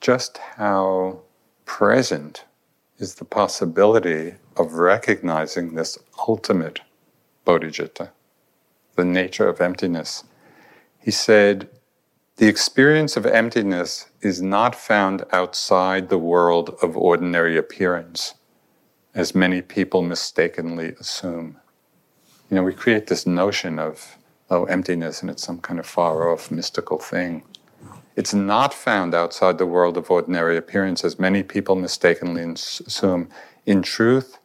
just 0.00 0.38
how 0.56 1.20
present 1.64 2.44
is 2.98 3.16
the 3.16 3.24
possibility 3.24 4.34
of 4.56 4.74
recognizing 4.74 5.74
this 5.74 5.98
ultimate 6.28 6.80
bodhicitta, 7.44 8.10
the 8.94 9.04
nature 9.04 9.48
of 9.48 9.60
emptiness. 9.60 10.24
He 10.98 11.10
said, 11.10 11.68
the 12.36 12.48
experience 12.48 13.16
of 13.16 13.24
emptiness 13.24 14.10
is 14.20 14.42
not 14.42 14.74
found 14.74 15.24
outside 15.32 16.10
the 16.10 16.18
world 16.18 16.76
of 16.82 16.94
ordinary 16.94 17.56
appearance 17.56 18.34
as 19.14 19.34
many 19.34 19.62
people 19.62 20.02
mistakenly 20.02 20.94
assume. 21.00 21.56
You 22.50 22.56
know, 22.56 22.62
we 22.62 22.74
create 22.74 23.06
this 23.06 23.26
notion 23.26 23.78
of, 23.78 24.18
oh, 24.50 24.66
emptiness 24.66 25.22
and 25.22 25.30
it's 25.30 25.42
some 25.42 25.60
kind 25.60 25.80
of 25.80 25.86
far 25.86 26.30
off 26.30 26.50
mystical 26.50 26.98
thing. 26.98 27.42
It's 28.16 28.34
not 28.34 28.74
found 28.74 29.14
outside 29.14 29.56
the 29.56 29.64
world 29.64 29.96
of 29.96 30.10
ordinary 30.10 30.58
appearance, 30.58 31.04
as 31.04 31.18
many 31.18 31.42
people 31.42 31.74
mistakenly 31.74 32.42
assume. 32.42 33.30
In 33.64 33.80
truth, 33.80 34.38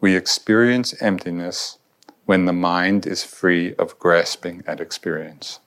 we 0.00 0.14
experience 0.14 0.94
emptiness 1.02 1.78
when 2.24 2.44
the 2.44 2.52
mind 2.52 3.04
is 3.04 3.24
free 3.24 3.74
of 3.74 3.98
grasping 3.98 4.62
at 4.64 4.80
experience. 4.80 5.58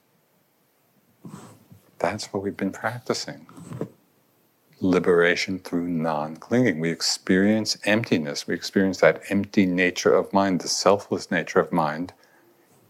That's 2.00 2.34
what 2.34 2.43
we've 2.43 2.58
been 2.58 2.72
practicing 2.72 3.48
liberation 4.82 5.60
through 5.60 5.88
non 5.88 6.38
clinging. 6.38 6.80
We 6.80 6.89
experience 6.89 7.78
emptiness. 7.86 8.48
We 8.48 8.54
experience 8.54 9.00
that 9.00 9.22
empty 9.30 9.66
nature 9.66 10.14
of 10.14 10.32
mind, 10.34 10.62
the 10.62 10.68
selfless 10.68 11.32
nature 11.32 11.60
of 11.60 11.72
mind, 11.72 12.14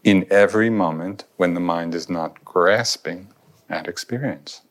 in 0.03 0.25
every 0.29 0.69
moment 0.69 1.25
when 1.37 1.53
the 1.53 1.59
mind 1.59 1.95
is 1.95 2.09
not 2.09 2.43
grasping 2.43 3.29
at 3.69 3.87
experience. 3.87 4.61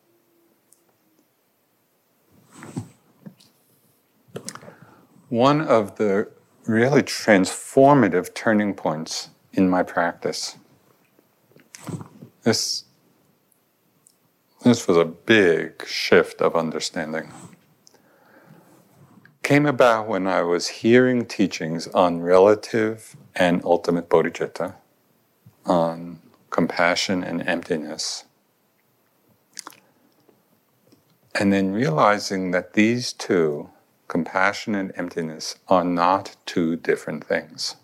One 5.29 5.61
of 5.61 5.97
the 5.97 6.31
really 6.67 7.03
transformative 7.03 8.35
turning 8.35 8.75
points 8.75 9.31
in 9.53 9.69
my 9.69 9.83
practice. 9.83 10.57
This 12.43 12.84
this 14.65 14.89
was 14.89 14.97
a 14.97 15.05
big 15.05 15.87
shift 15.87 16.41
of 16.41 16.57
understanding. 16.57 17.31
Came 19.43 19.67
about 19.67 20.09
when 20.09 20.27
I 20.27 20.41
was 20.41 20.69
hearing 20.69 21.27
teachings 21.27 21.87
on 21.89 22.23
relative 22.23 23.15
and 23.37 23.63
ultimate 23.63 24.09
bodhicitta, 24.09 24.77
on 25.67 26.21
compassion 26.49 27.23
and 27.23 27.47
emptiness. 27.47 28.25
And 31.35 31.53
then 31.53 31.73
realizing 31.73 32.53
that 32.53 32.73
these 32.73 33.13
two, 33.13 33.69
compassion 34.09 34.75
and 34.75 34.93
emptiness, 34.97 35.57
are 35.69 35.85
not 35.85 36.37
two 36.47 36.77
different 36.77 37.25
things. 37.25 37.77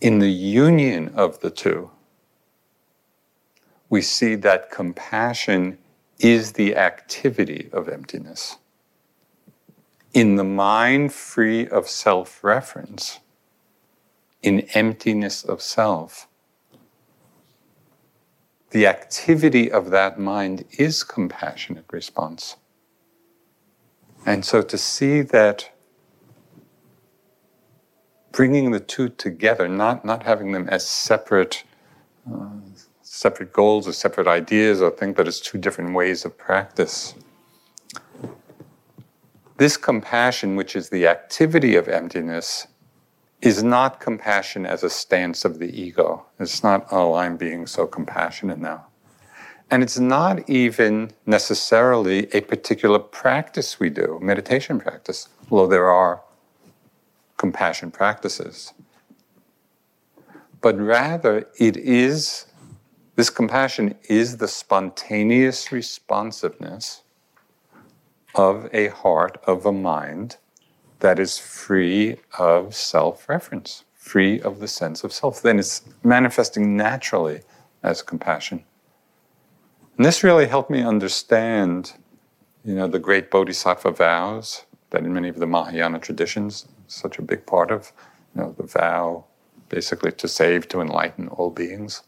In 0.00 0.20
the 0.20 0.30
union 0.30 1.08
of 1.16 1.40
the 1.40 1.50
two, 1.50 1.90
we 3.90 4.00
see 4.00 4.36
that 4.36 4.70
compassion 4.70 5.76
is 6.18 6.52
the 6.52 6.76
activity 6.76 7.68
of 7.72 7.88
emptiness. 7.88 8.56
In 10.14 10.36
the 10.36 10.44
mind 10.44 11.12
free 11.12 11.68
of 11.68 11.88
self 11.88 12.42
reference, 12.42 13.20
in 14.42 14.60
emptiness 14.74 15.44
of 15.44 15.60
self, 15.60 16.28
the 18.70 18.86
activity 18.86 19.70
of 19.70 19.90
that 19.90 20.18
mind 20.18 20.64
is 20.78 21.02
compassionate 21.02 21.86
response. 21.90 22.56
And 24.24 24.44
so 24.44 24.62
to 24.62 24.78
see 24.78 25.22
that 25.22 25.70
bringing 28.32 28.70
the 28.70 28.80
two 28.80 29.08
together, 29.08 29.68
not, 29.68 30.04
not 30.04 30.22
having 30.22 30.52
them 30.52 30.68
as 30.68 30.86
separate, 30.86 31.64
uh, 32.32 32.50
separate 33.12 33.52
goals 33.52 33.88
or 33.88 33.92
separate 33.92 34.28
ideas 34.28 34.80
or 34.80 34.88
think 34.88 35.16
that 35.16 35.26
it's 35.26 35.40
two 35.40 35.58
different 35.58 35.92
ways 35.94 36.24
of 36.24 36.38
practice. 36.38 37.16
This 39.56 39.76
compassion, 39.76 40.54
which 40.54 40.76
is 40.76 40.90
the 40.90 41.08
activity 41.08 41.74
of 41.74 41.88
emptiness, 41.88 42.68
is 43.42 43.64
not 43.64 43.98
compassion 43.98 44.64
as 44.64 44.84
a 44.84 44.88
stance 44.88 45.44
of 45.44 45.58
the 45.58 45.68
ego. 45.68 46.24
It's 46.38 46.62
not, 46.62 46.86
oh, 46.92 47.14
I'm 47.14 47.36
being 47.36 47.66
so 47.66 47.84
compassionate 47.84 48.60
now. 48.60 48.86
And 49.72 49.82
it's 49.82 49.98
not 49.98 50.48
even 50.48 51.10
necessarily 51.26 52.32
a 52.32 52.42
particular 52.42 53.00
practice 53.00 53.80
we 53.80 53.90
do, 53.90 54.20
meditation 54.22 54.78
practice, 54.78 55.28
although 55.50 55.66
there 55.66 55.90
are 55.90 56.22
compassion 57.38 57.90
practices. 57.90 58.72
But 60.60 60.78
rather, 60.78 61.48
it 61.58 61.76
is, 61.76 62.46
this 63.20 63.28
compassion 63.28 63.94
is 64.08 64.38
the 64.38 64.48
spontaneous 64.48 65.70
responsiveness 65.70 67.02
of 68.34 68.66
a 68.72 68.88
heart, 68.88 69.38
of 69.46 69.66
a 69.66 69.72
mind 69.72 70.38
that 71.00 71.18
is 71.18 71.36
free 71.36 72.16
of 72.38 72.74
self 72.74 73.28
reference, 73.28 73.84
free 73.94 74.40
of 74.40 74.58
the 74.58 74.66
sense 74.66 75.04
of 75.04 75.12
self. 75.12 75.42
Then 75.42 75.58
it's 75.58 75.82
manifesting 76.02 76.78
naturally 76.78 77.42
as 77.82 78.00
compassion. 78.00 78.64
And 79.98 80.06
this 80.06 80.24
really 80.24 80.46
helped 80.46 80.70
me 80.70 80.80
understand, 80.80 81.92
you 82.64 82.74
know, 82.74 82.88
the 82.88 82.98
great 82.98 83.30
bodhisattva 83.30 83.90
vows 83.90 84.64
that 84.92 85.04
in 85.04 85.12
many 85.12 85.28
of 85.28 85.38
the 85.38 85.46
Mahayana 85.46 85.98
traditions, 85.98 86.68
such 86.86 87.18
a 87.18 87.22
big 87.22 87.44
part 87.44 87.70
of, 87.70 87.92
you 88.34 88.40
know, 88.40 88.54
the 88.56 88.66
vow 88.66 89.26
basically 89.68 90.10
to 90.12 90.26
save, 90.26 90.68
to 90.68 90.80
enlighten 90.80 91.28
all 91.28 91.50
beings. 91.50 92.02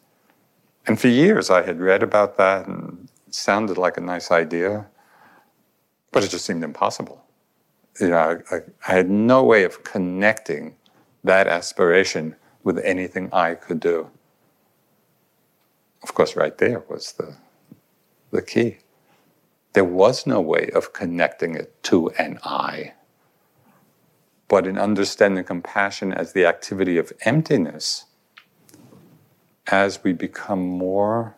And 0.87 1.01
for 1.01 1.09
years 1.09 1.51
I 1.51 1.63
had 1.63 1.81
read 1.81 2.03
about 2.03 2.37
that 2.39 2.67
and 2.67 3.09
it 3.27 3.35
sounded 3.35 3.79
like 3.79 3.97
a 3.97 4.01
nice 4.01 4.31
idea, 4.31 4.87
but 6.11 6.25
it 6.25 6.31
just 6.31 6.45
seemed 6.45 6.65
impossible. 6.65 7.25
You 8.01 8.09
know, 8.09 8.41
I, 8.51 8.57
I 8.89 8.95
had 8.95 9.11
no 9.11 9.43
way 9.45 9.65
of 9.65 9.85
connecting 9.85 10.77
that 11.25 11.47
aspiration 11.47 12.37
with 12.65 12.79
anything 12.79 13.29
I 13.33 13.55
could 13.55 13.81
do. 13.81 14.11
Of 16.03 16.15
course, 16.15 16.35
right 16.35 16.57
there 16.59 16.81
was 16.89 17.13
the 17.13 17.37
the 18.33 18.43
key. 18.43 18.79
There 19.75 19.85
was 19.85 20.27
no 20.27 20.41
way 20.41 20.71
of 20.75 20.93
connecting 20.93 21.55
it 21.55 21.83
to 21.85 22.09
an 22.19 22.39
I. 22.43 22.95
But 24.49 24.67
in 24.67 24.79
understanding 24.79 25.45
compassion 25.45 26.13
as 26.13 26.33
the 26.33 26.45
activity 26.45 26.99
of 26.99 27.13
emptiness, 27.23 28.07
as 29.67 30.03
we 30.03 30.13
become 30.13 30.61
more 30.61 31.37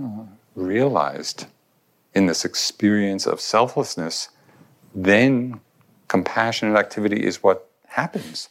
uh, 0.00 0.24
realized 0.54 1.46
in 2.14 2.26
this 2.26 2.44
experience 2.44 3.26
of 3.26 3.40
selflessness, 3.40 4.28
then 4.94 5.60
compassionate 6.08 6.76
activity 6.76 7.24
is 7.24 7.42
what 7.42 7.68
happens. 7.88 8.48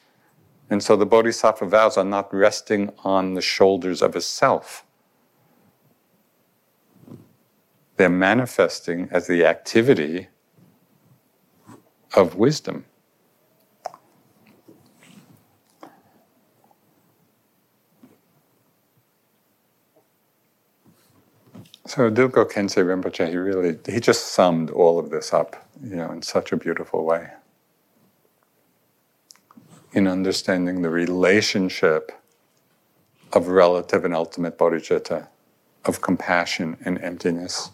And 0.70 0.82
so 0.82 0.96
the 0.96 1.06
bodhisattva 1.06 1.66
vows 1.66 1.98
are 1.98 2.04
not 2.04 2.34
resting 2.34 2.92
on 3.04 3.36
the 3.36 3.42
shoulders 3.42 4.02
of 4.02 4.16
a 4.16 4.22
self 4.22 4.86
they're 7.98 8.10
manifesting 8.10 9.08
as 9.12 9.28
the 9.28 9.46
activity 9.46 10.28
of 12.16 12.36
wisdom. 12.36 12.86
So 21.94 22.10
Dilgo 22.10 22.52
Khyentse 22.52 22.84
Rinpoche, 22.84 23.30
he 23.30 23.38
really, 23.38 23.78
he 23.86 24.00
just 24.00 24.30
summed 24.30 24.72
all 24.72 24.98
of 24.98 25.12
this 25.12 25.32
up, 25.32 25.70
you 25.80 25.96
know, 25.96 26.12
in 26.12 26.24
such 26.24 26.52
a 26.52 26.58
beautiful 26.58 27.06
way. 27.06 27.30
In 29.92 30.08
understanding 30.08 30.82
the 30.82 30.90
relationship 30.90 32.12
of 33.32 33.48
relative 33.48 34.06
and 34.06 34.16
ultimate 34.16 34.58
bodhicitta 34.58 35.28
of 35.86 36.02
compassion 36.02 36.78
and 36.84 37.00
emptiness. 37.00 37.70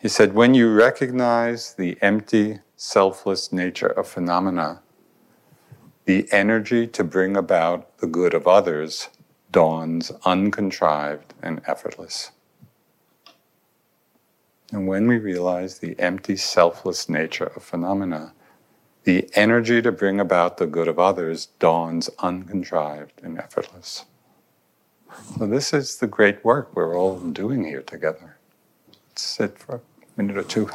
He 0.00 0.08
said, 0.08 0.32
when 0.32 0.54
you 0.54 0.72
recognize 0.72 1.74
the 1.74 1.98
empty, 2.00 2.60
selfless 2.76 3.52
nature 3.52 3.88
of 3.88 4.08
phenomena, 4.08 4.80
the 6.06 6.26
energy 6.32 6.86
to 6.86 7.04
bring 7.04 7.36
about 7.36 7.98
the 7.98 8.06
good 8.06 8.32
of 8.32 8.46
others 8.46 9.10
dawns 9.52 10.12
uncontrived 10.24 11.34
and 11.42 11.60
effortless. 11.66 12.30
And 14.72 14.86
when 14.86 15.06
we 15.08 15.18
realize 15.18 15.78
the 15.78 15.98
empty, 15.98 16.36
selfless 16.36 17.08
nature 17.08 17.52
of 17.56 17.62
phenomena, 17.62 18.34
the 19.04 19.30
energy 19.34 19.80
to 19.80 19.90
bring 19.90 20.20
about 20.20 20.58
the 20.58 20.66
good 20.66 20.88
of 20.88 20.98
others 20.98 21.46
dawns 21.58 22.10
uncontrived 22.18 23.20
and 23.22 23.38
effortless. 23.38 24.04
So, 25.38 25.46
this 25.46 25.72
is 25.72 25.96
the 25.96 26.06
great 26.06 26.44
work 26.44 26.76
we're 26.76 26.96
all 26.96 27.18
doing 27.18 27.64
here 27.64 27.80
together. 27.80 28.36
Let's 29.08 29.22
sit 29.22 29.58
for 29.58 29.76
a 29.76 29.80
minute 30.16 30.36
or 30.36 30.42
two. 30.42 30.68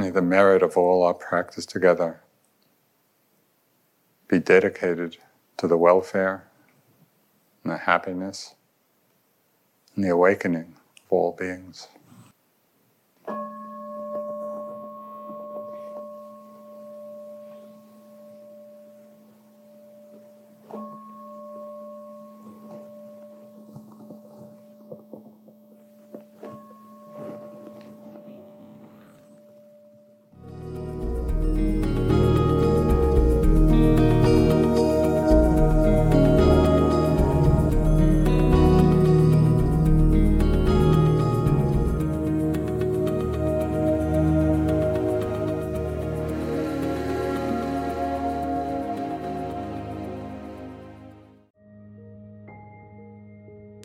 The 0.00 0.22
merit 0.22 0.62
of 0.62 0.76
all 0.76 1.02
our 1.02 1.14
practice 1.14 1.66
together 1.66 2.22
be 4.28 4.38
dedicated 4.38 5.18
to 5.58 5.68
the 5.68 5.76
welfare 5.76 6.48
and 7.64 7.72
the 7.72 7.78
happiness 7.78 8.54
and 9.94 10.04
the 10.04 10.10
awakening 10.10 10.74
of 11.04 11.12
all 11.12 11.32
beings. 11.32 11.88